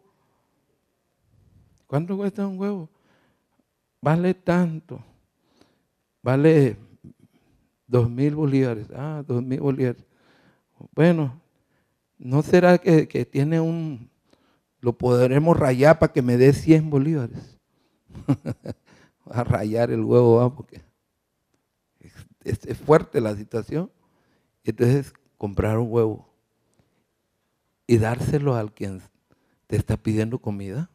¿Cuánto 1.86 2.16
cuesta 2.16 2.46
un 2.46 2.58
huevo? 2.58 2.88
Vale 4.00 4.34
tanto. 4.34 5.02
Vale 6.22 6.76
dos 7.86 8.08
mil 8.10 8.34
bolívares. 8.34 8.86
Ah, 8.94 9.24
dos 9.26 9.42
mil 9.42 9.60
bolívares. 9.60 10.04
Bueno, 10.94 11.40
¿no 12.18 12.42
será 12.42 12.78
que, 12.78 13.06
tiene 13.24 13.60
un... 13.60 14.10
lo 14.80 14.92
podremos 14.96 15.56
rayar 15.56 15.98
para 15.98 16.12
que 16.12 16.22
me 16.22 16.36
dé 16.36 16.52
100 16.52 16.90
bolívares? 16.90 17.58
a 19.30 19.44
rayar 19.44 19.90
el 19.90 20.04
huevo, 20.04 20.54
porque 20.54 20.82
es, 22.44 22.64
es, 22.64 22.78
fuerte 22.78 23.20
la 23.20 23.34
situación. 23.34 23.90
Entonces, 24.62 25.12
comprar 25.36 25.78
un 25.78 25.90
huevo 25.90 26.27
y 27.88 27.96
dárselo 27.96 28.54
al 28.54 28.72
quien 28.72 29.00
te 29.66 29.76
está 29.76 29.96
pidiendo 29.96 30.38
comida. 30.38 30.90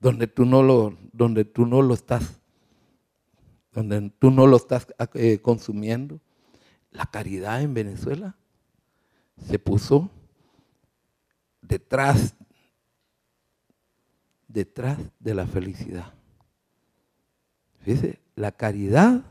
Donde 0.00 0.26
tú 0.26 0.46
no 0.46 0.62
lo, 0.62 0.96
donde 1.12 1.44
tú 1.44 1.66
no 1.66 1.82
lo 1.82 1.92
estás, 1.92 2.40
donde 3.72 4.10
tú 4.18 4.30
no 4.30 4.46
lo 4.46 4.56
estás 4.56 4.86
eh, 5.14 5.38
consumiendo. 5.40 6.18
La 6.90 7.04
caridad 7.04 7.60
en 7.60 7.74
Venezuela 7.74 8.36
se 9.36 9.58
puso 9.58 10.10
detrás, 11.60 12.34
detrás 14.48 14.98
de 15.20 15.34
la 15.34 15.46
felicidad. 15.46 16.14
Fíjese, 17.80 18.18
la 18.34 18.50
caridad 18.50 19.26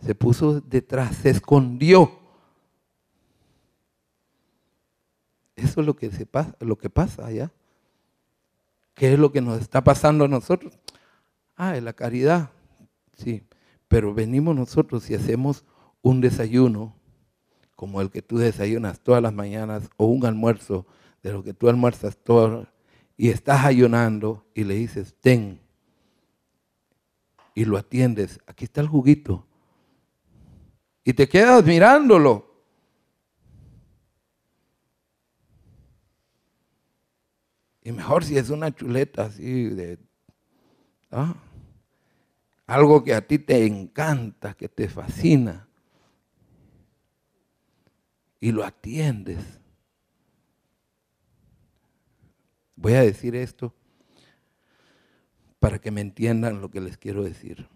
se 0.00 0.14
puso 0.14 0.60
detrás, 0.60 1.16
se 1.16 1.30
escondió 1.30 2.23
Eso 5.56 5.80
es 5.80 5.86
lo 5.86 5.96
que, 5.96 6.10
se 6.10 6.26
pasa, 6.26 6.54
lo 6.60 6.76
que 6.76 6.90
pasa 6.90 7.26
allá. 7.26 7.52
¿Qué 8.94 9.12
es 9.12 9.18
lo 9.18 9.32
que 9.32 9.40
nos 9.40 9.60
está 9.60 9.82
pasando 9.82 10.24
a 10.24 10.28
nosotros? 10.28 10.78
Ah, 11.56 11.76
es 11.76 11.82
la 11.82 11.92
caridad. 11.92 12.50
Sí, 13.16 13.44
pero 13.88 14.14
venimos 14.14 14.54
nosotros 14.56 15.08
y 15.10 15.14
hacemos 15.14 15.64
un 16.02 16.20
desayuno 16.20 16.94
como 17.76 18.00
el 18.00 18.10
que 18.10 18.22
tú 18.22 18.38
desayunas 18.38 19.00
todas 19.00 19.22
las 19.22 19.32
mañanas 19.32 19.88
o 19.96 20.06
un 20.06 20.24
almuerzo 20.26 20.86
de 21.22 21.32
lo 21.32 21.42
que 21.42 21.54
tú 21.54 21.68
almuerzas 21.68 22.16
todo 22.16 22.68
y 23.16 23.30
estás 23.30 23.64
ayunando 23.64 24.44
y 24.54 24.64
le 24.64 24.74
dices, 24.74 25.14
ten, 25.20 25.60
y 27.54 27.64
lo 27.64 27.76
atiendes, 27.76 28.40
aquí 28.46 28.64
está 28.64 28.80
el 28.80 28.88
juguito. 28.88 29.46
Y 31.04 31.12
te 31.12 31.28
quedas 31.28 31.64
mirándolo. 31.64 32.53
Y 37.84 37.92
mejor 37.92 38.24
si 38.24 38.38
es 38.38 38.48
una 38.48 38.74
chuleta 38.74 39.26
así 39.26 39.68
de... 39.68 39.98
¿ah? 41.10 41.36
Algo 42.66 43.04
que 43.04 43.14
a 43.14 43.26
ti 43.26 43.38
te 43.38 43.66
encanta, 43.66 44.54
que 44.54 44.70
te 44.70 44.88
fascina. 44.88 45.68
Y 48.40 48.52
lo 48.52 48.64
atiendes. 48.64 49.60
Voy 52.74 52.94
a 52.94 53.02
decir 53.02 53.36
esto 53.36 53.74
para 55.58 55.78
que 55.78 55.90
me 55.90 56.00
entiendan 56.00 56.62
lo 56.62 56.70
que 56.70 56.80
les 56.80 56.96
quiero 56.96 57.22
decir. 57.22 57.68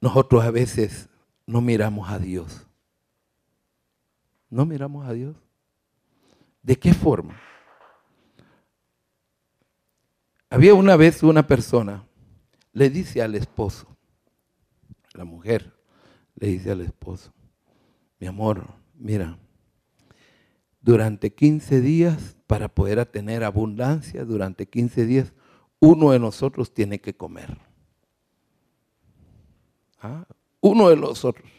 Nosotros 0.00 0.42
a 0.42 0.50
veces 0.50 1.10
no 1.46 1.60
miramos 1.60 2.10
a 2.10 2.18
Dios. 2.18 2.66
No 4.48 4.64
miramos 4.64 5.06
a 5.06 5.12
Dios. 5.12 5.36
¿De 6.62 6.78
qué 6.78 6.94
forma? 6.94 7.38
Había 10.50 10.74
una 10.74 10.96
vez 10.96 11.22
una 11.22 11.46
persona, 11.46 12.06
le 12.72 12.88
dice 12.88 13.22
al 13.22 13.34
esposo, 13.34 13.86
la 15.12 15.24
mujer 15.24 15.74
le 16.36 16.48
dice 16.48 16.70
al 16.70 16.80
esposo, 16.80 17.32
mi 18.18 18.26
amor, 18.26 18.66
mira, 18.94 19.38
durante 20.80 21.34
15 21.34 21.80
días, 21.80 22.36
para 22.46 22.68
poder 22.68 23.04
tener 23.04 23.44
abundancia, 23.44 24.24
durante 24.24 24.66
15 24.66 25.04
días, 25.04 25.32
uno 25.80 26.12
de 26.12 26.18
nosotros 26.18 26.72
tiene 26.72 26.98
que 26.98 27.14
comer. 27.14 27.58
¿Ah? 30.00 30.24
Uno 30.60 30.88
de 30.88 30.96
nosotros, 30.96 31.50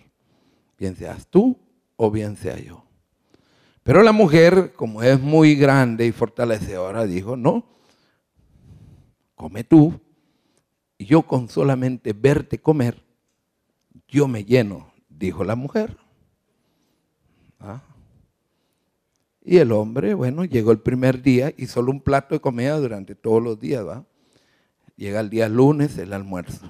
bien 0.78 0.96
seas 0.96 1.28
tú 1.28 1.58
o 1.96 2.10
bien 2.10 2.36
sea 2.36 2.58
yo. 2.58 2.86
Pero 3.84 4.02
la 4.02 4.12
mujer, 4.12 4.74
como 4.74 5.04
es 5.04 5.20
muy 5.20 5.56
grande 5.56 6.06
y 6.06 6.12
fortalecedora, 6.12 7.06
dijo, 7.06 7.38
no, 7.38 7.66
come 9.40 9.64
tú, 9.64 10.02
y 10.98 11.06
yo 11.06 11.22
con 11.22 11.48
solamente 11.48 12.12
verte 12.12 12.60
comer, 12.60 13.06
yo 14.10 14.28
me 14.28 14.44
lleno, 14.44 14.92
dijo 15.08 15.46
la 15.46 15.56
mujer. 15.56 15.96
¿Ah? 17.58 17.82
Y 19.42 19.56
el 19.56 19.72
hombre, 19.72 20.14
bueno, 20.14 20.44
llegó 20.44 20.74
el 20.74 20.82
primer 20.82 21.22
día 21.22 21.54
y 21.56 21.68
solo 21.68 21.90
un 21.90 22.02
plato 22.02 22.36
de 22.36 22.42
comida 22.42 22.78
durante 22.78 23.16
todos 23.16 23.42
los 23.42 23.58
días, 23.58 23.88
¿va? 23.88 24.06
Llega 24.98 25.22
el 25.22 25.30
día 25.30 25.48
lunes 25.48 25.98
el 25.98 26.12
almuerzo. 26.12 26.70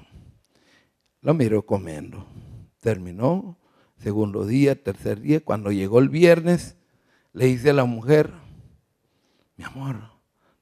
Lo 1.22 1.34
miró 1.34 1.66
comiendo. 1.66 2.24
Terminó, 2.78 3.58
segundo 3.96 4.46
día, 4.46 4.80
tercer 4.80 5.20
día. 5.20 5.44
Cuando 5.44 5.72
llegó 5.72 5.98
el 5.98 6.08
viernes, 6.08 6.76
le 7.32 7.46
dice 7.46 7.70
a 7.70 7.74
la 7.74 7.84
mujer, 7.84 8.30
mi 9.56 9.64
amor, 9.64 10.12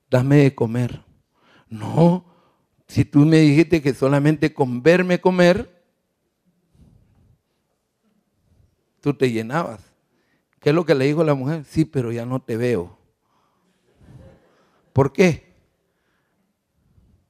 dame 0.09 0.37
de 0.37 0.55
comer. 0.55 1.07
No, 1.71 2.25
si 2.87 3.05
tú 3.05 3.21
me 3.21 3.39
dijiste 3.39 3.83
que 3.83 3.93
solamente 3.93 4.55
con 4.55 4.83
verme 4.83 5.21
comer, 5.21 5.85
tú 9.01 9.15
te 9.15 9.31
llenabas. 9.31 9.81
¿Qué 10.61 10.71
es 10.71 10.75
lo 10.75 10.85
que 10.85 10.95
le 10.95 11.05
dijo 11.05 11.23
la 11.23 11.35
mujer? 11.35 11.65
Sí, 11.65 11.85
pero 11.85 12.11
ya 12.11 12.25
no 12.25 12.41
te 12.41 12.57
veo. 12.57 12.99
¿Por 14.93 15.13
qué? 15.13 15.55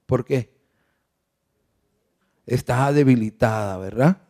¿Por 0.07 0.25
qué? 0.25 0.57
Está 2.47 2.91
debilitada, 2.93 3.77
¿verdad? 3.77 4.23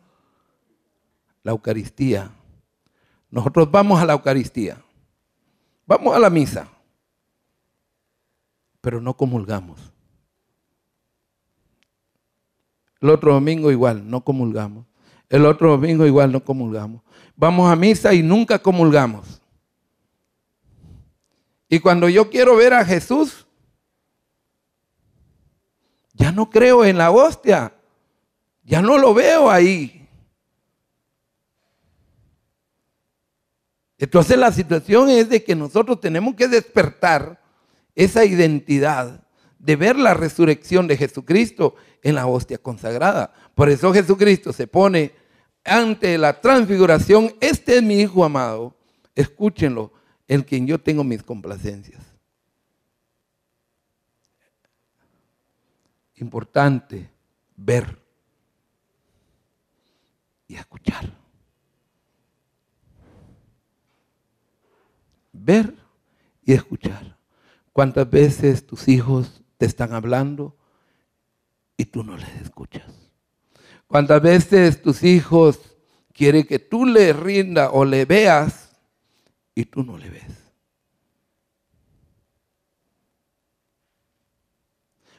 La 1.43 1.51
Eucaristía. 1.51 2.31
Nosotros 3.31 3.71
vamos 3.71 4.01
a 4.01 4.05
la 4.05 4.13
Eucaristía. 4.13 4.83
Vamos 5.85 6.15
a 6.15 6.19
la 6.19 6.29
misa. 6.29 6.67
Pero 8.81 8.99
no 8.99 9.15
comulgamos. 9.15 9.93
El 13.01 13.09
otro 13.09 13.33
domingo 13.33 13.71
igual, 13.71 14.09
no 14.09 14.23
comulgamos. 14.23 14.85
El 15.29 15.45
otro 15.45 15.71
domingo 15.71 16.05
igual 16.05 16.31
no 16.31 16.43
comulgamos. 16.43 17.01
Vamos 17.35 17.71
a 17.71 17.75
misa 17.75 18.13
y 18.13 18.23
nunca 18.23 18.59
comulgamos. 18.59 19.41
Y 21.69 21.79
cuando 21.79 22.09
yo 22.09 22.29
quiero 22.29 22.55
ver 22.55 22.73
a 22.73 22.83
Jesús, 22.83 23.45
ya 26.13 26.31
no 26.31 26.49
creo 26.49 26.83
en 26.83 26.97
la 26.97 27.11
hostia. 27.11 27.73
Ya 28.63 28.81
no 28.81 28.97
lo 28.97 29.13
veo 29.13 29.49
ahí. 29.49 30.07
Entonces 33.97 34.37
la 34.37 34.51
situación 34.51 35.09
es 35.09 35.29
de 35.29 35.43
que 35.43 35.55
nosotros 35.55 35.99
tenemos 35.99 36.35
que 36.35 36.47
despertar 36.47 37.41
esa 37.95 38.25
identidad 38.25 39.21
de 39.59 39.75
ver 39.75 39.95
la 39.97 40.13
resurrección 40.13 40.87
de 40.87 40.97
Jesucristo 40.97 41.75
en 42.01 42.15
la 42.15 42.25
hostia 42.25 42.57
consagrada. 42.57 43.33
Por 43.53 43.69
eso 43.69 43.93
Jesucristo 43.93 44.51
se 44.53 44.65
pone 44.65 45.13
ante 45.63 46.17
la 46.17 46.41
transfiguración, 46.41 47.35
este 47.39 47.77
es 47.77 47.83
mi 47.83 47.99
Hijo 47.99 48.23
amado, 48.23 48.75
escúchenlo, 49.13 49.93
en 50.27 50.41
quien 50.41 50.65
yo 50.65 50.79
tengo 50.79 51.03
mis 51.03 51.21
complacencias. 51.21 52.01
Importante 56.15 57.09
ver 57.55 58.01
y 60.47 60.55
escuchar. 60.55 61.19
ver 65.49 65.73
y 66.43 66.53
escuchar. 66.53 67.17
¿Cuántas 67.73 68.09
veces 68.09 68.65
tus 68.65 68.87
hijos 68.87 69.41
te 69.59 69.65
están 69.65 69.93
hablando 69.93 70.55
y 71.75 71.83
tú 71.83 72.01
no 72.01 72.15
les 72.15 72.29
escuchas? 72.41 72.89
¿Cuántas 73.87 74.21
veces 74.21 74.81
tus 74.81 75.03
hijos 75.03 75.59
quieren 76.13 76.47
que 76.47 76.59
tú 76.59 76.85
le 76.85 77.11
rinda 77.11 77.71
o 77.71 77.83
le 77.83 78.05
veas 78.05 78.69
y 79.53 79.65
tú 79.65 79.83
no 79.83 79.97
le 79.97 80.09
ves? 80.09 80.23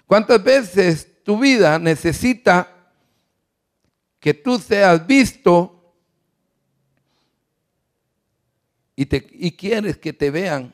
¿Cuántas 0.07 0.43
veces 0.43 1.23
tu 1.23 1.39
vida 1.39 1.79
necesita 1.79 2.95
que 4.19 4.33
tú 4.33 4.59
seas 4.59 5.07
visto 5.07 5.95
y, 8.97 9.05
te, 9.05 9.29
y 9.33 9.53
quieres 9.53 9.99
que 9.99 10.15
te 10.15 10.31
vean 10.31 10.73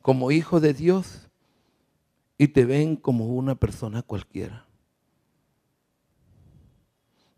como 0.00 0.30
hijo 0.30 0.58
de 0.58 0.72
Dios 0.72 1.23
y 2.36 2.48
te 2.48 2.64
ven 2.64 2.96
como 2.96 3.26
una 3.26 3.54
persona 3.54 4.02
cualquiera? 4.02 4.66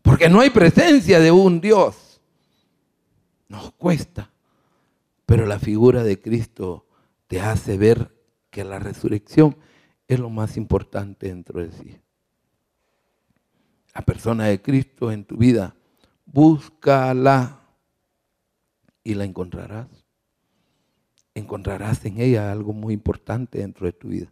Porque 0.01 0.29
no 0.29 0.39
hay 0.39 0.49
presencia 0.49 1.19
de 1.19 1.31
un 1.31 1.59
Dios. 1.59 2.21
Nos 3.49 3.71
cuesta. 3.73 4.31
Pero 5.25 5.45
la 5.45 5.59
figura 5.59 6.03
de 6.03 6.21
Cristo 6.21 6.85
te 7.27 7.41
hace 7.41 7.77
ver 7.77 8.15
que 8.49 8.63
la 8.63 8.79
resurrección 8.79 9.57
es 10.07 10.19
lo 10.19 10.29
más 10.29 10.55
importante 10.55 11.27
dentro 11.27 11.61
de 11.61 11.71
sí. 11.71 11.97
La 13.93 14.01
persona 14.01 14.45
de 14.45 14.61
Cristo 14.61 15.11
en 15.11 15.25
tu 15.25 15.37
vida, 15.37 15.75
búscala 16.25 17.59
y 19.03 19.15
la 19.15 19.25
encontrarás. 19.25 19.87
Encontrarás 21.35 22.05
en 22.05 22.21
ella 22.21 22.51
algo 22.51 22.73
muy 22.73 22.93
importante 22.93 23.59
dentro 23.59 23.85
de 23.85 23.93
tu 23.93 24.07
vida. 24.07 24.31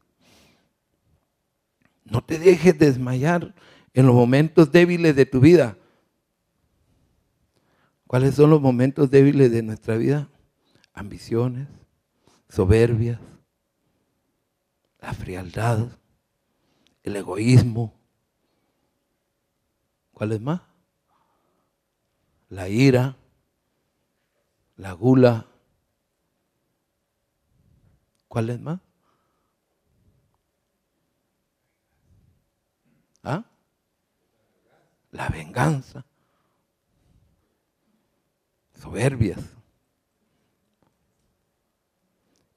No 2.05 2.23
te 2.23 2.39
dejes 2.39 2.77
desmayar 2.77 3.53
en 3.93 4.05
los 4.05 4.15
momentos 4.15 4.71
débiles 4.71 5.15
de 5.15 5.25
tu 5.25 5.39
vida. 5.39 5.77
¿Cuáles 8.07 8.35
son 8.35 8.51
los 8.51 8.61
momentos 8.61 9.09
débiles 9.09 9.51
de 9.51 9.63
nuestra 9.63 9.97
vida? 9.97 10.29
Ambiciones, 10.93 11.67
soberbias, 12.47 13.19
la 15.01 15.13
frialdad, 15.13 15.89
el 17.03 17.15
egoísmo. 17.15 17.93
¿Cuál 20.13 20.31
es 20.31 20.41
más? 20.41 20.61
La 22.49 22.69
ira, 22.69 23.17
la 24.77 24.93
gula. 24.93 25.47
¿Cuál 28.27 28.51
es 28.51 28.61
más? 28.61 28.84
¿Ah? 33.25 33.43
La 35.11 35.27
venganza. 35.29 36.05
Soberbias. 38.79 39.39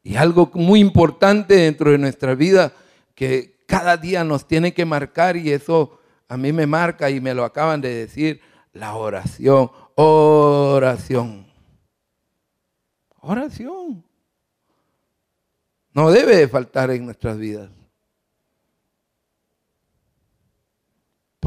Y 0.03 0.17
algo 0.17 0.51
muy 0.55 0.81
importante 0.81 1.55
dentro 1.55 1.91
de 1.91 1.99
nuestra 1.99 2.35
vida 2.35 2.73
que 3.15 3.59
cada 3.67 3.97
día 3.97 4.25
nos 4.25 4.47
tiene 4.47 4.73
que 4.73 4.85
marcar 4.85 5.37
y 5.37 5.51
eso 5.51 6.01
a 6.29 6.37
mí 6.37 6.53
me 6.53 6.67
marca 6.67 7.11
y 7.11 7.21
me 7.21 7.35
lo 7.35 7.45
acaban 7.45 7.81
de 7.81 7.95
decir, 7.95 8.41
la 8.73 8.95
oración, 8.95 9.71
oración. 9.95 11.47
Oración. 13.21 14.05
No 15.93 16.11
debe 16.11 16.37
de 16.37 16.49
faltar 16.49 16.91
en 16.91 17.07
nuestras 17.07 17.39
vidas. 17.39 17.71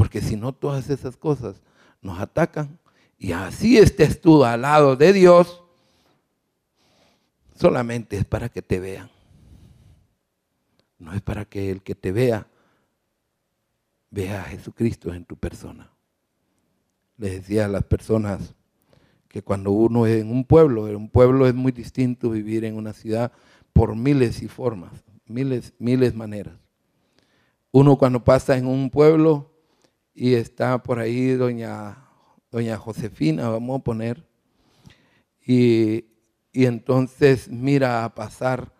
Porque 0.02 0.20
si 0.20 0.34
no, 0.34 0.52
todas 0.52 0.90
esas 0.90 1.16
cosas 1.16 1.62
nos 2.00 2.18
atacan. 2.18 2.76
Y 3.20 3.30
así 3.30 3.78
estés 3.78 4.20
tú 4.20 4.44
al 4.44 4.62
lado 4.62 4.96
de 4.96 5.12
Dios, 5.12 5.62
solamente 7.54 8.16
es 8.16 8.24
para 8.24 8.48
que 8.48 8.62
te 8.62 8.80
vean. 8.80 9.08
No 10.98 11.12
es 11.12 11.20
para 11.22 11.44
que 11.44 11.70
el 11.70 11.82
que 11.82 11.94
te 11.94 12.10
vea 12.10 12.48
vea 14.10 14.42
a 14.42 14.46
Jesucristo 14.46 15.14
en 15.14 15.24
tu 15.24 15.36
persona. 15.36 15.88
Les 17.16 17.34
decía 17.34 17.66
a 17.66 17.68
las 17.68 17.84
personas 17.84 18.56
que 19.28 19.40
cuando 19.40 19.70
uno 19.70 20.04
es 20.04 20.20
en 20.20 20.32
un 20.32 20.44
pueblo, 20.44 20.88
en 20.88 20.96
un 20.96 21.10
pueblo 21.10 21.46
es 21.46 21.54
muy 21.54 21.70
distinto 21.70 22.28
vivir 22.30 22.64
en 22.64 22.76
una 22.76 22.92
ciudad 22.92 23.30
por 23.72 23.94
miles 23.94 24.42
y 24.42 24.48
formas, 24.48 24.90
miles, 25.26 25.72
miles 25.78 26.12
maneras. 26.12 26.56
Uno 27.70 27.96
cuando 27.96 28.24
pasa 28.24 28.56
en 28.56 28.66
un 28.66 28.90
pueblo 28.90 29.51
y 30.14 30.34
está 30.34 30.82
por 30.82 30.98
ahí 30.98 31.32
doña, 31.32 32.08
doña 32.50 32.76
Josefina, 32.76 33.48
vamos 33.48 33.80
a 33.80 33.84
poner, 33.84 34.26
y 35.44 36.06
y 36.52 36.66
entonces 36.66 37.48
mira 37.48 38.04
a 38.04 38.14
pasar 38.14 38.74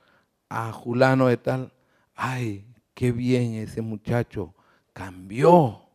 a 0.49 0.71
Julano 0.73 1.29
de 1.29 1.39
tal, 1.39 1.73
ay, 2.15 2.67
qué 2.93 3.11
bien 3.13 3.55
ese 3.55 3.81
muchacho, 3.81 4.55
cambió, 4.93 5.89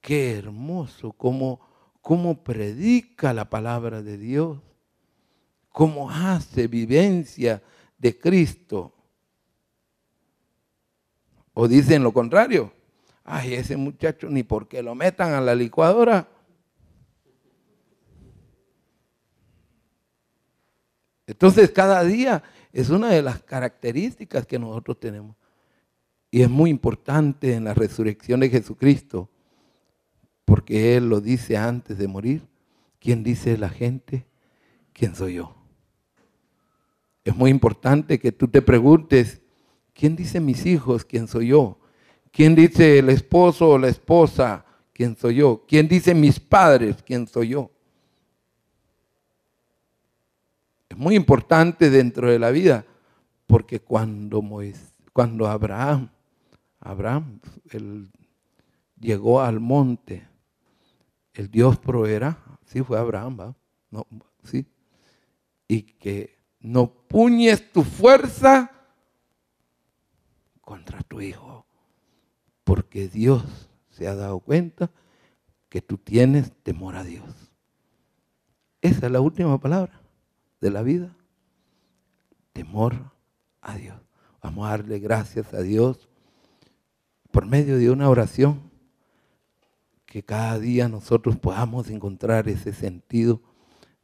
qué 0.00 0.38
hermoso, 0.38 1.12
cómo, 1.12 1.60
cómo 2.00 2.42
predica 2.42 3.34
la 3.34 3.50
palabra 3.50 4.02
de 4.02 4.16
Dios, 4.16 4.60
cómo 5.68 6.10
hace 6.10 6.66
vivencia 6.68 7.62
de 7.98 8.18
Cristo. 8.18 8.94
O 11.52 11.68
dicen 11.68 12.02
lo 12.02 12.12
contrario, 12.12 12.72
ay, 13.24 13.54
ese 13.54 13.76
muchacho 13.76 14.28
ni 14.28 14.42
porque 14.42 14.82
lo 14.82 14.94
metan 14.94 15.32
a 15.32 15.40
la 15.40 15.54
licuadora, 15.54 16.28
Entonces 21.32 21.70
cada 21.70 22.04
día 22.04 22.42
es 22.72 22.90
una 22.90 23.08
de 23.08 23.22
las 23.22 23.42
características 23.42 24.46
que 24.46 24.58
nosotros 24.58 25.00
tenemos. 25.00 25.34
Y 26.30 26.42
es 26.42 26.50
muy 26.50 26.70
importante 26.70 27.54
en 27.54 27.64
la 27.64 27.74
resurrección 27.74 28.40
de 28.40 28.50
Jesucristo, 28.50 29.30
porque 30.44 30.96
Él 30.96 31.08
lo 31.08 31.20
dice 31.20 31.56
antes 31.56 31.98
de 31.98 32.08
morir. 32.08 32.46
¿Quién 32.98 33.22
dice 33.22 33.56
la 33.56 33.68
gente? 33.68 34.26
¿Quién 34.92 35.14
soy 35.14 35.34
yo? 35.34 35.54
Es 37.24 37.34
muy 37.34 37.50
importante 37.50 38.18
que 38.18 38.32
tú 38.32 38.48
te 38.48 38.62
preguntes, 38.62 39.40
¿quién 39.94 40.16
dice 40.16 40.40
mis 40.40 40.66
hijos? 40.66 41.04
¿Quién 41.04 41.28
soy 41.28 41.48
yo? 41.48 41.78
¿Quién 42.32 42.54
dice 42.54 42.98
el 42.98 43.10
esposo 43.10 43.68
o 43.68 43.78
la 43.78 43.88
esposa? 43.88 44.64
¿Quién 44.92 45.16
soy 45.16 45.36
yo? 45.36 45.64
¿Quién 45.68 45.86
dice 45.86 46.14
mis 46.14 46.40
padres? 46.40 47.02
¿Quién 47.02 47.28
soy 47.28 47.48
yo? 47.48 47.70
Es 50.88 50.96
muy 50.96 51.14
importante 51.14 51.90
dentro 51.90 52.30
de 52.30 52.38
la 52.38 52.50
vida, 52.50 52.84
porque 53.46 53.80
cuando, 53.80 54.42
cuando 55.12 55.46
Abraham, 55.46 56.08
Abraham 56.80 57.38
él 57.70 58.10
llegó 58.98 59.40
al 59.40 59.60
monte, 59.60 60.26
el 61.34 61.50
Dios 61.50 61.78
proveerá, 61.78 62.38
sí 62.64 62.82
fue 62.82 62.98
Abraham, 62.98 63.40
¿va? 63.40 63.54
No, 63.90 64.06
sí, 64.44 64.66
y 65.68 65.82
que 65.82 66.38
no 66.60 66.92
puñes 66.92 67.72
tu 67.72 67.82
fuerza 67.82 68.70
contra 70.60 71.00
tu 71.02 71.20
hijo, 71.20 71.61
porque 72.72 73.06
Dios 73.06 73.68
se 73.90 74.08
ha 74.08 74.14
dado 74.14 74.40
cuenta 74.40 74.90
que 75.68 75.82
tú 75.82 75.98
tienes 75.98 76.52
temor 76.62 76.96
a 76.96 77.04
Dios. 77.04 77.52
Esa 78.80 79.04
es 79.04 79.12
la 79.12 79.20
última 79.20 79.60
palabra 79.60 80.00
de 80.58 80.70
la 80.70 80.80
vida? 80.80 81.14
Temor 82.54 83.12
a 83.60 83.76
Dios. 83.76 84.00
Vamos 84.40 84.66
a 84.66 84.70
darle 84.70 85.00
gracias 85.00 85.52
a 85.52 85.60
Dios 85.60 86.08
por 87.30 87.44
medio 87.44 87.76
de 87.76 87.90
una 87.90 88.08
oración 88.08 88.70
que 90.06 90.22
cada 90.22 90.58
día 90.58 90.88
nosotros 90.88 91.36
podamos 91.36 91.90
encontrar 91.90 92.48
ese 92.48 92.72
sentido 92.72 93.42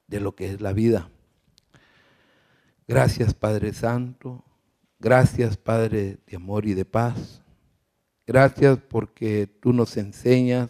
de 0.08 0.20
lo 0.20 0.34
que 0.34 0.52
es 0.52 0.60
la 0.60 0.74
vida. 0.74 1.10
Gracias 2.86 3.32
Padre 3.32 3.72
Santo, 3.72 4.44
gracias 4.98 5.56
Padre 5.56 6.18
de 6.26 6.36
amor 6.36 6.66
y 6.66 6.74
de 6.74 6.84
paz. 6.84 7.42
Gracias 8.28 8.78
porque 8.90 9.46
tú 9.46 9.72
nos 9.72 9.96
enseñas 9.96 10.68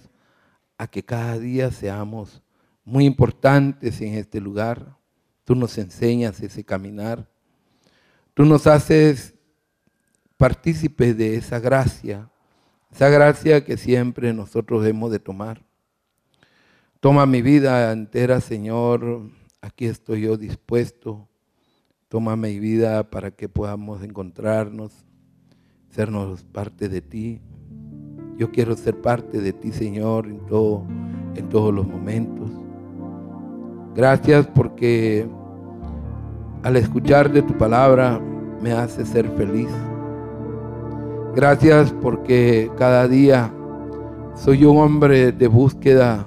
a 0.79 0.87
que 0.87 1.03
cada 1.03 1.37
día 1.41 1.73
seamos 1.73 2.41
muy 2.85 3.05
importantes 3.05 4.01
en 4.01 4.15
este 4.15 4.41
lugar, 4.41 4.97
Tú 5.45 5.55
nos 5.55 5.79
enseñas 5.79 6.43
ese 6.43 6.63
caminar. 6.63 7.27
Tú 8.35 8.45
nos 8.45 8.67
haces 8.67 9.35
partícipes 10.37 11.17
de 11.17 11.37
esa 11.37 11.59
gracia, 11.59 12.31
esa 12.93 13.09
gracia 13.09 13.65
que 13.65 13.79
siempre 13.79 14.35
nosotros 14.35 14.87
hemos 14.87 15.11
de 15.11 15.19
tomar. 15.19 15.65
Toma 17.01 17.25
mi 17.25 17.41
vida 17.41 17.91
entera, 17.93 18.43
Señor. 18.43 19.31
Aquí 19.63 19.87
estoy 19.87 20.21
yo 20.21 20.37
dispuesto 20.37 21.27
Toma 22.09 22.37
mi 22.37 22.59
vida 22.59 23.11
para 23.11 23.31
que 23.31 23.51
podamos 23.51 24.03
encontrarnos, 24.03 24.93
sernos 25.91 26.45
parte 26.45 26.89
de 26.89 27.01
ti. 27.01 27.41
Yo 28.37 28.51
quiero 28.51 28.77
ser 28.77 29.01
parte 29.01 29.41
de 29.41 29.53
ti, 29.53 29.73
Señor, 29.73 30.27
en, 30.27 30.39
todo, 30.47 30.85
en 31.35 31.49
todos 31.49 31.75
los 31.75 31.87
momentos. 31.87 32.51
Gracias 33.95 34.47
porque 34.47 35.27
al 36.63 36.77
escuchar 36.77 37.33
de 37.33 37.43
tu 37.43 37.57
palabra 37.59 38.21
me 38.63 38.73
hace 38.73 39.05
ser 39.05 39.29
feliz. 39.31 39.71
Gracias 41.35 41.93
porque 42.01 42.71
cada 42.77 43.09
día 43.09 43.53
soy 44.35 44.65
un 44.65 44.79
hombre 44.79 45.33
de 45.33 45.49
búsqueda 45.49 46.27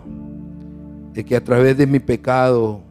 de 1.13 1.23
que 1.23 1.35
a 1.35 1.43
través 1.43 1.77
de 1.77 1.87
mi 1.87 1.99
pecado 1.99 2.81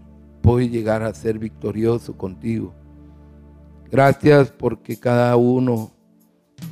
puedo 0.41 0.61
llegar 0.61 1.03
a 1.03 1.12
ser 1.14 1.39
victorioso 1.39 2.16
contigo. 2.16 2.73
Gracias 3.91 4.51
porque 4.51 4.99
cada 4.99 5.37
uno 5.37 5.91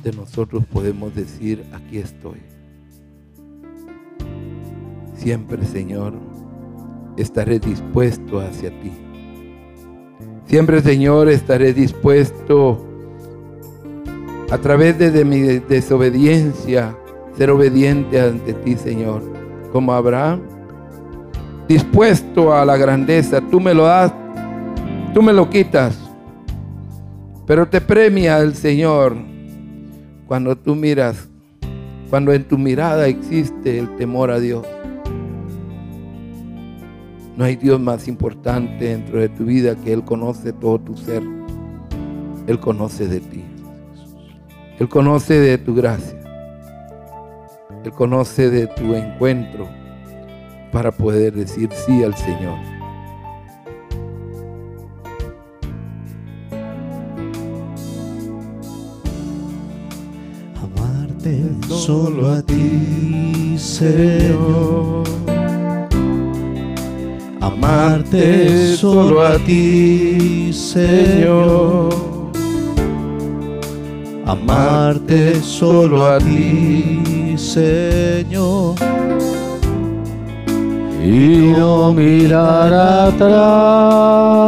de 0.03 0.11
nosotros 0.13 0.63
podemos 0.65 1.13
decir, 1.15 1.63
aquí 1.73 1.97
estoy. 1.97 2.39
Siempre, 5.15 5.65
Señor, 5.65 6.13
estaré 7.17 7.59
dispuesto 7.59 8.39
hacia 8.39 8.69
ti. 8.69 8.91
Siempre, 10.45 10.81
Señor, 10.81 11.29
estaré 11.29 11.73
dispuesto 11.73 12.85
a 14.49 14.57
través 14.57 14.97
de, 14.97 15.25
mi 15.25 15.41
desobediencia, 15.41 16.97
ser 17.37 17.51
obediente 17.51 18.19
ante 18.19 18.53
ti, 18.53 18.75
Señor. 18.75 19.21
Como 19.71 19.93
Abraham, 19.93 20.41
dispuesto 21.67 22.53
a 22.53 22.65
la 22.65 22.77
grandeza, 22.77 23.41
tú 23.41 23.59
me 23.59 23.73
lo 23.73 23.83
das, 23.83 24.11
tú 25.13 25.21
me 25.21 25.33
lo 25.33 25.49
quitas 25.49 26.09
pero 27.49 27.67
te 27.67 27.81
premia 27.81 28.37
el 28.37 28.53
Señor 28.53 29.17
cuando 30.29 30.55
tú 30.55 30.75
miras, 30.75 31.27
cuando 32.11 32.31
en 32.31 32.47
tu 32.47 32.55
mirada 32.55 33.07
existe 33.07 33.79
el 33.79 33.95
temor 33.95 34.29
a 34.29 34.39
Dios. 34.39 34.63
No 37.35 37.45
hay 37.45 37.55
Dios 37.55 37.79
más 37.79 38.07
importante 38.07 38.85
dentro 38.89 39.19
de 39.19 39.29
tu 39.29 39.45
vida 39.45 39.75
que 39.75 39.91
Él 39.91 40.03
conoce 40.03 40.53
todo 40.53 40.77
tu 40.77 40.95
ser. 40.95 41.23
Él 42.45 42.59
conoce 42.59 43.07
de 43.07 43.21
ti. 43.21 43.43
Él 44.77 44.87
conoce 44.87 45.39
de 45.39 45.57
tu 45.57 45.73
gracia. 45.73 46.19
Él 47.83 47.91
conoce 47.91 48.51
de 48.51 48.67
tu 48.67 48.93
encuentro 48.93 49.67
para 50.71 50.91
poder 50.91 51.33
decir 51.33 51.71
sí 51.73 52.03
al 52.03 52.13
Señor. 52.13 52.78
Solo 61.67 62.31
a 62.31 62.41
ti, 62.41 63.55
Señor. 63.57 65.03
Amarte 67.41 68.75
solo 68.75 69.25
a 69.25 69.37
ti, 69.39 70.51
Señor. 70.53 71.89
Amarte 74.25 75.41
solo 75.41 76.05
a 76.05 76.17
ti, 76.19 77.35
Señor. 77.37 78.75
Y 81.03 81.53
no 81.57 81.93
mirar 81.93 82.73
atrás. 83.07 84.39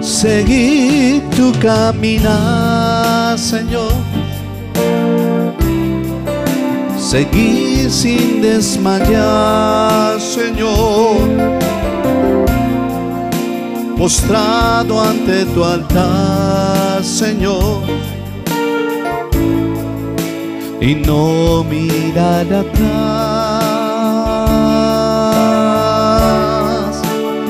Seguir 0.00 1.22
tu 1.36 1.52
caminar 1.60 2.95
Señor. 3.36 3.92
Seguir 6.98 7.90
sin 7.90 8.40
desmayar, 8.40 10.18
Señor. 10.20 11.18
Postrado 13.98 15.00
ante 15.00 15.44
tu 15.46 15.62
altar, 15.62 17.04
Señor. 17.04 17.82
Y 20.80 20.94
no 20.94 21.62
mirar 21.64 22.46
atrás. 22.52 23.02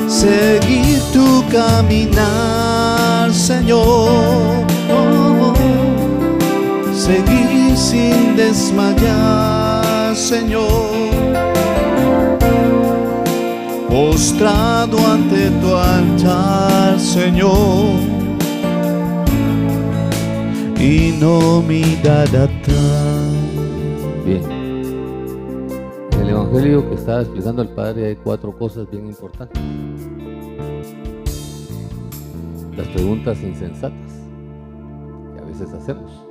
Seguir 0.07 0.99
tu 1.13 1.43
caminar, 1.49 3.33
Señor 3.33 4.66
seguir 7.07 7.77
sin 7.77 8.35
desmayar, 8.35 10.13
Señor. 10.13 10.91
Postrado 13.89 14.97
ante 15.07 15.49
tu 15.61 15.73
altar, 15.73 16.99
Señor. 16.99 18.01
Y 20.77 21.17
no 21.17 21.61
mirar 21.61 22.27
atrás. 22.27 23.31
Bien. 24.25 24.43
En 26.11 26.19
el 26.21 26.29
Evangelio 26.29 26.89
que 26.89 26.95
estaba 26.95 27.21
explicando 27.21 27.61
el 27.61 27.69
Padre 27.69 28.07
hay 28.07 28.15
cuatro 28.17 28.51
cosas 28.57 28.85
bien 28.91 29.07
importantes. 29.07 29.63
Las 32.75 32.87
preguntas 32.89 33.41
insensatas 33.41 34.11
que 35.33 35.41
a 35.41 35.45
veces 35.45 35.73
hacemos 35.73 36.26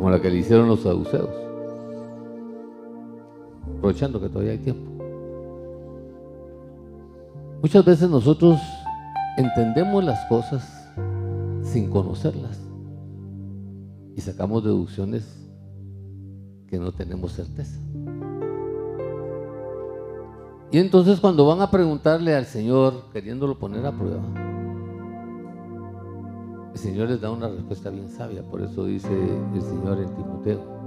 como 0.00 0.08
la 0.10 0.18
que 0.18 0.30
le 0.30 0.38
hicieron 0.38 0.66
los 0.66 0.80
saduceos, 0.80 1.28
aprovechando 3.76 4.18
que 4.18 4.30
todavía 4.30 4.52
hay 4.52 4.58
tiempo. 4.58 4.90
Muchas 7.60 7.84
veces 7.84 8.08
nosotros 8.08 8.58
entendemos 9.36 10.02
las 10.02 10.24
cosas 10.24 10.90
sin 11.62 11.90
conocerlas 11.90 12.58
y 14.16 14.22
sacamos 14.22 14.64
deducciones 14.64 15.36
que 16.66 16.78
no 16.78 16.92
tenemos 16.92 17.32
certeza. 17.32 17.78
Y 20.72 20.78
entonces 20.78 21.20
cuando 21.20 21.44
van 21.44 21.60
a 21.60 21.70
preguntarle 21.70 22.34
al 22.34 22.46
Señor, 22.46 23.10
queriéndolo 23.12 23.58
poner 23.58 23.84
a 23.84 23.92
prueba, 23.92 24.22
el 26.72 26.78
Señor 26.78 27.08
les 27.08 27.20
da 27.20 27.30
una 27.30 27.48
respuesta 27.48 27.90
bien 27.90 28.08
sabia, 28.08 28.42
por 28.42 28.62
eso 28.62 28.84
dice 28.84 29.08
el 29.08 29.62
Señor 29.62 29.98
en 29.98 30.14
Timoteo. 30.14 30.80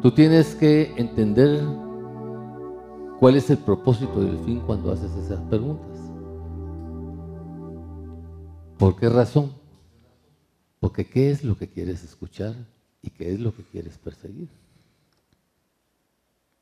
Tú 0.00 0.12
tienes 0.12 0.54
que 0.54 0.94
entender 0.96 1.62
cuál 3.18 3.36
es 3.36 3.50
el 3.50 3.58
propósito 3.58 4.20
del 4.22 4.38
fin 4.38 4.60
cuando 4.60 4.92
haces 4.92 5.10
esas 5.16 5.40
preguntas. 5.40 5.98
¿Por 8.78 8.96
qué 8.96 9.08
razón? 9.08 9.52
Porque 10.78 11.04
qué 11.04 11.30
es 11.30 11.44
lo 11.44 11.56
que 11.56 11.68
quieres 11.68 12.02
escuchar 12.04 12.54
y 13.02 13.10
qué 13.10 13.34
es 13.34 13.40
lo 13.40 13.54
que 13.54 13.64
quieres 13.64 13.98
perseguir. 13.98 14.48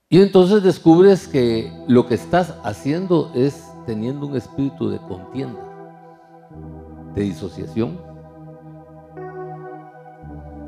Y 0.09 0.23
entonces 0.23 0.63
descubres 0.63 1.29
que 1.29 1.71
lo 1.87 2.07
que 2.07 2.15
estás 2.15 2.55
haciendo 2.65 3.31
es 3.35 3.63
teniendo 3.87 4.27
un 4.27 4.37
espíritu 4.37 4.89
de 4.89 4.99
contienda 4.99 5.68
de 7.19 7.25
disociación. 7.25 7.99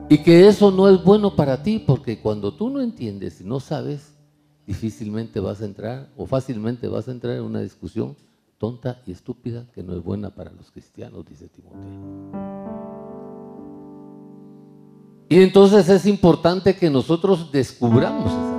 Y 0.08 0.18
que 0.18 0.48
eso 0.48 0.70
no 0.70 0.88
es 0.88 1.02
bueno 1.02 1.36
para 1.36 1.62
ti, 1.62 1.78
porque 1.78 2.20
cuando 2.20 2.52
tú 2.52 2.68
no 2.68 2.80
entiendes 2.80 3.40
y 3.40 3.44
no 3.44 3.60
sabes, 3.60 4.12
difícilmente 4.66 5.38
vas 5.38 5.62
a 5.62 5.64
entrar 5.64 6.08
o 6.16 6.26
fácilmente 6.26 6.88
vas 6.88 7.08
a 7.08 7.12
entrar 7.12 7.36
en 7.36 7.42
una 7.42 7.60
discusión 7.60 8.16
tonta 8.58 9.00
y 9.06 9.12
estúpida 9.12 9.66
que 9.72 9.82
no 9.82 9.94
es 9.96 10.02
buena 10.02 10.30
para 10.30 10.52
los 10.52 10.70
cristianos, 10.70 11.24
dice 11.24 11.48
Timoteo. 11.48 12.50
Y 15.28 15.42
entonces 15.42 15.88
es 15.88 16.06
importante 16.06 16.74
que 16.74 16.90
nosotros 16.90 17.52
descubramos. 17.52 18.49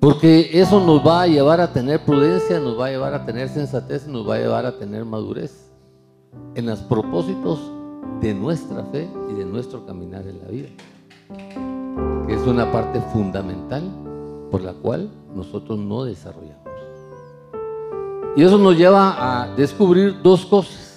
Porque 0.00 0.50
eso 0.52 0.80
nos 0.80 1.04
va 1.04 1.22
a 1.22 1.26
llevar 1.26 1.60
a 1.60 1.72
tener 1.72 2.04
prudencia, 2.04 2.60
nos 2.60 2.78
va 2.78 2.86
a 2.86 2.90
llevar 2.90 3.14
a 3.14 3.24
tener 3.24 3.48
sensatez, 3.48 4.06
nos 4.06 4.28
va 4.28 4.36
a 4.36 4.38
llevar 4.38 4.64
a 4.64 4.78
tener 4.78 5.04
madurez 5.04 5.72
en 6.54 6.66
los 6.66 6.80
propósitos 6.80 7.58
de 8.20 8.32
nuestra 8.32 8.84
fe 8.84 9.08
y 9.30 9.34
de 9.34 9.44
nuestro 9.44 9.84
caminar 9.86 10.26
en 10.26 10.38
la 10.38 10.48
vida. 10.48 10.68
Es 12.28 12.46
una 12.46 12.70
parte 12.70 13.00
fundamental 13.12 13.82
por 14.50 14.62
la 14.62 14.72
cual 14.72 15.10
nosotros 15.34 15.78
no 15.78 16.04
desarrollamos. 16.04 16.68
Y 18.36 18.42
eso 18.42 18.56
nos 18.56 18.76
lleva 18.76 19.42
a 19.42 19.54
descubrir 19.56 20.22
dos 20.22 20.46
cosas. 20.46 20.87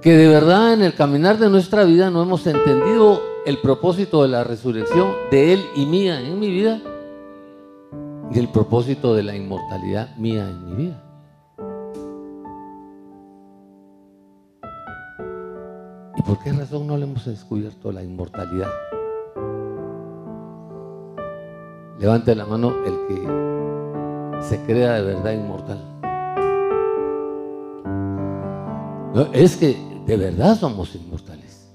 Que 0.00 0.16
de 0.16 0.28
verdad 0.28 0.74
en 0.74 0.82
el 0.82 0.94
caminar 0.94 1.38
de 1.38 1.50
nuestra 1.50 1.84
vida 1.84 2.10
no 2.10 2.22
hemos 2.22 2.46
entendido 2.46 3.20
el 3.44 3.58
propósito 3.58 4.22
de 4.22 4.28
la 4.28 4.44
resurrección 4.44 5.12
de 5.30 5.54
Él 5.54 5.64
y 5.74 5.86
mía 5.86 6.20
en 6.20 6.38
mi 6.38 6.50
vida 6.50 6.80
y 8.30 8.38
el 8.38 8.48
propósito 8.48 9.14
de 9.14 9.22
la 9.24 9.34
inmortalidad 9.34 10.14
mía 10.16 10.48
en 10.48 10.64
mi 10.64 10.74
vida. 10.74 11.02
¿Y 16.16 16.22
por 16.22 16.38
qué 16.40 16.52
razón 16.52 16.86
no 16.86 16.96
le 16.96 17.04
hemos 17.04 17.24
descubierto 17.24 17.90
la 17.90 18.04
inmortalidad? 18.04 18.70
Levante 21.98 22.34
la 22.36 22.46
mano 22.46 22.72
el 22.84 22.94
que 23.08 24.42
se 24.42 24.62
crea 24.62 24.94
de 24.94 25.02
verdad 25.02 25.32
inmortal. 25.32 25.98
es 29.32 29.56
que 29.56 29.87
de 30.08 30.16
verdad 30.16 30.58
somos 30.58 30.94
inmortales. 30.94 31.68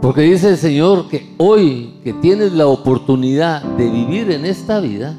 Porque 0.00 0.20
dice 0.20 0.50
el 0.50 0.56
Señor 0.56 1.08
que 1.08 1.34
hoy 1.36 1.98
que 2.04 2.12
tienes 2.12 2.52
la 2.52 2.68
oportunidad 2.68 3.60
de 3.76 3.90
vivir 3.90 4.30
en 4.30 4.44
esta 4.44 4.78
vida, 4.78 5.16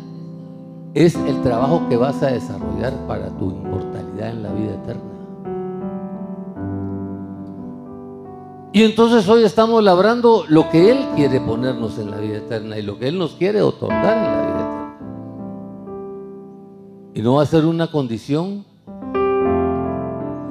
es 0.93 1.15
el 1.15 1.41
trabajo 1.41 1.89
que 1.89 1.97
vas 1.97 2.23
a 2.23 2.27
desarrollar 2.27 2.93
para 3.05 3.27
tu 3.37 3.51
inmortalidad 3.51 4.29
en 4.29 4.43
la 4.43 4.53
vida 4.53 4.75
eterna. 4.75 5.03
Y 8.71 8.83
entonces 8.83 9.27
hoy 9.27 9.43
estamos 9.43 9.83
labrando 9.83 10.45
lo 10.47 10.69
que 10.69 10.89
Él 10.89 11.05
quiere 11.17 11.41
ponernos 11.41 11.99
en 11.99 12.11
la 12.11 12.17
vida 12.17 12.37
eterna 12.37 12.77
y 12.77 12.81
lo 12.81 12.97
que 12.97 13.09
Él 13.09 13.19
nos 13.19 13.33
quiere 13.33 13.61
otorgar 13.61 14.17
en 14.17 14.23
la 14.23 14.41
vida 14.41 14.55
eterna. 14.55 14.95
Y 17.13 17.21
no 17.21 17.33
va 17.33 17.43
a 17.43 17.45
ser 17.45 17.65
una 17.65 17.91
condición 17.91 18.68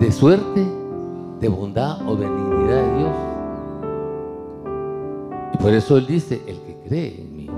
de 0.00 0.12
suerte, 0.12 0.64
de 1.40 1.48
bondad 1.48 2.08
o 2.08 2.16
benignidad 2.16 2.82
de 2.84 2.98
Dios. 2.98 3.16
Y 5.54 5.56
por 5.58 5.72
eso 5.74 5.96
Él 5.96 6.06
dice, 6.06 6.40
el 6.46 6.60
que 6.60 6.76
cree 6.86 7.20
en 7.20 7.36
mí 7.36 7.50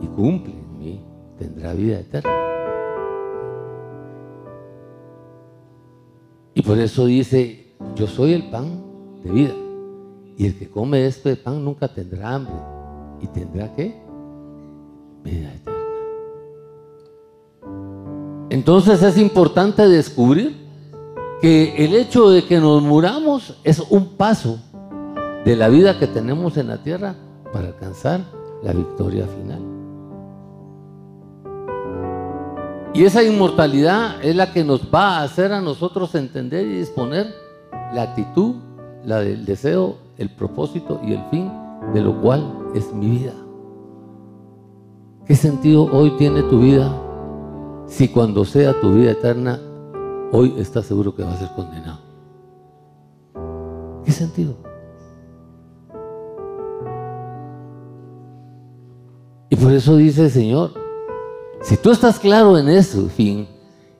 y 0.00 0.06
cumple 0.06 0.52
en 0.52 0.78
mí, 0.78 1.04
tendrá 1.38 1.72
vida 1.72 1.98
eterna. 1.98 2.30
Y 6.54 6.62
por 6.62 6.78
eso 6.78 7.06
dice, 7.06 7.74
yo 7.96 8.06
soy 8.06 8.32
el 8.34 8.48
pan 8.50 8.80
de 9.24 9.30
vida. 9.30 9.54
Y 10.36 10.46
el 10.46 10.56
que 10.56 10.68
come 10.68 11.06
este 11.06 11.34
pan 11.36 11.64
nunca 11.64 11.88
tendrá 11.88 12.36
hambre. 12.36 12.54
¿Y 13.20 13.26
tendrá 13.26 13.72
qué? 13.74 14.00
Vida 15.24 15.52
eterna. 15.52 15.74
Entonces 18.50 19.02
es 19.02 19.18
importante 19.18 19.88
descubrir 19.88 20.63
que 21.40 21.84
el 21.84 21.94
hecho 21.94 22.30
de 22.30 22.44
que 22.44 22.58
nos 22.58 22.82
muramos 22.82 23.58
es 23.64 23.80
un 23.90 24.16
paso 24.16 24.58
de 25.44 25.56
la 25.56 25.68
vida 25.68 25.98
que 25.98 26.06
tenemos 26.06 26.56
en 26.56 26.68
la 26.68 26.78
tierra 26.78 27.14
para 27.52 27.68
alcanzar 27.68 28.20
la 28.62 28.72
victoria 28.72 29.26
final. 29.26 29.60
Y 32.94 33.04
esa 33.04 33.22
inmortalidad 33.22 34.24
es 34.24 34.36
la 34.36 34.52
que 34.52 34.64
nos 34.64 34.82
va 34.82 35.18
a 35.18 35.22
hacer 35.24 35.52
a 35.52 35.60
nosotros 35.60 36.14
entender 36.14 36.66
y 36.66 36.78
disponer 36.78 37.34
la 37.92 38.02
actitud, 38.02 38.54
la 39.04 39.20
del 39.20 39.44
deseo 39.44 39.96
el 40.18 40.30
propósito 40.30 41.00
y 41.04 41.12
el 41.12 41.22
fin 41.30 41.50
de 41.92 42.00
lo 42.00 42.20
cual 42.20 42.70
es 42.74 42.92
mi 42.92 43.10
vida. 43.10 43.32
¿Qué 45.26 45.34
sentido 45.34 45.88
hoy 45.92 46.10
tiene 46.18 46.42
tu 46.42 46.60
vida 46.60 46.94
si 47.86 48.08
cuando 48.08 48.44
sea 48.44 48.78
tu 48.80 48.94
vida 48.94 49.12
eterna, 49.12 49.58
hoy 50.36 50.52
estás 50.58 50.86
seguro 50.86 51.14
que 51.14 51.22
va 51.22 51.32
a 51.32 51.38
ser 51.38 51.48
condenado? 51.54 52.00
¿Qué 54.04 54.10
sentido? 54.10 54.56
Y 59.48 59.54
por 59.54 59.72
eso 59.72 59.96
dice 59.96 60.24
el 60.24 60.30
Señor, 60.32 60.72
si 61.62 61.76
tú 61.76 61.92
estás 61.92 62.18
claro 62.18 62.58
en 62.58 62.68
ese 62.68 63.00
fin 63.10 63.46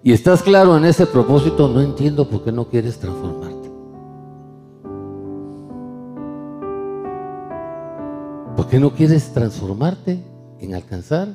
y 0.02 0.12
estás 0.12 0.42
claro 0.42 0.76
en 0.76 0.84
ese 0.84 1.06
propósito, 1.06 1.68
no 1.68 1.80
entiendo 1.80 2.28
por 2.28 2.42
qué 2.42 2.50
no 2.50 2.68
quieres 2.68 2.98
transformar. 2.98 3.52
¿Por 8.56 8.66
qué 8.68 8.80
no 8.80 8.90
quieres 8.92 9.32
transformarte 9.32 10.20
en 10.58 10.74
alcanzar 10.74 11.28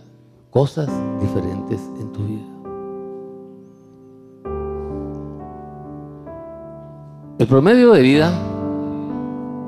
cosas 0.50 0.90
diferentes 1.22 1.80
en 2.02 2.12
tu 2.12 2.26
vida? 2.26 2.59
El 7.40 7.48
promedio 7.48 7.94
de 7.94 8.02
vida 8.02 8.32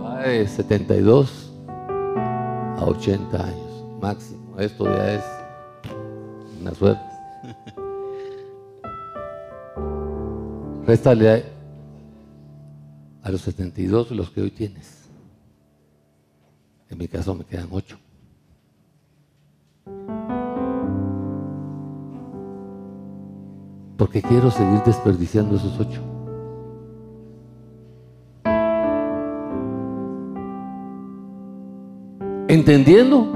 va 0.03 0.17
de 0.23 0.45
72 0.45 1.53
a 2.77 2.83
80 2.85 3.45
años 3.45 3.85
máximo. 4.01 4.59
Esto 4.59 4.93
ya 4.93 5.13
es 5.13 5.23
una 6.59 6.75
suerte. 6.75 7.01
Réstale 10.85 11.45
a 13.23 13.31
los 13.31 13.39
72 13.39 14.11
los 14.11 14.29
que 14.31 14.41
hoy 14.41 14.51
tienes. 14.51 15.05
En 16.89 16.97
mi 16.97 17.07
caso 17.07 17.33
me 17.35 17.45
quedan 17.45 17.69
ocho. 17.71 17.97
Porque 23.95 24.21
quiero 24.21 24.51
seguir 24.51 24.81
desperdiciando 24.85 25.55
esos 25.55 25.79
ocho. 25.79 26.10
Entendiendo 32.51 33.27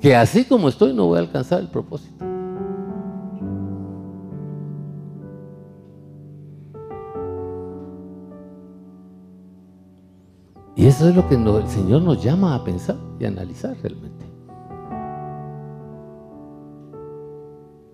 que 0.00 0.16
así 0.16 0.46
como 0.46 0.70
estoy 0.70 0.94
no 0.94 1.08
voy 1.08 1.18
a 1.18 1.20
alcanzar 1.20 1.60
el 1.60 1.68
propósito. 1.68 2.24
Y 10.74 10.86
eso 10.86 11.06
es 11.06 11.14
lo 11.14 11.28
que 11.28 11.34
el 11.34 11.68
Señor 11.68 12.00
nos 12.00 12.24
llama 12.24 12.54
a 12.54 12.64
pensar 12.64 12.96
y 13.20 13.26
analizar 13.26 13.76
realmente. 13.82 14.24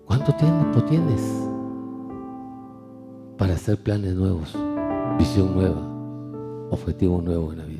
¿Cuánto 0.05 0.33
tiempo 0.35 0.81
tienes 0.85 1.21
para 3.37 3.55
hacer 3.55 3.83
planes 3.83 4.15
nuevos, 4.15 4.57
visión 5.19 5.53
nueva, 5.53 5.81
objetivo 6.69 7.21
nuevo 7.21 7.51
en 7.51 7.57
la 7.57 7.65
vida? 7.65 7.70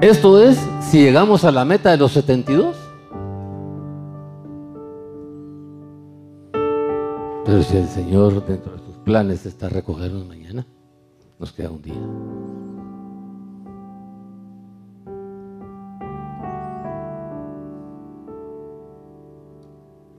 Esto 0.00 0.42
es 0.42 0.58
si 0.80 1.02
llegamos 1.02 1.44
a 1.44 1.52
la 1.52 1.64
meta 1.64 1.90
de 1.90 1.98
los 1.98 2.12
72. 2.12 2.76
Pero 7.44 7.62
si 7.62 7.76
el 7.76 7.86
Señor 7.86 8.46
dentro 8.46 8.72
de 8.72 8.80
planes 9.10 9.44
está 9.44 9.68
recogernos 9.68 10.26
mañana. 10.26 10.64
Nos 11.38 11.52
queda 11.52 11.70
un 11.70 11.82
día. 11.82 11.94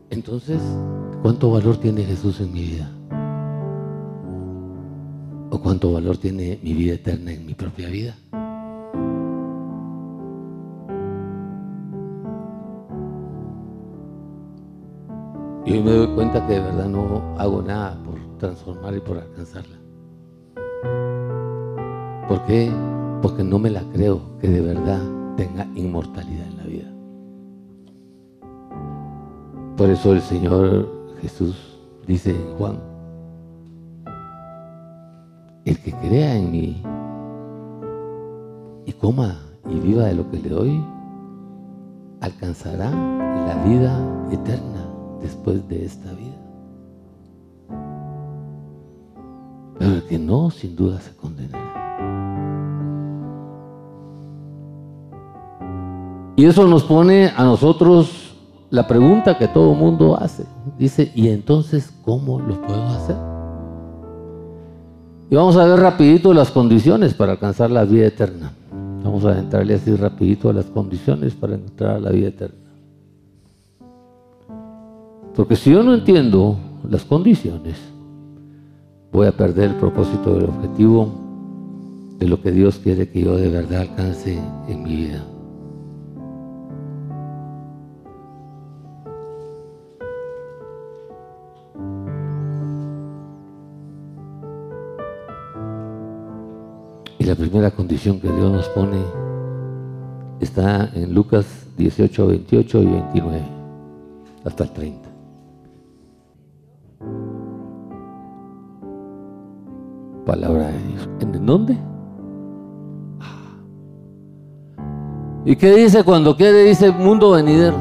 Entonces, 0.09 0.59
¿cuánto 1.21 1.51
valor 1.51 1.77
tiene 1.77 2.03
Jesús 2.03 2.39
en 2.41 2.51
mi 2.51 2.61
vida? 2.61 2.91
¿O 5.51 5.59
cuánto 5.61 5.93
valor 5.93 6.17
tiene 6.17 6.59
mi 6.61 6.73
vida 6.73 6.95
eterna 6.95 7.31
en 7.31 7.45
mi 7.45 7.53
propia 7.53 7.87
vida? 7.87 8.15
Y 15.71 15.79
me 15.79 15.91
doy 15.91 16.07
cuenta 16.07 16.45
que 16.45 16.55
de 16.55 16.59
verdad 16.59 16.89
no 16.89 17.33
hago 17.37 17.61
nada 17.61 17.97
por 18.03 18.15
transformar 18.39 18.93
y 18.93 18.99
por 18.99 19.17
alcanzarla. 19.17 19.77
¿Por 22.27 22.43
qué? 22.43 22.69
Porque 23.21 23.41
no 23.41 23.57
me 23.57 23.69
la 23.69 23.81
creo 23.93 24.19
que 24.41 24.49
de 24.49 24.59
verdad 24.59 24.99
tenga 25.37 25.65
inmortalidad 25.75 26.45
en 26.45 26.57
la 26.57 26.63
vida. 26.63 26.91
Por 29.77 29.89
eso 29.89 30.11
el 30.11 30.19
Señor 30.19 30.89
Jesús 31.21 31.55
dice 32.05 32.31
en 32.31 32.57
Juan, 32.57 32.77
el 35.63 35.79
que 35.79 35.93
crea 35.93 36.35
en 36.35 36.51
mí 36.51 36.83
y 38.85 38.91
coma 38.91 39.39
y 39.69 39.79
viva 39.79 40.03
de 40.03 40.15
lo 40.15 40.29
que 40.29 40.37
le 40.37 40.49
doy, 40.49 40.83
alcanzará 42.19 42.91
la 42.91 43.63
vida 43.63 44.27
eterna 44.33 44.70
después 45.21 45.67
de 45.67 45.85
esta 45.85 46.11
vida. 46.13 46.37
Pero 49.79 49.93
el 49.93 50.03
que 50.03 50.19
no, 50.19 50.49
sin 50.51 50.75
duda 50.75 50.99
se 50.99 51.15
condenará. 51.15 51.71
Y 56.35 56.45
eso 56.45 56.65
nos 56.67 56.83
pone 56.83 57.31
a 57.35 57.43
nosotros 57.43 58.35
la 58.71 58.87
pregunta 58.87 59.37
que 59.37 59.47
todo 59.47 59.73
mundo 59.73 60.17
hace. 60.17 60.45
Dice, 60.79 61.11
¿y 61.13 61.27
entonces 61.27 61.93
cómo 62.03 62.39
lo 62.39 62.61
puedo 62.61 62.87
hacer? 62.87 63.17
Y 65.29 65.35
vamos 65.35 65.55
a 65.57 65.65
ver 65.65 65.79
rapidito 65.79 66.33
las 66.33 66.51
condiciones 66.51 67.13
para 67.13 67.33
alcanzar 67.33 67.69
la 67.69 67.83
vida 67.83 68.07
eterna. 68.07 68.53
Vamos 69.03 69.25
a 69.25 69.37
entrarle 69.37 69.75
así 69.75 69.95
rapidito 69.95 70.49
a 70.49 70.53
las 70.53 70.65
condiciones 70.65 71.33
para 71.33 71.55
entrar 71.55 71.97
a 71.97 71.99
la 71.99 72.11
vida 72.11 72.29
eterna. 72.29 72.60
Porque 75.35 75.55
si 75.55 75.71
yo 75.71 75.81
no 75.81 75.93
entiendo 75.93 76.57
las 76.89 77.05
condiciones, 77.05 77.77
voy 79.11 79.27
a 79.27 79.31
perder 79.31 79.71
el 79.71 79.75
propósito 79.77 80.35
del 80.35 80.45
objetivo 80.45 81.09
de 82.19 82.27
lo 82.27 82.41
que 82.41 82.51
Dios 82.51 82.79
quiere 82.83 83.09
que 83.09 83.21
yo 83.21 83.35
de 83.35 83.49
verdad 83.49 83.81
alcance 83.81 84.37
en 84.67 84.83
mi 84.83 84.95
vida. 84.95 85.23
Y 97.17 97.23
la 97.23 97.35
primera 97.35 97.71
condición 97.71 98.19
que 98.19 98.31
Dios 98.31 98.51
nos 98.51 98.67
pone 98.69 98.97
está 100.41 100.89
en 100.93 101.13
Lucas 101.13 101.45
18, 101.77 102.27
28 102.27 102.81
y 102.81 102.85
29, 102.85 103.41
hasta 104.43 104.63
el 104.65 104.71
30. 104.71 105.10
Palabra 110.25 110.67
de 110.67 110.77
Dios. 110.87 111.09
¿En 111.19 111.45
dónde? 111.45 111.77
¿Y 115.45 115.55
qué 115.55 115.75
dice 115.75 116.03
cuando 116.03 116.35
quiere? 116.35 116.65
Dice 116.65 116.91
mundo 116.91 117.31
venidero. 117.31 117.77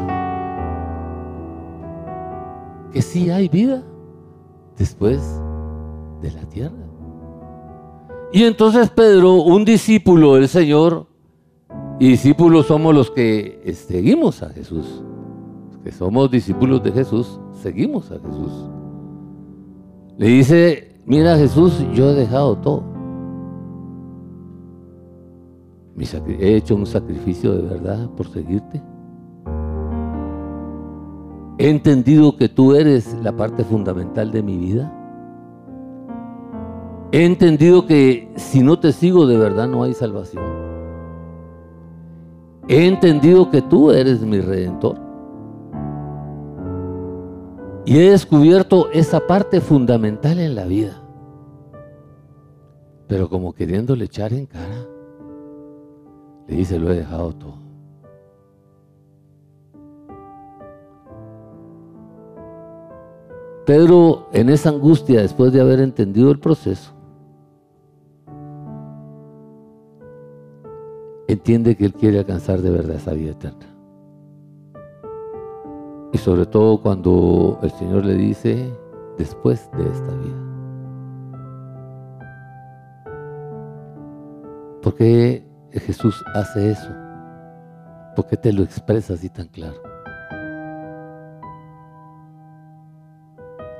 Que 2.92 3.02
sí 3.02 3.30
hay 3.30 3.48
vida 3.48 3.82
después 4.76 5.20
de 6.22 6.32
la 6.32 6.42
tierra. 6.48 6.74
Y 8.32 8.44
entonces 8.44 8.88
Pedro, 8.90 9.42
un 9.42 9.64
discípulo 9.64 10.34
del 10.34 10.48
Señor, 10.48 11.06
y 11.98 12.08
discípulos 12.08 12.66
somos 12.66 12.94
los 12.94 13.10
que 13.10 13.60
seguimos 13.74 14.42
a 14.42 14.48
Jesús, 14.48 15.04
que 15.84 15.92
somos 15.92 16.30
discípulos 16.30 16.82
de 16.82 16.92
Jesús, 16.92 17.38
seguimos 17.52 18.10
a 18.10 18.18
Jesús. 18.18 18.70
Le 20.16 20.26
dice, 20.28 20.99
mira 21.06 21.36
Jesús, 21.36 21.84
yo 21.92 22.10
he 22.10 22.14
dejado 22.14 22.56
todo. 22.56 22.90
He 26.38 26.56
hecho 26.56 26.76
un 26.76 26.86
sacrificio 26.86 27.52
de 27.54 27.62
verdad 27.62 28.08
por 28.16 28.28
seguirte. 28.28 28.82
He 31.58 31.68
entendido 31.68 32.36
que 32.36 32.48
tú 32.48 32.74
eres 32.74 33.14
la 33.22 33.32
parte 33.32 33.64
fundamental 33.64 34.32
de 34.32 34.42
mi 34.42 34.56
vida. 34.56 34.90
He 37.12 37.26
entendido 37.26 37.86
que 37.86 38.32
si 38.36 38.62
no 38.62 38.78
te 38.78 38.92
sigo 38.92 39.26
de 39.26 39.36
verdad 39.36 39.68
no 39.68 39.82
hay 39.82 39.92
salvación. 39.92 40.44
He 42.66 42.86
entendido 42.86 43.50
que 43.50 43.60
tú 43.60 43.90
eres 43.90 44.22
mi 44.22 44.40
redentor. 44.40 45.09
Y 47.84 47.98
he 47.98 48.10
descubierto 48.10 48.90
esa 48.90 49.26
parte 49.26 49.60
fundamental 49.60 50.38
en 50.38 50.54
la 50.54 50.64
vida. 50.64 51.00
Pero 53.08 53.28
como 53.28 53.52
queriéndole 53.52 54.04
echar 54.04 54.32
en 54.32 54.46
cara, 54.46 54.86
le 56.46 56.56
dice, 56.56 56.78
lo 56.78 56.92
he 56.92 56.96
dejado 56.96 57.32
todo. 57.34 57.54
Pedro, 63.66 64.26
en 64.32 64.48
esa 64.48 64.70
angustia, 64.70 65.20
después 65.20 65.52
de 65.52 65.60
haber 65.60 65.80
entendido 65.80 66.30
el 66.30 66.40
proceso, 66.40 66.92
entiende 71.28 71.76
que 71.76 71.86
Él 71.86 71.92
quiere 71.92 72.18
alcanzar 72.18 72.62
de 72.62 72.70
verdad 72.70 72.96
esa 72.96 73.12
vida 73.12 73.30
eterna. 73.30 73.69
Y 76.12 76.18
sobre 76.18 76.46
todo 76.46 76.80
cuando 76.80 77.58
el 77.62 77.70
Señor 77.72 78.04
le 78.04 78.14
dice, 78.14 78.72
después 79.16 79.70
de 79.72 79.84
esta 79.84 80.14
vida. 80.14 80.50
¿Por 84.82 84.94
qué 84.94 85.46
Jesús 85.72 86.24
hace 86.34 86.70
eso? 86.70 86.88
¿Por 88.16 88.26
qué 88.26 88.36
te 88.36 88.52
lo 88.52 88.62
expresa 88.62 89.14
así 89.14 89.28
tan 89.28 89.46
claro? 89.48 89.80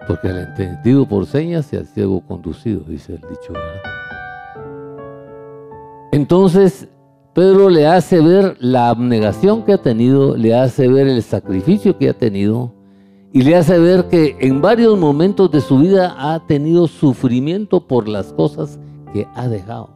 Porque 0.07 0.29
al 0.29 0.39
entendido 0.39 1.07
por 1.07 1.27
señas 1.27 1.73
y 1.73 1.77
al 1.77 1.87
ciego 1.87 2.21
conducido, 2.21 2.81
dice 2.81 3.15
el 3.15 3.21
dicho. 3.23 3.53
Entonces, 6.13 6.89
Pedro 7.35 7.71
le 7.71 7.87
hace 7.87 8.21
ver 8.21 8.57
la 8.59 8.89
abnegación 8.89 9.65
que 9.65 9.75
ha 9.75 9.79
tenido, 9.79 10.37
le 10.37 10.55
hace 10.55 10.89
ver 10.89 11.07
el 11.07 11.23
sacrificio 11.23 11.97
que 11.97 12.09
ha 12.09 12.15
tenido 12.15 12.73
y 13.33 13.43
le 13.43 13.55
hace 13.55 13.79
ver 13.79 14.09
que 14.09 14.37
en 14.41 14.61
varios 14.61 14.99
momentos 14.99 15.51
de 15.53 15.61
su 15.61 15.79
vida 15.79 16.15
ha 16.19 16.45
tenido 16.47 16.89
sufrimiento 16.89 17.87
por 17.87 18.09
las 18.09 18.33
cosas 18.33 18.81
que 19.13 19.29
ha 19.35 19.47
dejado. 19.47 19.91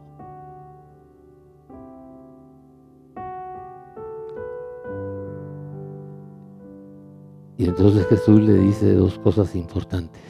Y 7.57 7.65
entonces 7.65 8.05
Jesús 8.07 8.41
le 8.41 8.53
dice 8.53 8.93
dos 8.93 9.17
cosas 9.19 9.55
importantes. 9.55 10.21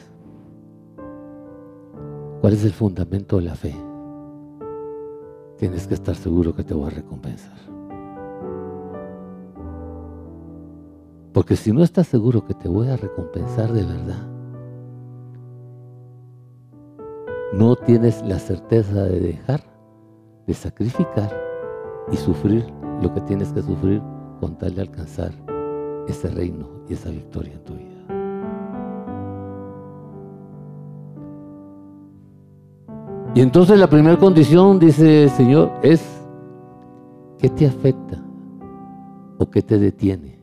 ¿Cuál 2.40 2.52
es 2.52 2.64
el 2.64 2.72
fundamento 2.72 3.36
de 3.36 3.42
la 3.42 3.54
fe? 3.54 3.85
Tienes 5.56 5.86
que 5.86 5.94
estar 5.94 6.14
seguro 6.14 6.54
que 6.54 6.64
te 6.64 6.74
voy 6.74 6.86
a 6.86 6.90
recompensar. 6.90 7.56
Porque 11.32 11.56
si 11.56 11.72
no 11.72 11.82
estás 11.82 12.06
seguro 12.06 12.44
que 12.44 12.54
te 12.54 12.68
voy 12.68 12.88
a 12.88 12.96
recompensar 12.96 13.72
de 13.72 13.84
verdad, 13.84 14.26
no 17.52 17.76
tienes 17.76 18.22
la 18.22 18.38
certeza 18.38 19.04
de 19.04 19.20
dejar, 19.20 19.62
de 20.46 20.54
sacrificar 20.54 21.30
y 22.10 22.16
sufrir 22.16 22.66
lo 23.02 23.12
que 23.12 23.20
tienes 23.22 23.52
que 23.52 23.62
sufrir 23.62 24.02
con 24.40 24.56
tal 24.58 24.74
de 24.74 24.82
alcanzar 24.82 25.32
ese 26.08 26.28
reino 26.28 26.68
y 26.88 26.94
esa 26.94 27.10
victoria 27.10 27.54
en 27.54 27.64
tu 27.64 27.74
vida. 27.74 27.85
Y 33.36 33.42
entonces 33.42 33.78
la 33.78 33.86
primera 33.86 34.18
condición, 34.18 34.78
dice 34.78 35.24
el 35.24 35.30
Señor, 35.30 35.70
es 35.82 36.02
¿qué 37.38 37.50
te 37.50 37.66
afecta 37.66 38.18
o 39.36 39.50
qué 39.50 39.60
te 39.60 39.78
detiene 39.78 40.38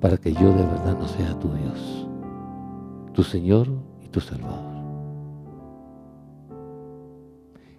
para 0.00 0.16
que 0.16 0.32
yo 0.32 0.48
de 0.48 0.64
verdad 0.64 0.98
no 0.98 1.06
sea 1.06 1.38
tu 1.38 1.48
Dios, 1.54 2.08
tu 3.12 3.22
Señor 3.22 3.68
y 4.04 4.08
tu 4.08 4.18
Salvador? 4.18 4.72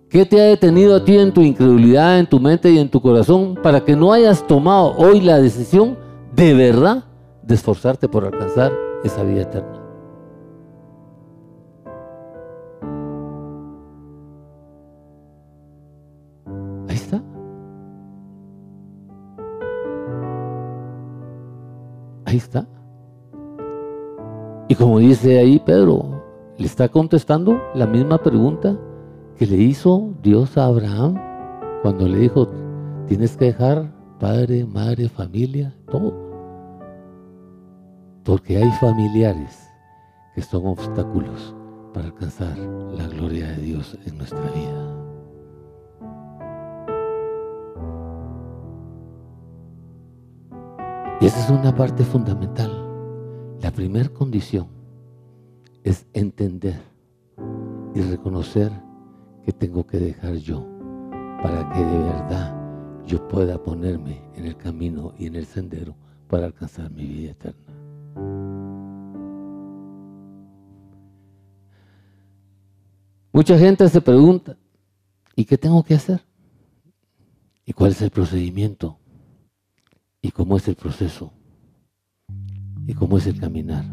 ¿Qué 0.10 0.26
te 0.26 0.40
ha 0.40 0.46
detenido 0.46 0.96
a 0.96 1.04
ti 1.04 1.18
en 1.18 1.34
tu 1.34 1.42
incredulidad, 1.42 2.18
en 2.18 2.26
tu 2.26 2.40
mente 2.40 2.72
y 2.72 2.78
en 2.78 2.88
tu 2.88 3.02
corazón 3.02 3.60
para 3.62 3.84
que 3.84 3.94
no 3.94 4.14
hayas 4.14 4.48
tomado 4.48 4.94
hoy 4.96 5.20
la 5.20 5.42
decisión 5.42 5.98
de 6.34 6.54
verdad 6.54 7.04
de 7.42 7.56
esforzarte 7.56 8.08
por 8.08 8.24
alcanzar 8.24 8.72
esa 9.04 9.22
vida 9.24 9.42
eterna? 9.42 9.83
Ahí 22.34 22.38
está. 22.38 22.66
Y 24.68 24.74
como 24.74 24.98
dice 24.98 25.38
ahí 25.38 25.60
Pedro, 25.60 26.24
le 26.58 26.66
está 26.66 26.90
contestando 26.90 27.62
la 27.76 27.86
misma 27.86 28.18
pregunta 28.18 28.76
que 29.38 29.46
le 29.46 29.58
hizo 29.58 30.16
Dios 30.24 30.58
a 30.58 30.66
Abraham 30.66 31.14
cuando 31.84 32.08
le 32.08 32.18
dijo, 32.18 32.48
tienes 33.06 33.38
que 33.38 33.46
dejar 33.46 33.94
padre, 34.20 34.66
madre, 34.66 35.10
familia, 35.10 35.76
todo. 35.92 36.12
Porque 38.24 38.58
hay 38.58 38.72
familiares 38.82 39.70
que 40.34 40.42
son 40.42 40.66
obstáculos 40.66 41.56
para 41.94 42.08
alcanzar 42.08 42.58
la 42.58 43.06
gloria 43.10 43.50
de 43.50 43.58
Dios 43.58 43.96
en 44.08 44.18
nuestra 44.18 44.42
vida. 44.42 44.93
Y 51.24 51.28
esa 51.28 51.40
es 51.40 51.50
una 51.50 51.74
parte 51.74 52.04
fundamental. 52.04 52.70
La 53.62 53.72
primera 53.72 54.10
condición 54.10 54.68
es 55.82 56.06
entender 56.12 56.82
y 57.96 58.02
reconocer 58.02 58.70
que 59.46 59.54
tengo 59.54 59.88
que 59.88 60.00
dejar 60.00 60.36
yo 60.36 60.68
para 61.42 61.70
que 61.70 61.80
de 61.80 61.98
verdad 61.98 63.06
yo 63.06 63.26
pueda 63.30 63.58
ponerme 63.64 64.22
en 64.36 64.48
el 64.48 64.58
camino 64.58 65.14
y 65.18 65.28
en 65.28 65.36
el 65.36 65.46
sendero 65.46 65.96
para 66.28 66.48
alcanzar 66.48 66.92
mi 66.92 67.06
vida 67.06 67.32
eterna. 67.32 67.74
Mucha 73.32 73.58
gente 73.58 73.88
se 73.88 74.02
pregunta, 74.02 74.58
¿y 75.38 75.46
qué 75.46 75.58
tengo 75.58 75.84
que 75.84 75.94
hacer? 75.94 76.22
¿Y 77.66 77.72
cuál 77.72 77.92
es 77.92 78.02
el 78.02 78.10
procedimiento? 78.10 78.98
¿Y 80.26 80.32
cómo 80.32 80.56
es 80.56 80.66
el 80.70 80.76
proceso? 80.76 81.34
¿Y 82.88 82.94
cómo 82.94 83.18
es 83.18 83.28
el 83.28 83.38
caminar? 83.38 83.84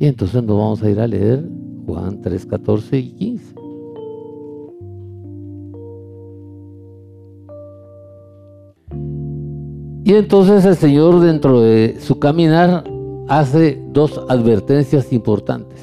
Y 0.00 0.06
entonces 0.06 0.42
nos 0.42 0.58
vamos 0.58 0.82
a 0.82 0.90
ir 0.90 0.98
a 0.98 1.06
leer 1.06 1.48
Juan 1.86 2.20
3, 2.20 2.44
14 2.44 2.98
y 2.98 3.12
15. 3.12 3.54
Y 10.06 10.12
entonces 10.12 10.64
el 10.64 10.74
Señor 10.74 11.20
dentro 11.20 11.60
de 11.60 11.96
su 12.00 12.18
caminar 12.18 12.82
hace 13.28 13.80
dos 13.92 14.20
advertencias 14.28 15.12
importantes. 15.12 15.78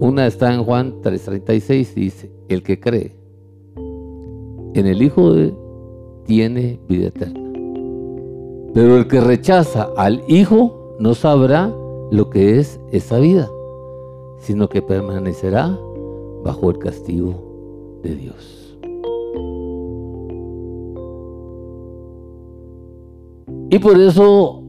Una 0.00 0.26
está 0.26 0.54
en 0.54 0.64
Juan 0.64 1.02
3:36 1.02 1.92
y 1.94 2.00
dice, 2.00 2.32
el 2.48 2.62
que 2.62 2.80
cree 2.80 3.14
en 3.76 4.86
el 4.86 5.02
Hijo 5.02 5.34
de 5.34 5.67
tiene 6.28 6.78
vida 6.86 7.08
eterna. 7.08 7.40
Pero 8.74 8.98
el 8.98 9.08
que 9.08 9.20
rechaza 9.20 9.88
al 9.96 10.22
Hijo 10.28 10.94
no 11.00 11.14
sabrá 11.14 11.72
lo 12.10 12.28
que 12.28 12.58
es 12.58 12.78
esa 12.92 13.18
vida, 13.18 13.50
sino 14.38 14.68
que 14.68 14.82
permanecerá 14.82 15.76
bajo 16.44 16.70
el 16.70 16.78
castigo 16.78 18.00
de 18.02 18.14
Dios. 18.14 18.76
Y 23.70 23.78
por 23.78 23.98
eso 23.98 24.62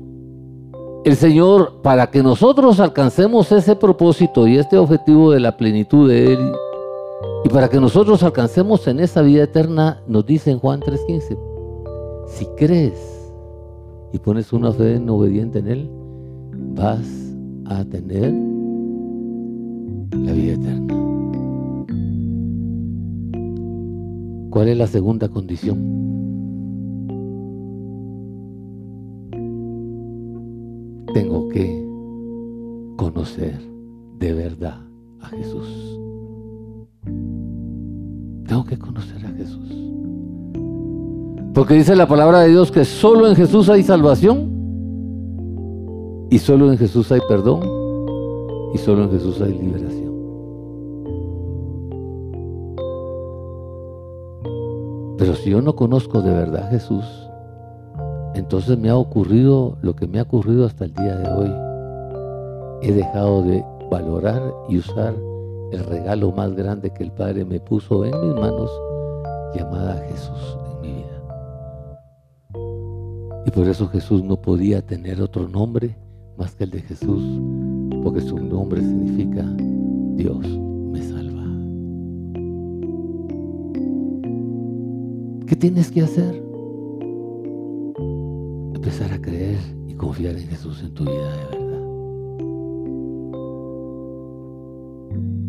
el 1.03 1.15
Señor, 1.17 1.81
para 1.81 2.09
que 2.09 2.23
nosotros 2.23 2.79
alcancemos 2.79 3.51
ese 3.51 3.75
propósito 3.75 4.47
y 4.47 4.57
este 4.57 4.77
objetivo 4.77 5.31
de 5.31 5.41
la 5.41 5.57
plenitud 5.57 6.07
de 6.07 6.33
Él, 6.33 6.51
y 7.43 7.49
para 7.49 7.69
que 7.69 7.79
nosotros 7.81 8.23
alcancemos 8.23 8.87
en 8.87 9.01
esa 9.01 9.21
vida 9.21 9.43
eterna, 9.43 10.01
nos 10.07 10.25
dice 10.25 10.51
en 10.51 10.59
Juan 10.59 10.79
3:15, 10.79 11.48
si 12.29 12.45
crees 12.57 12.99
y 14.13 14.19
pones 14.19 14.53
una 14.53 14.71
fe 14.71 14.95
en 14.95 15.09
obediente 15.09 15.59
en 15.59 15.67
Él, 15.67 15.89
vas 16.75 17.07
a 17.65 17.83
tener 17.85 18.33
la 20.11 20.31
vida 20.33 20.53
eterna. 20.53 20.95
¿Cuál 24.49 24.69
es 24.69 24.77
la 24.77 24.87
segunda 24.87 25.29
condición? 25.29 25.99
tengo 31.13 31.49
que 31.49 31.85
conocer 32.97 33.59
de 34.19 34.33
verdad 34.33 34.79
a 35.21 35.27
Jesús. 35.27 35.99
Tengo 38.47 38.63
que 38.65 38.77
conocer 38.77 39.25
a 39.25 39.31
Jesús. 39.31 39.78
Porque 41.59 41.73
dice 41.73 41.93
la 41.93 42.07
palabra 42.07 42.39
de 42.39 42.47
Dios 42.51 42.71
que 42.71 42.85
solo 42.85 43.27
en 43.27 43.35
Jesús 43.35 43.67
hay 43.67 43.83
salvación 43.83 44.49
y 46.29 46.39
solo 46.39 46.71
en 46.71 46.77
Jesús 46.77 47.11
hay 47.11 47.19
perdón 47.27 47.59
y 48.73 48.77
solo 48.77 49.03
en 49.03 49.11
Jesús 49.11 49.41
hay 49.41 49.51
liberación. 49.51 50.13
Pero 55.17 55.35
si 55.35 55.49
yo 55.49 55.61
no 55.61 55.75
conozco 55.75 56.21
de 56.21 56.31
verdad 56.31 56.63
a 56.63 56.69
Jesús, 56.69 57.03
entonces 58.35 58.77
me 58.77 58.87
ha 58.87 58.95
ocurrido 58.95 59.75
lo 59.81 59.97
que 59.97 60.07
me 60.07 60.19
ha 60.19 60.23
ocurrido 60.23 60.65
hasta 60.65 60.85
el 60.85 60.93
día 60.93 61.17
de 61.17 61.29
hoy. 61.29 61.53
He 62.83 62.93
dejado 62.93 63.43
de 63.43 63.65
valorar 63.91 64.41
y 64.69 64.77
usar 64.77 65.13
el 65.73 65.83
regalo 65.83 66.31
más 66.31 66.55
grande 66.55 66.89
que 66.91 67.03
el 67.03 67.11
Padre 67.11 67.43
me 67.43 67.59
puso 67.59 68.05
en 68.05 68.17
mis 68.21 68.33
manos, 68.33 68.71
llamada 69.53 70.01
Jesús. 70.07 70.58
Y 73.49 73.51
por 73.51 73.67
eso 73.67 73.87
Jesús 73.87 74.23
no 74.23 74.39
podía 74.39 74.79
tener 74.85 75.19
otro 75.19 75.49
nombre 75.49 75.97
más 76.37 76.53
que 76.53 76.65
el 76.65 76.69
de 76.69 76.81
Jesús, 76.81 77.23
porque 78.03 78.21
su 78.21 78.37
nombre 78.37 78.79
significa 78.79 79.43
Dios 80.13 80.47
me 80.47 81.01
salva. 81.01 81.43
¿Qué 85.47 85.55
tienes 85.55 85.89
que 85.89 86.01
hacer? 86.03 86.43
empezar 88.75 89.11
a 89.13 89.19
creer 89.19 89.57
y 89.87 89.95
confiar 89.95 90.35
en 90.35 90.47
Jesús 90.47 90.83
en 90.83 90.93
tu 90.93 91.05
vida 91.05 91.35
de 91.35 91.57
verdad. 91.57 91.81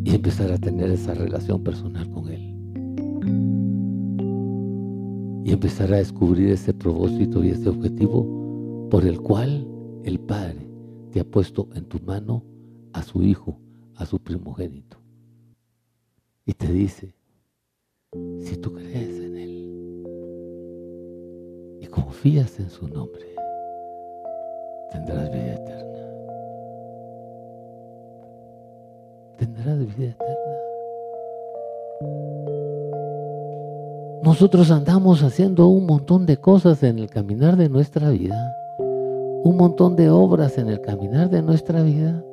Y 0.06 0.14
empezar 0.14 0.50
a 0.52 0.56
tener 0.56 0.90
esa 0.90 1.12
relación 1.12 1.62
personal 1.62 2.08
con 2.08 2.30
Él. 2.30 2.49
Y 5.50 5.52
empezar 5.52 5.92
a 5.92 5.96
descubrir 5.96 6.50
ese 6.50 6.72
propósito 6.72 7.42
y 7.42 7.48
ese 7.50 7.68
objetivo 7.68 8.86
por 8.88 9.04
el 9.04 9.20
cual 9.20 9.66
el 10.04 10.20
Padre 10.20 10.64
te 11.10 11.18
ha 11.18 11.24
puesto 11.24 11.68
en 11.74 11.86
tu 11.86 11.98
mano 11.98 12.44
a 12.92 13.02
su 13.02 13.20
Hijo, 13.24 13.58
a 13.96 14.06
su 14.06 14.20
primogénito. 14.20 14.98
Y 16.46 16.52
te 16.52 16.72
dice, 16.72 17.16
si 18.38 18.56
tú 18.58 18.72
crees 18.74 19.18
en 19.18 19.36
Él, 19.36 19.50
confías 21.90 22.60
en 22.60 22.70
su 22.70 22.86
nombre, 22.86 23.26
tendrás 24.92 25.32
vida 25.32 25.54
eterna. 25.54 26.00
Tendrás 29.36 29.96
vida 29.96 30.10
eterna. 30.10 30.40
Nosotros 34.30 34.70
andamos 34.70 35.24
haciendo 35.24 35.66
un 35.66 35.86
montón 35.86 36.24
de 36.24 36.36
cosas 36.36 36.84
en 36.84 37.00
el 37.00 37.10
caminar 37.10 37.56
de 37.56 37.68
nuestra 37.68 38.10
vida, 38.10 38.54
un 38.78 39.56
montón 39.56 39.96
de 39.96 40.08
obras 40.08 40.56
en 40.56 40.68
el 40.68 40.80
caminar 40.80 41.30
de 41.30 41.42
nuestra 41.42 41.82
vida. 41.82 42.24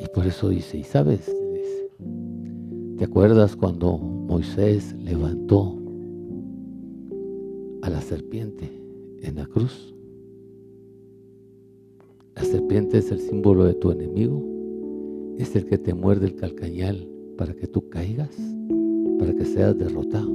Y 0.00 0.06
por 0.08 0.26
eso 0.26 0.50
dice, 0.50 0.76
y 0.76 0.84
sabes, 0.84 1.34
¿te 2.98 3.04
acuerdas 3.06 3.56
cuando 3.56 3.96
Moisés 3.96 4.94
levantó 5.02 5.78
a 7.80 7.88
la 7.88 8.02
serpiente 8.02 8.70
en 9.22 9.36
la 9.36 9.46
cruz. 9.46 9.94
La 12.36 12.44
serpiente 12.44 12.98
es 12.98 13.10
el 13.10 13.20
símbolo 13.20 13.64
de 13.64 13.72
tu 13.72 13.90
enemigo, 13.90 14.44
es 15.38 15.56
el 15.56 15.64
que 15.64 15.78
te 15.78 15.94
muerde 15.94 16.26
el 16.26 16.36
calcañal 16.36 17.08
para 17.38 17.54
que 17.54 17.66
tú 17.66 17.88
caigas, 17.88 18.36
para 19.24 19.38
que 19.38 19.44
seas 19.46 19.78
derrotado. 19.78 20.30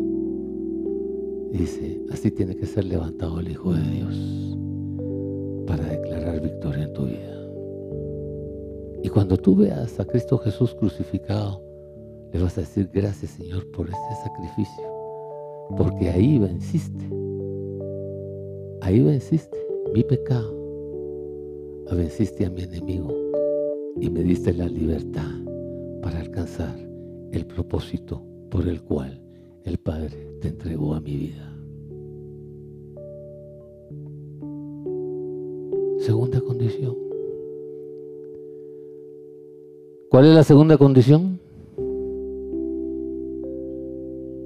Dice, 1.52 2.02
así 2.12 2.32
tiene 2.32 2.56
que 2.56 2.66
ser 2.66 2.86
levantado 2.86 3.40
el 3.40 3.52
Hijo 3.52 3.72
de 3.72 3.84
Dios 3.84 4.58
para 5.68 5.84
declarar 5.84 6.42
victoria 6.42 6.86
en 6.86 6.94
tu 6.94 7.06
vida. 7.06 7.40
Y 9.04 9.10
cuando 9.10 9.38
tú 9.38 9.56
veas 9.56 10.00
a 10.00 10.06
Cristo 10.06 10.40
Jesús 10.40 10.74
crucificado, 10.74 11.62
le 12.34 12.42
vas 12.42 12.58
a 12.58 12.62
decir 12.62 12.90
gracias 12.92 13.32
Señor 13.32 13.70
por 13.72 13.88
este 13.88 14.16
sacrificio, 14.24 14.84
porque 15.78 16.10
ahí 16.10 16.40
venciste 16.40 17.10
Ahí 18.82 19.02
venciste 19.02 19.58
mi 19.94 20.04
pecado, 20.04 20.52
venciste 21.92 22.44
a 22.44 22.50
mi 22.50 22.64
enemigo 22.64 23.14
y 24.02 24.10
me 24.10 24.24
diste 24.24 24.52
la 24.52 24.68
libertad 24.68 25.30
para 26.02 26.22
alcanzar 26.22 26.76
el 27.32 27.46
propósito 27.46 28.29
por 28.50 28.68
el 28.68 28.82
cual 28.82 29.22
el 29.64 29.78
Padre 29.78 30.18
te 30.42 30.48
entregó 30.50 30.94
a 30.96 31.00
mi 31.00 31.16
vida. 31.16 31.46
Segunda 36.00 36.42
condición. 36.42 36.96
¿Cuál 40.10 40.26
es 40.26 40.36
la 40.36 40.44
segunda 40.44 40.78
condición? 40.78 41.40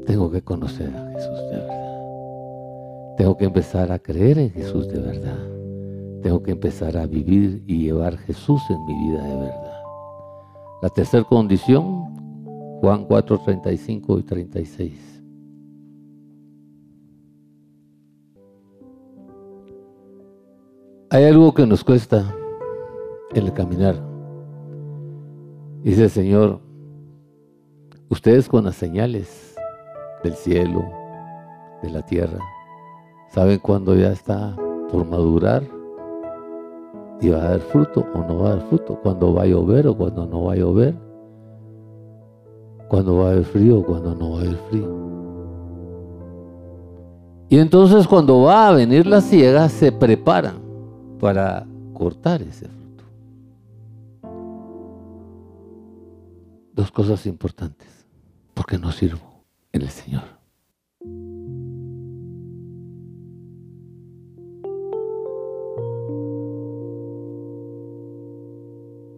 Tengo 0.05 0.29
que 0.29 0.41
conocer 0.41 0.89
a 0.89 1.11
Jesús 1.11 1.39
de 1.49 1.57
verdad. 1.57 1.93
Tengo 3.17 3.37
que 3.37 3.45
empezar 3.45 3.91
a 3.91 3.99
creer 3.99 4.39
en 4.39 4.49
Jesús 4.49 4.89
de 4.89 4.99
verdad. 4.99 5.39
Tengo 6.21 6.43
que 6.43 6.51
empezar 6.51 6.97
a 6.97 7.05
vivir 7.05 7.63
y 7.65 7.83
llevar 7.83 8.17
Jesús 8.17 8.61
en 8.69 8.85
mi 8.85 9.09
vida 9.09 9.23
de 9.23 9.35
verdad. 9.35 9.81
La 10.81 10.89
tercera 10.89 11.23
condición, 11.23 12.13
Juan 12.83 13.05
4, 13.05 13.37
35 13.37 14.19
y 14.19 14.23
36. 14.23 15.23
Hay 21.09 21.23
algo 21.23 21.53
que 21.53 21.65
nos 21.65 21.81
cuesta 21.81 22.35
en 23.33 23.45
el 23.45 23.53
caminar. 23.53 23.95
Dice 25.81 26.03
el 26.03 26.09
Señor, 26.09 26.59
ustedes 28.09 28.49
con 28.49 28.65
las 28.65 28.75
señales 28.75 29.55
del 30.21 30.33
cielo, 30.33 30.83
de 31.81 31.89
la 31.89 32.05
tierra, 32.05 32.39
¿Saben 33.29 33.59
cuando 33.59 33.95
ya 33.95 34.11
está 34.11 34.57
por 34.91 35.07
madurar? 35.07 35.63
y 37.21 37.29
va 37.29 37.37
a 37.37 37.49
dar 37.51 37.59
fruto 37.61 38.05
o 38.13 38.17
no 38.27 38.39
va 38.39 38.47
a 38.47 38.55
dar 38.57 38.67
fruto, 38.67 38.99
cuando 39.01 39.33
va 39.33 39.43
a 39.43 39.45
llover 39.45 39.87
o 39.87 39.95
cuando 39.95 40.25
no 40.25 40.43
va 40.43 40.53
a 40.53 40.57
llover, 40.57 40.93
cuando 42.93 43.17
va 43.17 43.29
a 43.29 43.31
haber 43.31 43.45
frío 43.45 43.83
cuando 43.83 44.13
no 44.13 44.33
va 44.33 44.37
a 44.37 44.41
haber 44.41 44.55
frío. 44.69 44.87
Y 47.49 47.57
entonces 47.57 48.05
cuando 48.05 48.43
va 48.43 48.67
a 48.67 48.71
venir 48.71 49.07
la 49.07 49.19
ciega, 49.19 49.67
se 49.67 49.91
preparan 49.91 50.61
para 51.19 51.65
cortar 51.91 52.43
ese 52.43 52.67
fruto. 52.67 53.03
Dos 56.75 56.91
cosas 56.91 57.25
importantes, 57.25 57.87
porque 58.53 58.77
no 58.77 58.91
sirvo 58.91 59.41
en 59.71 59.81
el 59.81 59.89
Señor. 59.89 60.21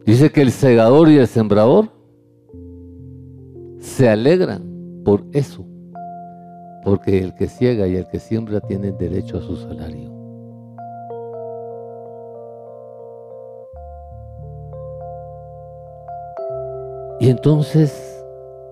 Dice 0.06 0.32
que 0.32 0.42
el 0.42 0.54
segador 0.54 1.10
y 1.10 1.18
el 1.18 1.28
sembrador 1.28 1.90
se 3.86 4.10
alegran 4.10 4.64
por 5.06 5.24
eso, 5.32 5.64
porque 6.84 7.20
el 7.20 7.36
que 7.36 7.48
ciega 7.48 7.88
y 7.88 7.96
el 7.96 8.08
que 8.08 8.20
siembra 8.20 8.60
tienen 8.60 8.98
derecho 8.98 9.38
a 9.38 9.42
su 9.42 9.56
salario. 9.56 10.12
Y 17.20 17.30
entonces, 17.30 17.94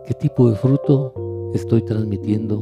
¿qué 0.06 0.14
tipo 0.16 0.50
de 0.50 0.56
fruto 0.56 1.14
estoy 1.54 1.84
transmitiendo 1.84 2.58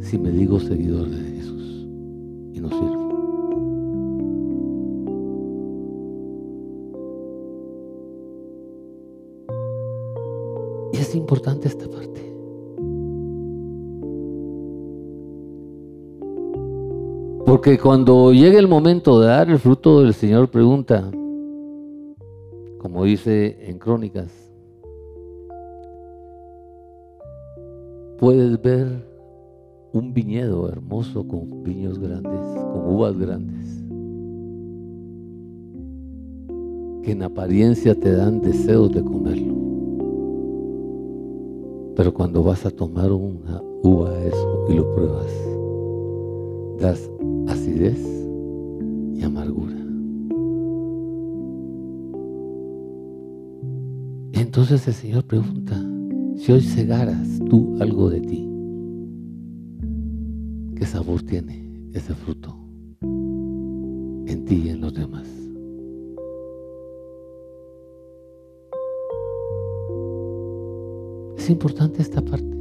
si 0.00 0.18
me 0.18 0.30
digo 0.30 0.60
seguidor 0.60 1.10
de 1.10 1.22
Jesús 1.36 1.86
y 2.52 2.60
no 2.60 2.68
sirvo? 2.68 2.91
Importante 11.14 11.68
esta 11.68 11.88
parte. 11.88 12.12
Porque 17.44 17.78
cuando 17.78 18.32
llegue 18.32 18.58
el 18.58 18.68
momento 18.68 19.20
de 19.20 19.26
dar 19.26 19.50
el 19.50 19.58
fruto, 19.58 20.02
el 20.02 20.14
Señor 20.14 20.48
pregunta, 20.48 21.10
como 22.78 23.04
dice 23.04 23.58
en 23.68 23.78
Crónicas, 23.78 24.32
puedes 28.18 28.60
ver 28.62 29.04
un 29.92 30.14
viñedo 30.14 30.68
hermoso 30.68 31.26
con 31.26 31.62
viños 31.62 31.98
grandes, 31.98 32.40
con 32.72 32.94
uvas 32.94 33.18
grandes, 33.18 33.84
que 37.02 37.12
en 37.12 37.22
apariencia 37.22 37.94
te 37.94 38.12
dan 38.12 38.40
deseos 38.40 38.92
de 38.92 39.02
comerlo. 39.02 39.71
Pero 41.96 42.14
cuando 42.14 42.42
vas 42.42 42.64
a 42.64 42.70
tomar 42.70 43.12
una 43.12 43.62
uva 43.82 44.18
eso 44.24 44.66
y 44.68 44.74
lo 44.74 44.94
pruebas, 44.94 45.32
das 46.80 47.10
acidez 47.48 48.00
y 49.14 49.22
amargura. 49.22 49.82
entonces 54.52 54.86
el 54.86 54.92
Señor 54.92 55.24
pregunta, 55.24 55.82
si 56.36 56.52
hoy 56.52 56.60
cegaras 56.60 57.38
tú 57.48 57.74
algo 57.80 58.10
de 58.10 58.20
ti, 58.20 58.46
¿qué 60.76 60.84
sabor 60.84 61.22
tiene 61.22 61.88
ese 61.94 62.14
fruto 62.14 62.54
en 63.00 64.44
ti 64.44 64.64
y 64.66 64.68
en 64.68 64.82
los 64.82 64.92
demás? 64.92 65.41
Es 71.42 71.50
importante 71.50 72.00
esta 72.00 72.20
parte. 72.20 72.56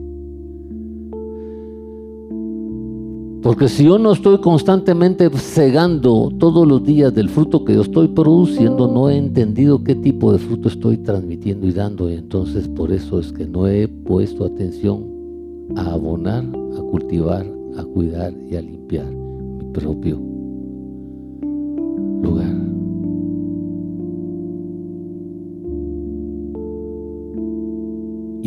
Porque 3.43 3.67
si 3.67 3.84
yo 3.84 3.99
no 3.99 4.11
estoy 4.11 4.39
constantemente 4.39 5.29
cegando 5.29 6.32
todos 6.39 6.67
los 6.67 6.84
días 6.84 7.13
del 7.13 7.29
fruto 7.29 7.63
que 7.63 7.75
yo 7.75 7.82
estoy 7.82 8.07
produciendo, 8.07 8.88
no 8.88 9.07
he 9.07 9.17
entendido 9.17 9.84
qué 9.84 9.93
tipo 9.93 10.34
de 10.34 10.39
fruto 10.39 10.67
estoy 10.67 10.97
transmitiendo 10.97 11.67
y 11.67 11.73
dando. 11.73 12.09
Y 12.09 12.15
entonces 12.15 12.67
por 12.67 12.91
eso 12.91 13.19
es 13.19 13.32
que 13.32 13.45
no 13.45 13.67
he 13.67 13.88
puesto 13.88 14.45
atención 14.45 15.05
a 15.75 15.91
abonar, 15.91 16.43
a 16.43 16.82
cultivar, 16.82 17.45
a 17.77 17.84
cuidar 17.84 18.34
y 18.49 18.55
a 18.55 18.61
limpiar 18.63 19.05
mi 19.05 19.65
propio 19.73 20.19
lugar. 22.23 22.70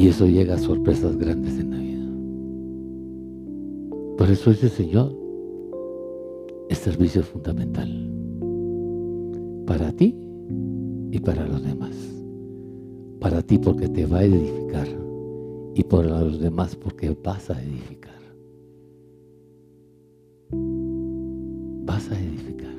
Y 0.05 0.09
eso 0.09 0.27
llega 0.27 0.57
a 0.57 0.59
sorpresas 0.59 1.17
grandes 1.17 1.59
en 1.59 1.71
la 1.71 1.79
vida. 1.79 2.05
Por 4.19 4.31
eso 4.31 4.51
dice 4.51 4.69
Señor, 4.69 5.17
el 6.69 6.77
servicio 6.77 7.23
es 7.23 7.27
fundamental. 7.27 7.89
Para 9.67 9.91
ti 9.93 10.15
y 11.11 11.19
para 11.21 11.49
los 11.49 11.65
demás. 11.65 11.97
Para 13.19 13.41
ti 13.41 13.57
porque 13.57 13.89
te 13.89 14.05
va 14.05 14.19
a 14.19 14.25
edificar 14.25 14.87
y 15.75 15.83
para 15.85 16.21
los 16.21 16.39
demás 16.39 16.77
porque 16.77 17.17
vas 17.25 17.49
a 17.49 17.63
edificar. 17.63 18.21
Vas 21.87 22.11
a 22.11 22.21
edificar. 22.21 22.75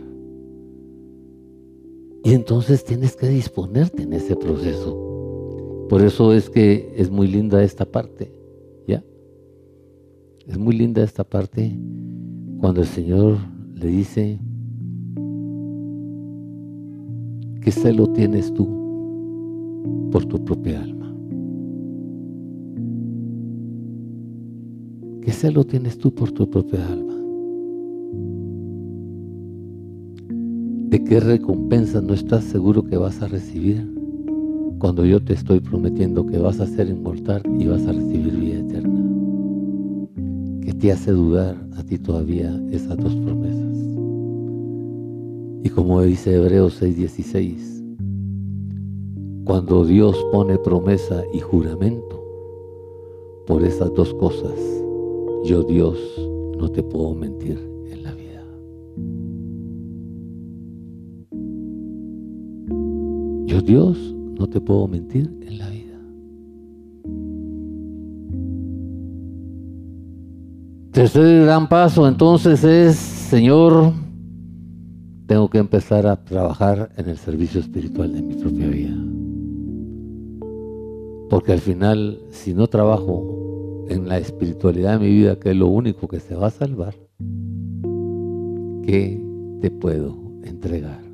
Y 2.23 2.33
entonces 2.33 2.85
tienes 2.85 3.15
que 3.15 3.29
disponerte 3.29 4.03
en 4.03 4.13
ese 4.13 4.35
proceso 4.35 5.04
por 5.89 6.01
eso 6.01 6.33
es 6.33 6.49
que 6.49 6.93
es 6.97 7.11
muy 7.11 7.27
linda 7.27 7.63
esta 7.63 7.85
parte, 7.85 8.31
¿ya? 8.87 9.03
Es 10.47 10.57
muy 10.57 10.75
linda 10.75 11.03
esta 11.03 11.23
parte 11.23 11.77
cuando 12.59 12.81
el 12.81 12.87
Señor 12.87 13.37
le 13.75 13.87
dice, 13.87 14.39
¿qué 17.61 17.71
celo 17.71 18.07
tienes 18.07 18.53
tú 18.53 20.09
por 20.11 20.25
tu 20.25 20.43
propia 20.43 20.81
alma? 20.81 21.13
¿Qué 25.21 25.31
celo 25.31 25.63
tienes 25.63 25.97
tú 25.97 26.13
por 26.13 26.31
tu 26.31 26.49
propia 26.49 26.87
alma? 26.87 27.13
¿De 30.89 31.03
qué 31.03 31.19
recompensa 31.19 32.01
no 32.01 32.13
estás 32.13 32.43
seguro 32.43 32.83
que 32.83 32.97
vas 32.97 33.21
a 33.21 33.27
recibir? 33.27 33.94
Cuando 34.85 35.03
yo 35.03 35.19
te 35.19 35.33
estoy 35.33 35.59
prometiendo 35.61 36.27
que 36.27 36.37
vas 36.37 36.59
a 36.59 36.67
ser 36.67 36.89
inmortal 36.89 37.41
y 37.59 37.65
vas 37.65 37.87
a 37.87 37.91
recibir 37.91 38.37
vida 38.37 38.59
eterna? 38.59 39.03
¿Qué 40.61 40.73
te 40.75 40.91
hace 40.91 41.11
dudar 41.11 41.57
a 41.75 41.81
ti 41.81 41.97
todavía 41.97 42.55
esas 42.69 42.95
dos 42.97 43.15
promesas? 43.15 43.77
Y 45.63 45.69
como 45.71 46.03
dice 46.03 46.35
Hebreos 46.35 46.79
6:16, 46.79 47.83
cuando 49.43 49.85
Dios 49.85 50.23
pone 50.31 50.55
promesa 50.59 51.23
y 51.33 51.39
juramento 51.39 52.23
por 53.47 53.63
esas 53.63 53.91
dos 53.95 54.13
cosas, 54.13 54.53
yo 55.45 55.63
Dios 55.63 55.97
no 56.59 56.69
te 56.69 56.83
puedo 56.83 57.15
mentir 57.15 57.57
en 57.89 58.03
la 58.03 58.13
vida. 58.13 58.45
Yo 63.47 63.61
Dios 63.61 64.14
no 64.37 64.47
te 64.47 64.61
puedo 64.61 64.87
mentir 64.87 65.31
en 65.41 65.57
la 65.57 65.69
vida. 65.69 65.99
Tercer 70.91 71.45
gran 71.45 71.67
paso 71.67 72.07
entonces 72.07 72.63
es, 72.63 72.95
Señor, 72.95 73.93
tengo 75.25 75.49
que 75.49 75.57
empezar 75.57 76.07
a 76.07 76.23
trabajar 76.23 76.91
en 76.97 77.09
el 77.09 77.17
servicio 77.17 77.59
espiritual 77.59 78.13
de 78.13 78.21
mi 78.21 78.35
propia 78.35 78.67
vida. 78.67 78.95
Porque 81.29 81.51
al 81.51 81.59
final, 81.59 82.19
si 82.29 82.53
no 82.53 82.67
trabajo 82.67 83.85
en 83.89 84.07
la 84.07 84.17
espiritualidad 84.19 84.99
de 84.99 85.05
mi 85.05 85.13
vida, 85.13 85.39
que 85.39 85.51
es 85.51 85.55
lo 85.55 85.67
único 85.67 86.07
que 86.07 86.19
se 86.19 86.35
va 86.35 86.47
a 86.47 86.51
salvar, 86.51 86.95
¿qué 88.85 89.21
te 89.61 89.71
puedo 89.71 90.17
entregar 90.43 91.04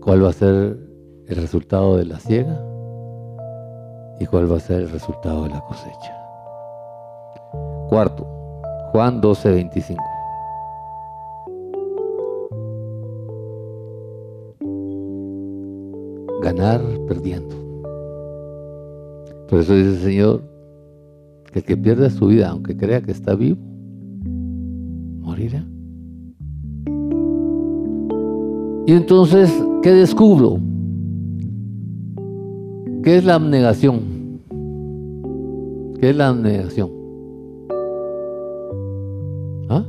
cuál 0.00 0.24
va 0.24 0.30
a 0.30 0.32
ser 0.32 0.78
el 1.26 1.36
resultado 1.36 1.96
de 1.96 2.06
la 2.06 2.18
siega 2.18 2.58
y 4.18 4.26
cuál 4.26 4.50
va 4.50 4.56
a 4.56 4.60
ser 4.60 4.82
el 4.82 4.90
resultado 4.90 5.44
de 5.44 5.50
la 5.50 5.60
cosecha. 5.60 6.16
Cuarto, 7.88 8.26
Juan 8.92 9.20
12, 9.20 9.50
25. 9.50 10.02
Ganar 16.42 16.80
perdiendo. 17.06 17.54
Por 19.48 19.60
eso 19.60 19.74
dice 19.74 19.90
el 19.90 19.98
Señor 19.98 20.42
que 21.52 21.58
el 21.60 21.64
que 21.64 21.76
pierda 21.76 22.08
su 22.10 22.26
vida, 22.26 22.48
aunque 22.48 22.76
crea 22.76 23.02
que 23.02 23.12
está 23.12 23.34
vivo, 23.34 23.58
morirá. 25.20 25.64
Y 28.86 28.92
entonces, 28.92 29.50
¿qué 29.82 29.92
descubro? 29.92 30.58
¿Qué 33.02 33.16
es 33.16 33.24
la 33.24 33.36
abnegación? 33.36 34.42
¿Qué 35.98 36.10
es 36.10 36.16
la 36.16 36.28
abnegación? 36.28 36.90
¿Ah? 39.70 39.84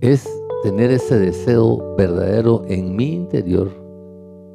Es 0.00 0.26
tener 0.62 0.90
ese 0.90 1.18
deseo 1.18 1.94
verdadero 1.96 2.64
en 2.66 2.96
mi 2.96 3.12
interior 3.12 3.70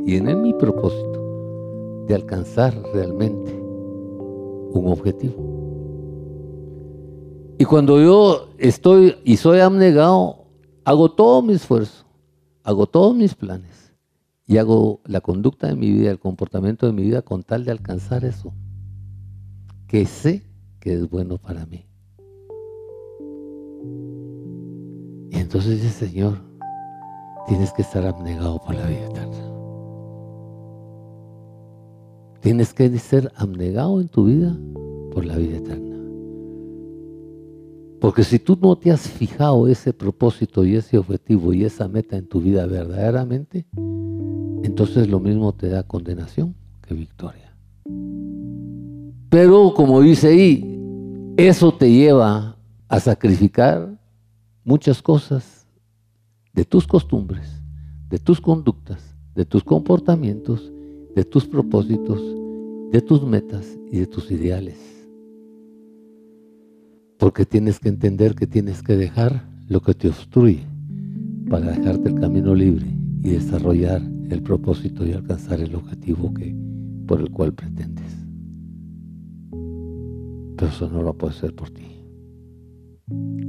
y 0.05 0.17
en 0.17 0.41
mi 0.41 0.53
propósito 0.53 2.05
de 2.07 2.15
alcanzar 2.15 2.73
realmente 2.93 3.53
un 4.73 4.87
objetivo. 4.87 5.35
Y 7.59 7.65
cuando 7.65 8.01
yo 8.01 8.47
estoy 8.57 9.15
y 9.23 9.37
soy 9.37 9.59
abnegado, 9.59 10.37
hago 10.83 11.11
todo 11.11 11.41
mi 11.41 11.53
esfuerzo, 11.53 12.02
hago 12.63 12.87
todos 12.87 13.15
mis 13.15 13.35
planes 13.35 13.93
y 14.45 14.57
hago 14.57 15.01
la 15.05 15.21
conducta 15.21 15.67
de 15.67 15.75
mi 15.75 15.91
vida, 15.91 16.11
el 16.11 16.19
comportamiento 16.19 16.85
de 16.85 16.93
mi 16.93 17.03
vida 17.03 17.21
con 17.21 17.43
tal 17.43 17.65
de 17.65 17.71
alcanzar 17.71 18.25
eso, 18.25 18.53
que 19.87 20.05
sé 20.05 20.45
que 20.79 20.93
es 20.93 21.09
bueno 21.09 21.37
para 21.37 21.65
mí. 21.65 21.85
Y 25.31 25.37
entonces 25.37 25.81
dice, 25.81 26.07
Señor, 26.07 26.37
tienes 27.47 27.71
que 27.73 27.81
estar 27.81 28.05
abnegado 28.05 28.59
por 28.59 28.75
la 28.75 28.85
vida 28.85 29.05
eterna. 29.05 29.49
Tienes 32.41 32.73
que 32.73 32.89
ser 32.99 33.31
abnegado 33.35 34.01
en 34.01 34.09
tu 34.09 34.25
vida 34.25 34.57
por 35.11 35.25
la 35.25 35.37
vida 35.37 35.57
eterna. 35.57 35.92
Porque 38.03 38.25
si 38.25 38.37
tú 38.37 38.59
no 38.61 38.75
te 38.75 38.91
has 38.91 39.07
fijado 39.07 39.65
ese 39.65 39.93
propósito 39.93 40.65
y 40.65 40.75
ese 40.75 40.97
objetivo 40.97 41.53
y 41.53 41.63
esa 41.63 41.87
meta 41.87 42.17
en 42.17 42.27
tu 42.27 42.41
vida 42.41 42.65
verdaderamente, 42.65 43.65
entonces 44.61 45.07
lo 45.07 45.21
mismo 45.21 45.53
te 45.53 45.69
da 45.69 45.83
condenación 45.83 46.53
que 46.85 46.95
victoria. 46.95 47.55
Pero 49.29 49.73
como 49.73 50.01
dice 50.01 50.27
ahí, 50.27 51.33
eso 51.37 51.73
te 51.73 51.89
lleva 51.89 52.57
a 52.89 52.99
sacrificar 52.99 53.97
muchas 54.65 55.01
cosas 55.01 55.65
de 56.51 56.65
tus 56.65 56.85
costumbres, 56.85 57.61
de 58.09 58.19
tus 58.19 58.41
conductas, 58.41 59.15
de 59.33 59.45
tus 59.45 59.63
comportamientos, 59.63 60.73
de 61.15 61.23
tus 61.23 61.45
propósitos, 61.45 62.21
de 62.91 62.99
tus 62.99 63.23
metas 63.23 63.65
y 63.89 63.99
de 63.99 64.07
tus 64.07 64.29
ideales. 64.29 64.92
Porque 67.17 67.45
tienes 67.45 67.79
que 67.79 67.89
entender 67.89 68.35
que 68.35 68.47
tienes 68.47 68.81
que 68.81 68.97
dejar 68.97 69.47
lo 69.67 69.81
que 69.81 69.93
te 69.93 70.09
obstruye 70.09 70.63
para 71.49 71.71
dejarte 71.71 72.09
el 72.09 72.15
camino 72.15 72.53
libre 72.55 72.87
y 73.23 73.29
desarrollar 73.29 74.01
el 74.29 74.41
propósito 74.41 75.05
y 75.05 75.13
alcanzar 75.13 75.59
el 75.61 75.75
objetivo 75.75 76.33
que, 76.33 76.55
por 77.07 77.21
el 77.21 77.29
cual 77.29 77.53
pretendes. 77.53 78.11
Pero 79.51 80.67
eso 80.67 80.89
no 80.89 81.01
lo 81.03 81.13
puedes 81.13 81.37
hacer 81.37 81.53
por 81.53 81.69
ti. 81.69 81.85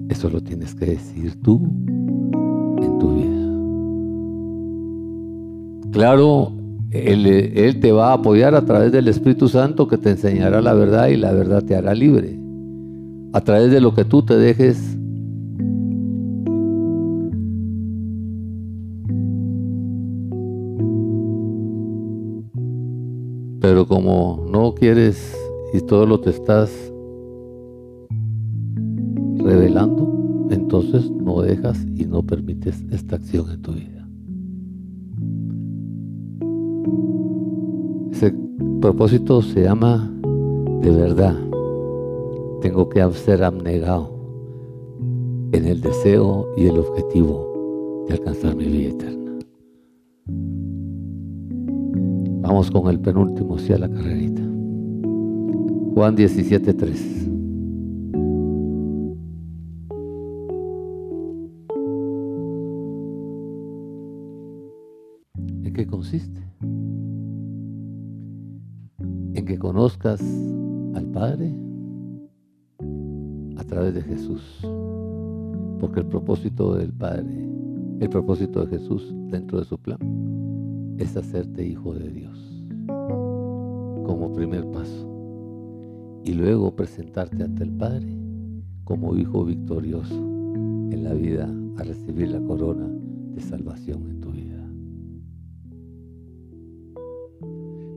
Eso 0.09 0.29
lo 0.31 0.41
tienes 0.41 0.75
que 0.75 0.87
decir 0.87 1.41
tú 1.43 1.62
en 2.83 2.99
tu 2.99 3.15
vida. 3.15 3.31
Claro, 5.93 6.53
él, 6.91 7.27
él, 7.27 7.81
te 7.81 7.93
va 7.93 8.11
a 8.11 8.15
apoyar 8.15 8.55
a 8.55 8.65
través 8.65 8.93
del 8.93 9.09
Espíritu 9.09 9.49
Santo 9.49 9.89
que 9.89 9.99
te 9.99 10.11
enseñará 10.11 10.61
la 10.61 10.75
verdad 10.75 11.09
y 11.09 11.17
la 11.17 11.33
verdad 11.33 11.62
te 11.65 11.75
hará 11.75 11.95
libre 11.95 12.43
a 13.35 13.41
través 13.41 13.72
de 13.72 13.80
lo 13.80 13.93
que 13.95 14.05
tú 14.05 14.22
te 14.22 14.37
dejes 14.37 14.97
Pero 23.61 23.87
como 23.89 24.45
no 24.47 24.74
quieres 24.74 25.35
y 25.72 25.80
todo 25.80 26.05
lo 26.05 26.20
te 26.20 26.28
estás 26.28 26.70
revelando, 29.39 30.47
entonces 30.51 31.11
no 31.11 31.41
dejas 31.41 31.82
y 31.97 32.05
no 32.05 32.22
permites 32.22 32.85
esta 32.91 33.16
acción 33.16 33.51
en 33.51 33.62
tu 33.62 33.72
vida. 33.72 34.07
Ese 38.12 38.35
propósito 38.82 39.41
se 39.41 39.62
llama 39.62 40.12
de 40.82 40.91
verdad 40.91 41.53
tengo 42.65 42.89
que 42.89 43.07
ser 43.12 43.45
abnegado 43.45 44.11
en 45.53 45.67
el 45.67 45.83
deseo 45.83 46.49
y 46.57 46.65
el 46.65 46.79
objetivo 46.79 48.07
de 48.09 48.15
alcanzar 48.15 48.57
mi 48.57 48.65
vida 48.65 48.89
eterna. 48.89 49.39
Vamos 52.41 52.71
con 52.71 52.89
el 52.89 52.99
penúltimo, 53.01 53.59
sí 53.59 53.75
a 53.75 53.79
la 53.79 53.91
carrerita. 53.91 54.41
Juan 55.93 56.17
17:3. 56.17 57.29
¿En 65.65 65.73
qué 65.75 65.87
consiste? 65.87 66.41
En 69.35 69.45
que 69.45 69.59
conozcas 69.59 70.23
al 70.95 71.05
Padre 71.12 71.64
a 73.65 73.67
través 73.67 73.95
de 73.95 74.03
Jesús. 74.03 74.43
Porque 75.81 76.01
el 76.01 76.07
propósito 76.07 76.75
del 76.75 76.93
Padre, 76.93 77.49
el 78.01 78.09
propósito 78.11 78.65
de 78.65 78.79
Jesús 78.79 79.12
dentro 79.31 79.59
de 79.59 79.65
su 79.65 79.79
plan, 79.79 79.99
es 80.99 81.17
hacerte 81.17 81.67
hijo 81.67 81.95
de 81.95 82.11
Dios 82.11 82.39
como 82.87 84.33
primer 84.35 84.71
paso. 84.71 85.11
Y 86.25 86.35
luego 86.35 86.77
presentarte 86.77 87.43
ante 87.43 87.65
el 87.65 87.73
Padre 87.73 88.07
como 88.85 89.17
hijo 89.17 89.45
victorioso 89.45 90.15
en 90.15 91.03
la 91.03 91.15
vida 91.15 91.51
a 91.79 91.83
recibir 91.83 92.29
la 92.31 92.41
corona 92.41 92.87
de 92.87 93.41
salvación 93.41 94.11
en 94.11 94.21
tu 94.21 94.31
vida. 94.31 94.61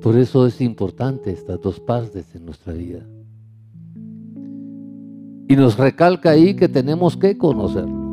Por 0.01 0.17
eso 0.17 0.47
es 0.47 0.61
importante 0.61 1.31
estas 1.31 1.61
dos 1.61 1.79
partes 1.81 2.33
en 2.35 2.45
nuestra 2.45 2.73
vida. 2.73 3.05
Y 5.47 5.55
nos 5.55 5.77
recalca 5.77 6.31
ahí 6.31 6.55
que 6.55 6.67
tenemos 6.67 7.15
que 7.15 7.37
conocerlo. 7.37 8.07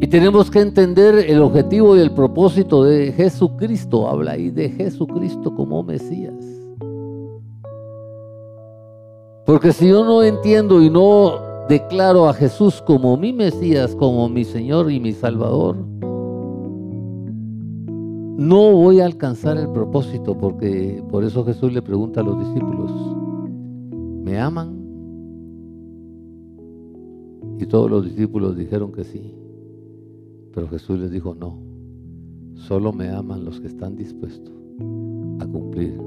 Y 0.00 0.06
tenemos 0.06 0.50
que 0.50 0.60
entender 0.60 1.16
el 1.28 1.42
objetivo 1.42 1.96
y 1.96 2.00
el 2.00 2.12
propósito 2.12 2.84
de 2.84 3.12
Jesucristo. 3.12 4.08
Habla 4.08 4.32
ahí 4.32 4.50
de 4.50 4.70
Jesucristo 4.70 5.54
como 5.54 5.82
Mesías. 5.82 6.34
Porque 9.44 9.72
si 9.72 9.88
yo 9.88 10.04
no 10.04 10.22
entiendo 10.22 10.80
y 10.80 10.88
no 10.88 11.48
declaro 11.68 12.28
a 12.28 12.34
Jesús 12.34 12.80
como 12.86 13.16
mi 13.16 13.32
Mesías, 13.32 13.96
como 13.96 14.28
mi 14.28 14.44
Señor 14.44 14.90
y 14.90 15.00
mi 15.00 15.12
Salvador, 15.12 15.76
no 18.38 18.72
voy 18.72 19.00
a 19.00 19.04
alcanzar 19.04 19.56
el 19.56 19.68
propósito, 19.70 20.38
porque 20.38 21.02
por 21.10 21.24
eso 21.24 21.44
Jesús 21.44 21.72
le 21.72 21.82
pregunta 21.82 22.20
a 22.20 22.22
los 22.22 22.38
discípulos, 22.38 22.92
¿me 24.22 24.38
aman? 24.38 24.87
Y 27.60 27.66
todos 27.66 27.90
los 27.90 28.04
discípulos 28.04 28.56
dijeron 28.56 28.92
que 28.92 29.02
sí. 29.04 29.34
Pero 30.54 30.68
Jesús 30.68 31.00
les 31.00 31.10
dijo, 31.10 31.34
no, 31.34 31.58
solo 32.54 32.92
me 32.92 33.08
aman 33.08 33.44
los 33.44 33.60
que 33.60 33.66
están 33.66 33.96
dispuestos 33.96 34.54
a 35.40 35.46
cumplir 35.46 36.00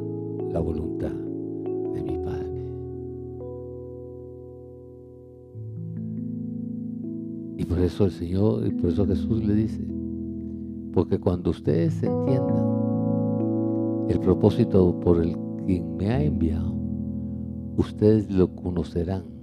la 0.52 0.60
voluntad 0.60 1.12
de 1.12 2.04
mi 2.04 2.18
Padre. 2.20 2.66
Y 7.58 7.66
por 7.66 7.80
eso 7.80 8.06
el 8.06 8.12
Señor, 8.12 8.66
y 8.66 8.72
por 8.72 8.90
eso 8.90 9.06
Jesús 9.06 9.46
le 9.46 9.54
dice, 9.54 9.86
porque 10.94 11.20
cuando 11.20 11.52
ustedes 11.52 12.02
entiendan 12.02 12.66
el 14.10 14.20
propósito 14.20 14.98
por 15.02 15.22
el 15.22 15.36
que 15.66 15.82
me 15.82 16.10
ha 16.10 16.24
enviado, 16.24 16.74
ustedes 17.78 18.30
lo 18.32 18.54
conocerán 18.56 19.41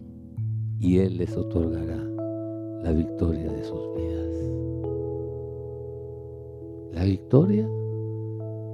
y 0.81 0.99
Él 0.99 1.19
les 1.19 1.37
otorgará 1.37 1.99
la 2.83 2.93
victoria 2.93 3.51
de 3.51 3.65
sus 3.65 3.81
vidas. 3.97 4.29
La 6.95 7.05
victoria 7.05 7.69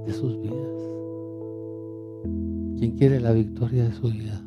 de 0.05 0.13
sus 0.13 0.39
vidas. 0.39 0.55
¿Quién 2.77 2.91
quiere 2.97 3.19
la 3.19 3.31
victoria 3.31 3.85
de 3.85 3.91
su 3.93 4.07
vida? 4.09 4.41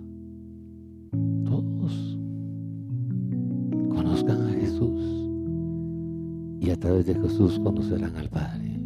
Todos. 1.44 2.18
Conozcan 3.88 4.42
a 4.42 4.50
Jesús 4.50 5.02
y 6.60 6.70
a 6.70 6.76
través 6.76 7.06
de 7.06 7.14
Jesús 7.14 7.58
conocerán 7.58 8.14
al 8.16 8.28
Padre. 8.28 8.80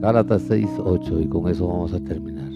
Gálatas 0.00 0.42
6, 0.42 0.68
8 0.78 1.20
y 1.20 1.26
con 1.26 1.48
eso 1.48 1.66
vamos 1.66 1.92
a 1.92 2.00
terminar. 2.00 2.49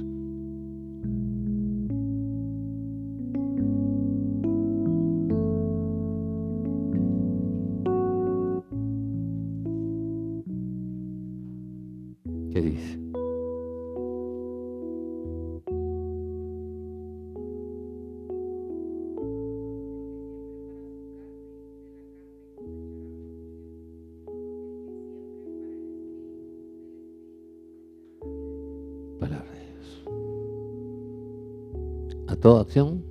Toda 32.44 32.60
acción 32.60 33.02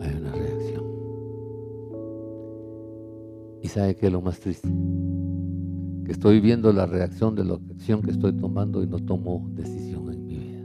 hay 0.00 0.16
una 0.20 0.30
reacción. 0.30 0.84
¿Y 3.60 3.66
sabe 3.66 3.96
qué 3.96 4.06
es 4.06 4.12
lo 4.12 4.20
más 4.20 4.38
triste? 4.38 4.68
Que 6.04 6.12
estoy 6.12 6.38
viendo 6.38 6.72
la 6.72 6.86
reacción 6.86 7.34
de 7.34 7.44
la 7.44 7.54
acción 7.54 8.02
que 8.02 8.12
estoy 8.12 8.34
tomando 8.34 8.84
y 8.84 8.86
no 8.86 9.00
tomo 9.00 9.50
decisión 9.54 10.12
en 10.12 10.26
mi 10.28 10.36
vida. 10.38 10.64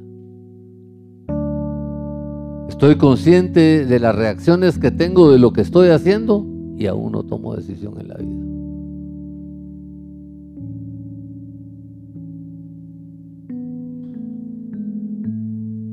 Estoy 2.70 2.98
consciente 2.98 3.84
de 3.88 4.00
las 4.00 4.16
reacciones 4.16 4.78
que 4.78 4.92
tengo 4.92 5.32
de 5.32 5.40
lo 5.40 5.54
que 5.54 5.62
estoy 5.62 5.90
haciendo 5.90 6.46
y 6.78 6.86
aún 6.86 7.14
no 7.14 7.24
tomo 7.24 7.56
decisión 7.56 8.00
en 8.00 8.10
la 8.10 8.18
vida. 8.18 8.51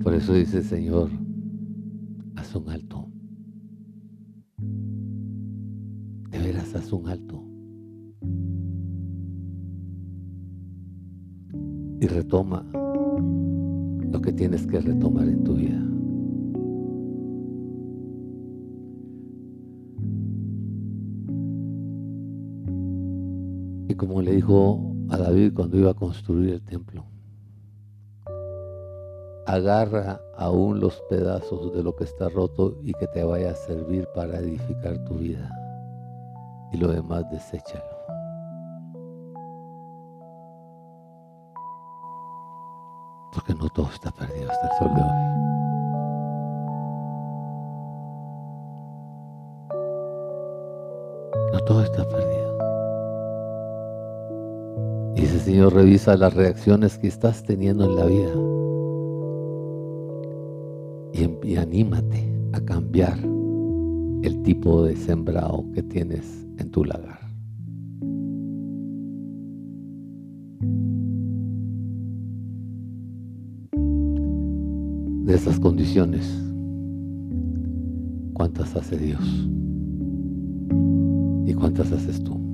Por 0.02 0.14
eso 0.14 0.32
dice 0.32 0.62
Señor, 0.62 1.10
haz 2.36 2.54
un 2.54 2.68
alto. 2.68 3.08
De 6.30 6.38
veras, 6.38 6.74
haz 6.74 6.92
un 6.92 7.08
alto. 7.08 7.44
Y 12.00 12.06
retoma 12.06 12.64
lo 14.12 14.20
que 14.20 14.32
tienes 14.32 14.66
que 14.66 14.80
retomar 14.80 15.28
en 15.28 15.44
tu 15.44 15.56
vida. 15.56 15.84
Y 23.88 23.94
como 23.94 24.22
le 24.22 24.36
dijo 24.36 24.94
a 25.08 25.18
David 25.18 25.52
cuando 25.54 25.78
iba 25.78 25.90
a 25.90 25.94
construir 25.94 26.50
el 26.50 26.62
templo, 26.62 27.06
agarra 29.48 30.20
aún 30.36 30.78
los 30.78 31.00
pedazos 31.08 31.72
de 31.72 31.82
lo 31.82 31.96
que 31.96 32.04
está 32.04 32.28
roto 32.28 32.76
y 32.82 32.92
que 32.92 33.06
te 33.06 33.24
vaya 33.24 33.52
a 33.52 33.54
servir 33.54 34.06
para 34.14 34.38
edificar 34.40 35.02
tu 35.04 35.14
vida. 35.14 35.50
Y 36.70 36.76
lo 36.76 36.88
demás, 36.88 37.24
deséchalo. 37.30 37.82
Porque 43.32 43.54
no 43.54 43.70
todo 43.70 43.88
está 43.90 44.10
perdido 44.10 44.50
hasta 44.50 44.66
el 44.66 44.78
sol 44.78 44.94
de 44.94 45.00
hoy. 45.00 45.08
No 51.54 51.60
todo 51.60 51.82
está 51.84 52.04
perdido. 52.04 52.58
Ese 55.16 55.40
Señor 55.40 55.72
revisa 55.72 56.18
las 56.18 56.34
reacciones 56.34 56.98
que 56.98 57.08
estás 57.08 57.42
teniendo 57.42 57.86
en 57.86 57.96
la 57.96 58.04
vida 58.04 58.57
y, 61.42 61.56
anímate 61.56 62.28
a 62.52 62.60
cambiar 62.60 63.18
el 64.22 64.42
tipo 64.42 64.82
de 64.82 64.96
sembrado 64.96 65.64
que 65.74 65.82
tienes 65.82 66.46
en 66.58 66.70
tu 66.70 66.84
lagar. 66.84 67.18
De 75.24 75.34
esas 75.34 75.60
condiciones, 75.60 76.26
¿cuántas 78.32 78.74
hace 78.74 78.96
Dios? 78.96 79.48
¿Y 81.44 81.52
cuántas 81.54 81.92
haces 81.92 82.22
tú? 82.24 82.47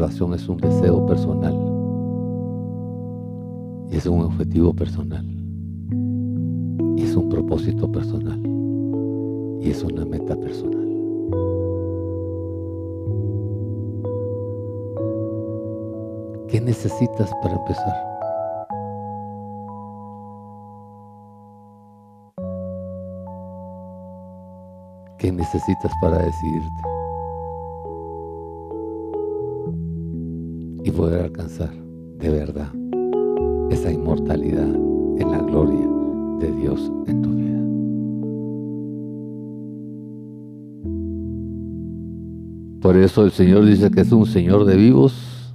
Salvación 0.00 0.32
es 0.32 0.48
un 0.48 0.56
deseo 0.56 1.04
personal 1.04 1.54
es 3.90 4.06
un 4.06 4.22
objetivo 4.22 4.72
personal 4.72 5.26
y 6.96 7.02
es 7.02 7.14
un 7.14 7.28
propósito 7.28 7.90
personal 7.92 8.40
y 9.60 9.68
es 9.68 9.82
una 9.82 10.06
meta 10.06 10.34
personal. 10.36 10.88
¿Qué 16.48 16.62
necesitas 16.62 17.30
para 17.42 17.56
empezar? 17.56 17.94
¿Qué 25.18 25.30
necesitas 25.30 25.92
para 26.00 26.18
decidirte? 26.18 26.89
Poder 31.00 31.22
alcanzar 31.22 31.70
de 32.18 32.28
verdad 32.28 32.68
esa 33.70 33.90
inmortalidad 33.90 34.68
en 34.68 35.30
la 35.30 35.38
gloria 35.38 35.88
de 36.40 36.52
Dios 36.60 36.92
en 37.06 37.22
tu 37.22 37.30
vida. 37.30 37.60
Por 42.82 42.98
eso 42.98 43.24
el 43.24 43.30
Señor 43.30 43.64
dice 43.64 43.90
que 43.90 44.02
es 44.02 44.12
un 44.12 44.26
Señor 44.26 44.66
de 44.66 44.76
vivos, 44.76 45.54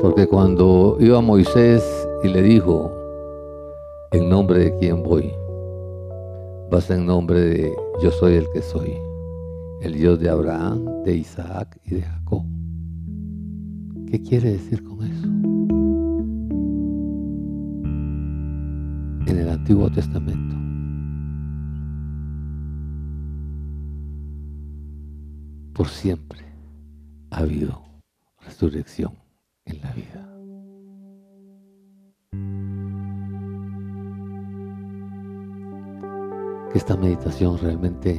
porque 0.00 0.26
cuando 0.26 0.96
iba 0.98 1.20
Moisés 1.20 1.84
y 2.24 2.28
le 2.28 2.40
dijo, 2.40 2.90
en 4.12 4.30
nombre 4.30 4.60
de 4.60 4.76
quién 4.78 5.02
voy, 5.02 5.30
vas 6.70 6.88
en 6.88 7.04
nombre 7.04 7.38
de 7.38 7.72
yo 8.02 8.10
soy 8.12 8.36
el 8.36 8.48
que 8.54 8.62
soy, 8.62 8.94
el 9.82 9.92
Dios 9.92 10.18
de 10.20 10.30
Abraham, 10.30 11.02
de 11.04 11.16
Isaac 11.16 11.78
y 11.84 11.96
de 11.96 12.00
Jacob. 12.00 12.59
¿Qué 14.10 14.20
quiere 14.20 14.50
decir 14.54 14.82
con 14.82 15.04
eso? 15.04 15.26
En 19.30 19.38
el 19.38 19.48
Antiguo 19.48 19.88
Testamento. 19.88 20.56
Por 25.72 25.86
siempre 25.86 26.40
ha 27.30 27.38
habido 27.38 27.84
resurrección 28.40 29.12
en 29.64 29.80
la 29.80 29.92
vida. 29.92 30.26
Que 36.72 36.78
esta 36.78 36.96
meditación 36.96 37.58
realmente 37.58 38.18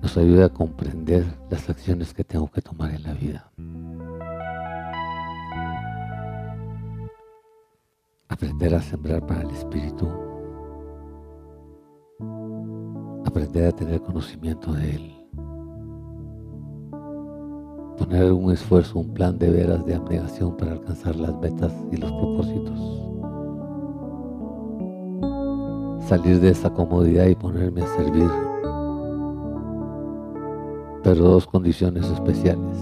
nos 0.00 0.16
ayude 0.16 0.44
a 0.44 0.48
comprender 0.48 1.26
las 1.50 1.68
acciones 1.68 2.14
que 2.14 2.24
tengo 2.24 2.50
que 2.50 2.62
tomar 2.62 2.94
en 2.94 3.02
la 3.02 3.12
vida. 3.12 3.52
Aprender 8.40 8.74
a 8.74 8.80
sembrar 8.80 9.26
para 9.26 9.42
el 9.42 9.50
Espíritu, 9.50 10.08
aprender 13.26 13.66
a 13.66 13.72
tener 13.72 14.00
conocimiento 14.00 14.72
de 14.72 14.92
Él, 14.92 15.14
poner 17.98 18.32
un 18.32 18.50
esfuerzo, 18.50 19.00
un 19.00 19.12
plan 19.12 19.38
de 19.38 19.50
veras 19.50 19.84
de 19.84 19.94
abnegación 19.94 20.56
para 20.56 20.72
alcanzar 20.72 21.16
las 21.16 21.38
metas 21.38 21.70
y 21.92 21.98
los 21.98 22.10
propósitos, 22.10 22.80
salir 26.08 26.40
de 26.40 26.48
esa 26.48 26.70
comodidad 26.70 27.26
y 27.26 27.34
ponerme 27.34 27.82
a 27.82 27.88
servir, 27.88 28.30
pero 31.02 31.24
dos 31.24 31.46
condiciones 31.46 32.06
especiales, 32.06 32.78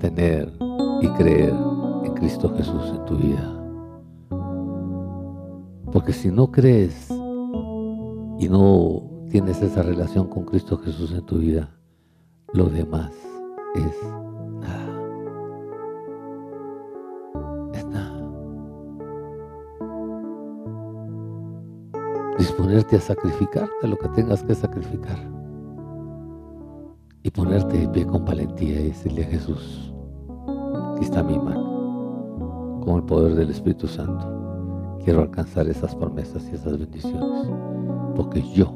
tener 0.00 0.52
y 1.00 1.06
creer 1.10 1.54
en 2.02 2.12
Cristo 2.14 2.52
Jesús 2.56 2.92
en 2.92 3.04
tu 3.04 3.16
vida. 3.16 3.59
Porque 5.92 6.12
si 6.12 6.30
no 6.30 6.52
crees 6.52 7.10
y 7.10 8.48
no 8.48 9.02
tienes 9.30 9.60
esa 9.60 9.82
relación 9.82 10.28
con 10.28 10.44
Cristo 10.44 10.78
Jesús 10.78 11.10
en 11.12 11.26
tu 11.26 11.38
vida, 11.38 11.68
lo 12.52 12.66
demás 12.66 13.10
es 13.74 13.96
nada. 14.60 15.00
Es 17.74 17.84
nada. 17.86 18.30
Disponerte 22.38 22.96
a 22.96 23.00
sacrificarte 23.00 23.88
lo 23.88 23.96
que 23.98 24.08
tengas 24.10 24.44
que 24.44 24.54
sacrificar. 24.54 25.18
Y 27.24 27.30
ponerte 27.30 27.78
de 27.78 27.88
pie 27.88 28.06
con 28.06 28.24
valentía 28.24 28.80
y 28.80 28.88
decirle 28.88 29.24
a 29.24 29.28
Jesús, 29.28 29.92
aquí 30.94 31.04
está 31.04 31.22
mi 31.22 31.36
mano, 31.36 32.80
con 32.84 32.96
el 32.96 33.02
poder 33.02 33.34
del 33.34 33.50
Espíritu 33.50 33.88
Santo 33.88 34.39
quiero 35.04 35.22
alcanzar 35.22 35.68
esas 35.68 35.94
promesas 35.94 36.48
y 36.50 36.54
esas 36.54 36.78
bendiciones. 36.78 37.48
porque 38.14 38.42
yo 38.52 38.74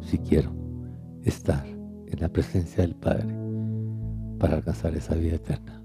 si 0.00 0.18
quiero 0.18 0.50
estar 1.22 1.64
en 1.66 2.20
la 2.20 2.28
presencia 2.28 2.82
del 2.82 2.94
Padre 2.94 3.34
para 4.38 4.56
alcanzar 4.56 4.94
esa 4.94 5.14
vida 5.14 5.36
eterna 5.36 5.82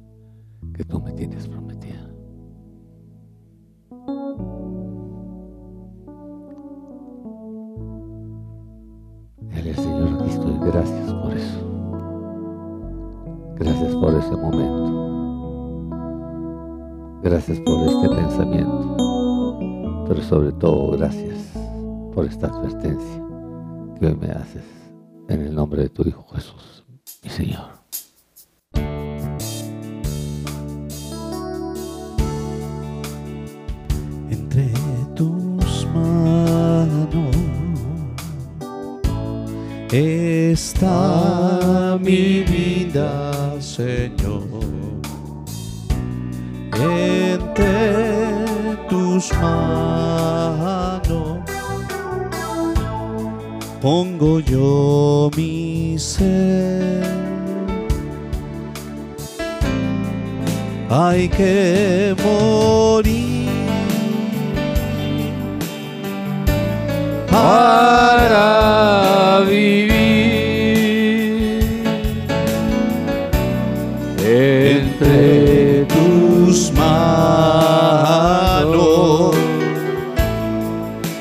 que 0.74 0.84
tú 0.84 1.02
me 1.02 1.12
tienes 1.14 1.48
prometida. 1.48 2.09
Gracias 21.10 21.48
por 22.14 22.26
esta 22.26 22.48
advertencia 22.48 23.22
que 23.99 24.07
hoy 24.07 24.15
me 24.15 24.27
haces. 24.27 24.64
En 25.27 25.41
el 25.41 25.56
nombre 25.56 25.84
de 25.84 25.90
tu 25.90 26.07
Hijo 26.07 26.26
Jesús, 26.34 26.84
mi 27.23 27.30
Señor. 27.30 27.69
Entre 34.30 34.72
tus 35.15 35.88
manos 35.94 37.36
está 39.91 41.98
mi 42.02 42.44
vida, 42.44 43.61
Señor. 43.61 44.44
Entre 46.73 48.45
tus 48.90 49.31
manos 49.34 50.79
pongo 53.82 54.40
yo 54.40 55.30
mi 55.36 55.98
ser. 55.98 57.04
Hay 60.90 61.30
que 61.30 62.16
morir 62.24 63.48
para 67.30 68.40
vivir 69.48 70.00
entre 74.26 75.86
tus 75.86 76.72
manos 76.74 77.30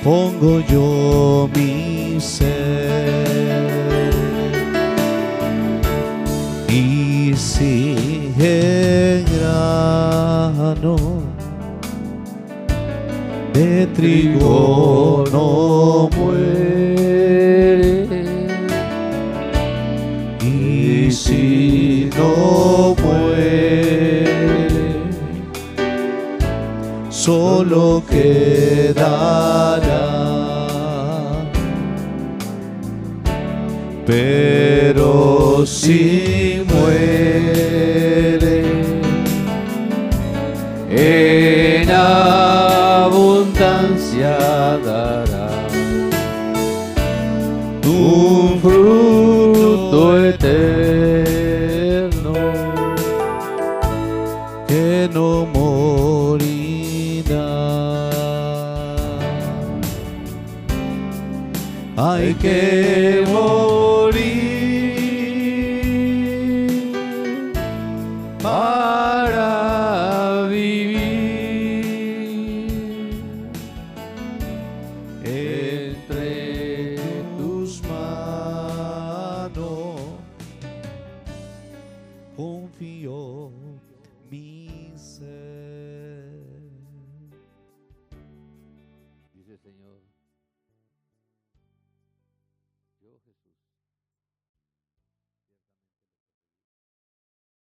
pongo 0.02 0.60
yo 0.60 1.50
mi 1.54 1.67
ser 2.20 3.28
y 6.68 7.32
si 7.36 8.32
en 8.38 9.24
grano 9.38 10.96
de 13.52 13.86
trigo 13.94 15.24
no 15.32 16.08
muere 16.16 18.06
y 20.42 21.10
si 21.10 22.10
no 22.16 22.94
muere 23.02 24.24
solo 27.10 28.02
quedará 28.08 29.87
pero 34.08 35.64
si 35.66 36.64
muere 36.66 38.64
en 40.88 41.90
abundancia 41.90 43.18
dará 44.82 45.50
un 47.84 48.58
fruto 48.62 50.24
eterno 50.24 52.32
que 54.66 55.10
no 55.12 55.44
morirá. 55.52 56.48
Hay 61.98 62.32
que 62.36 63.07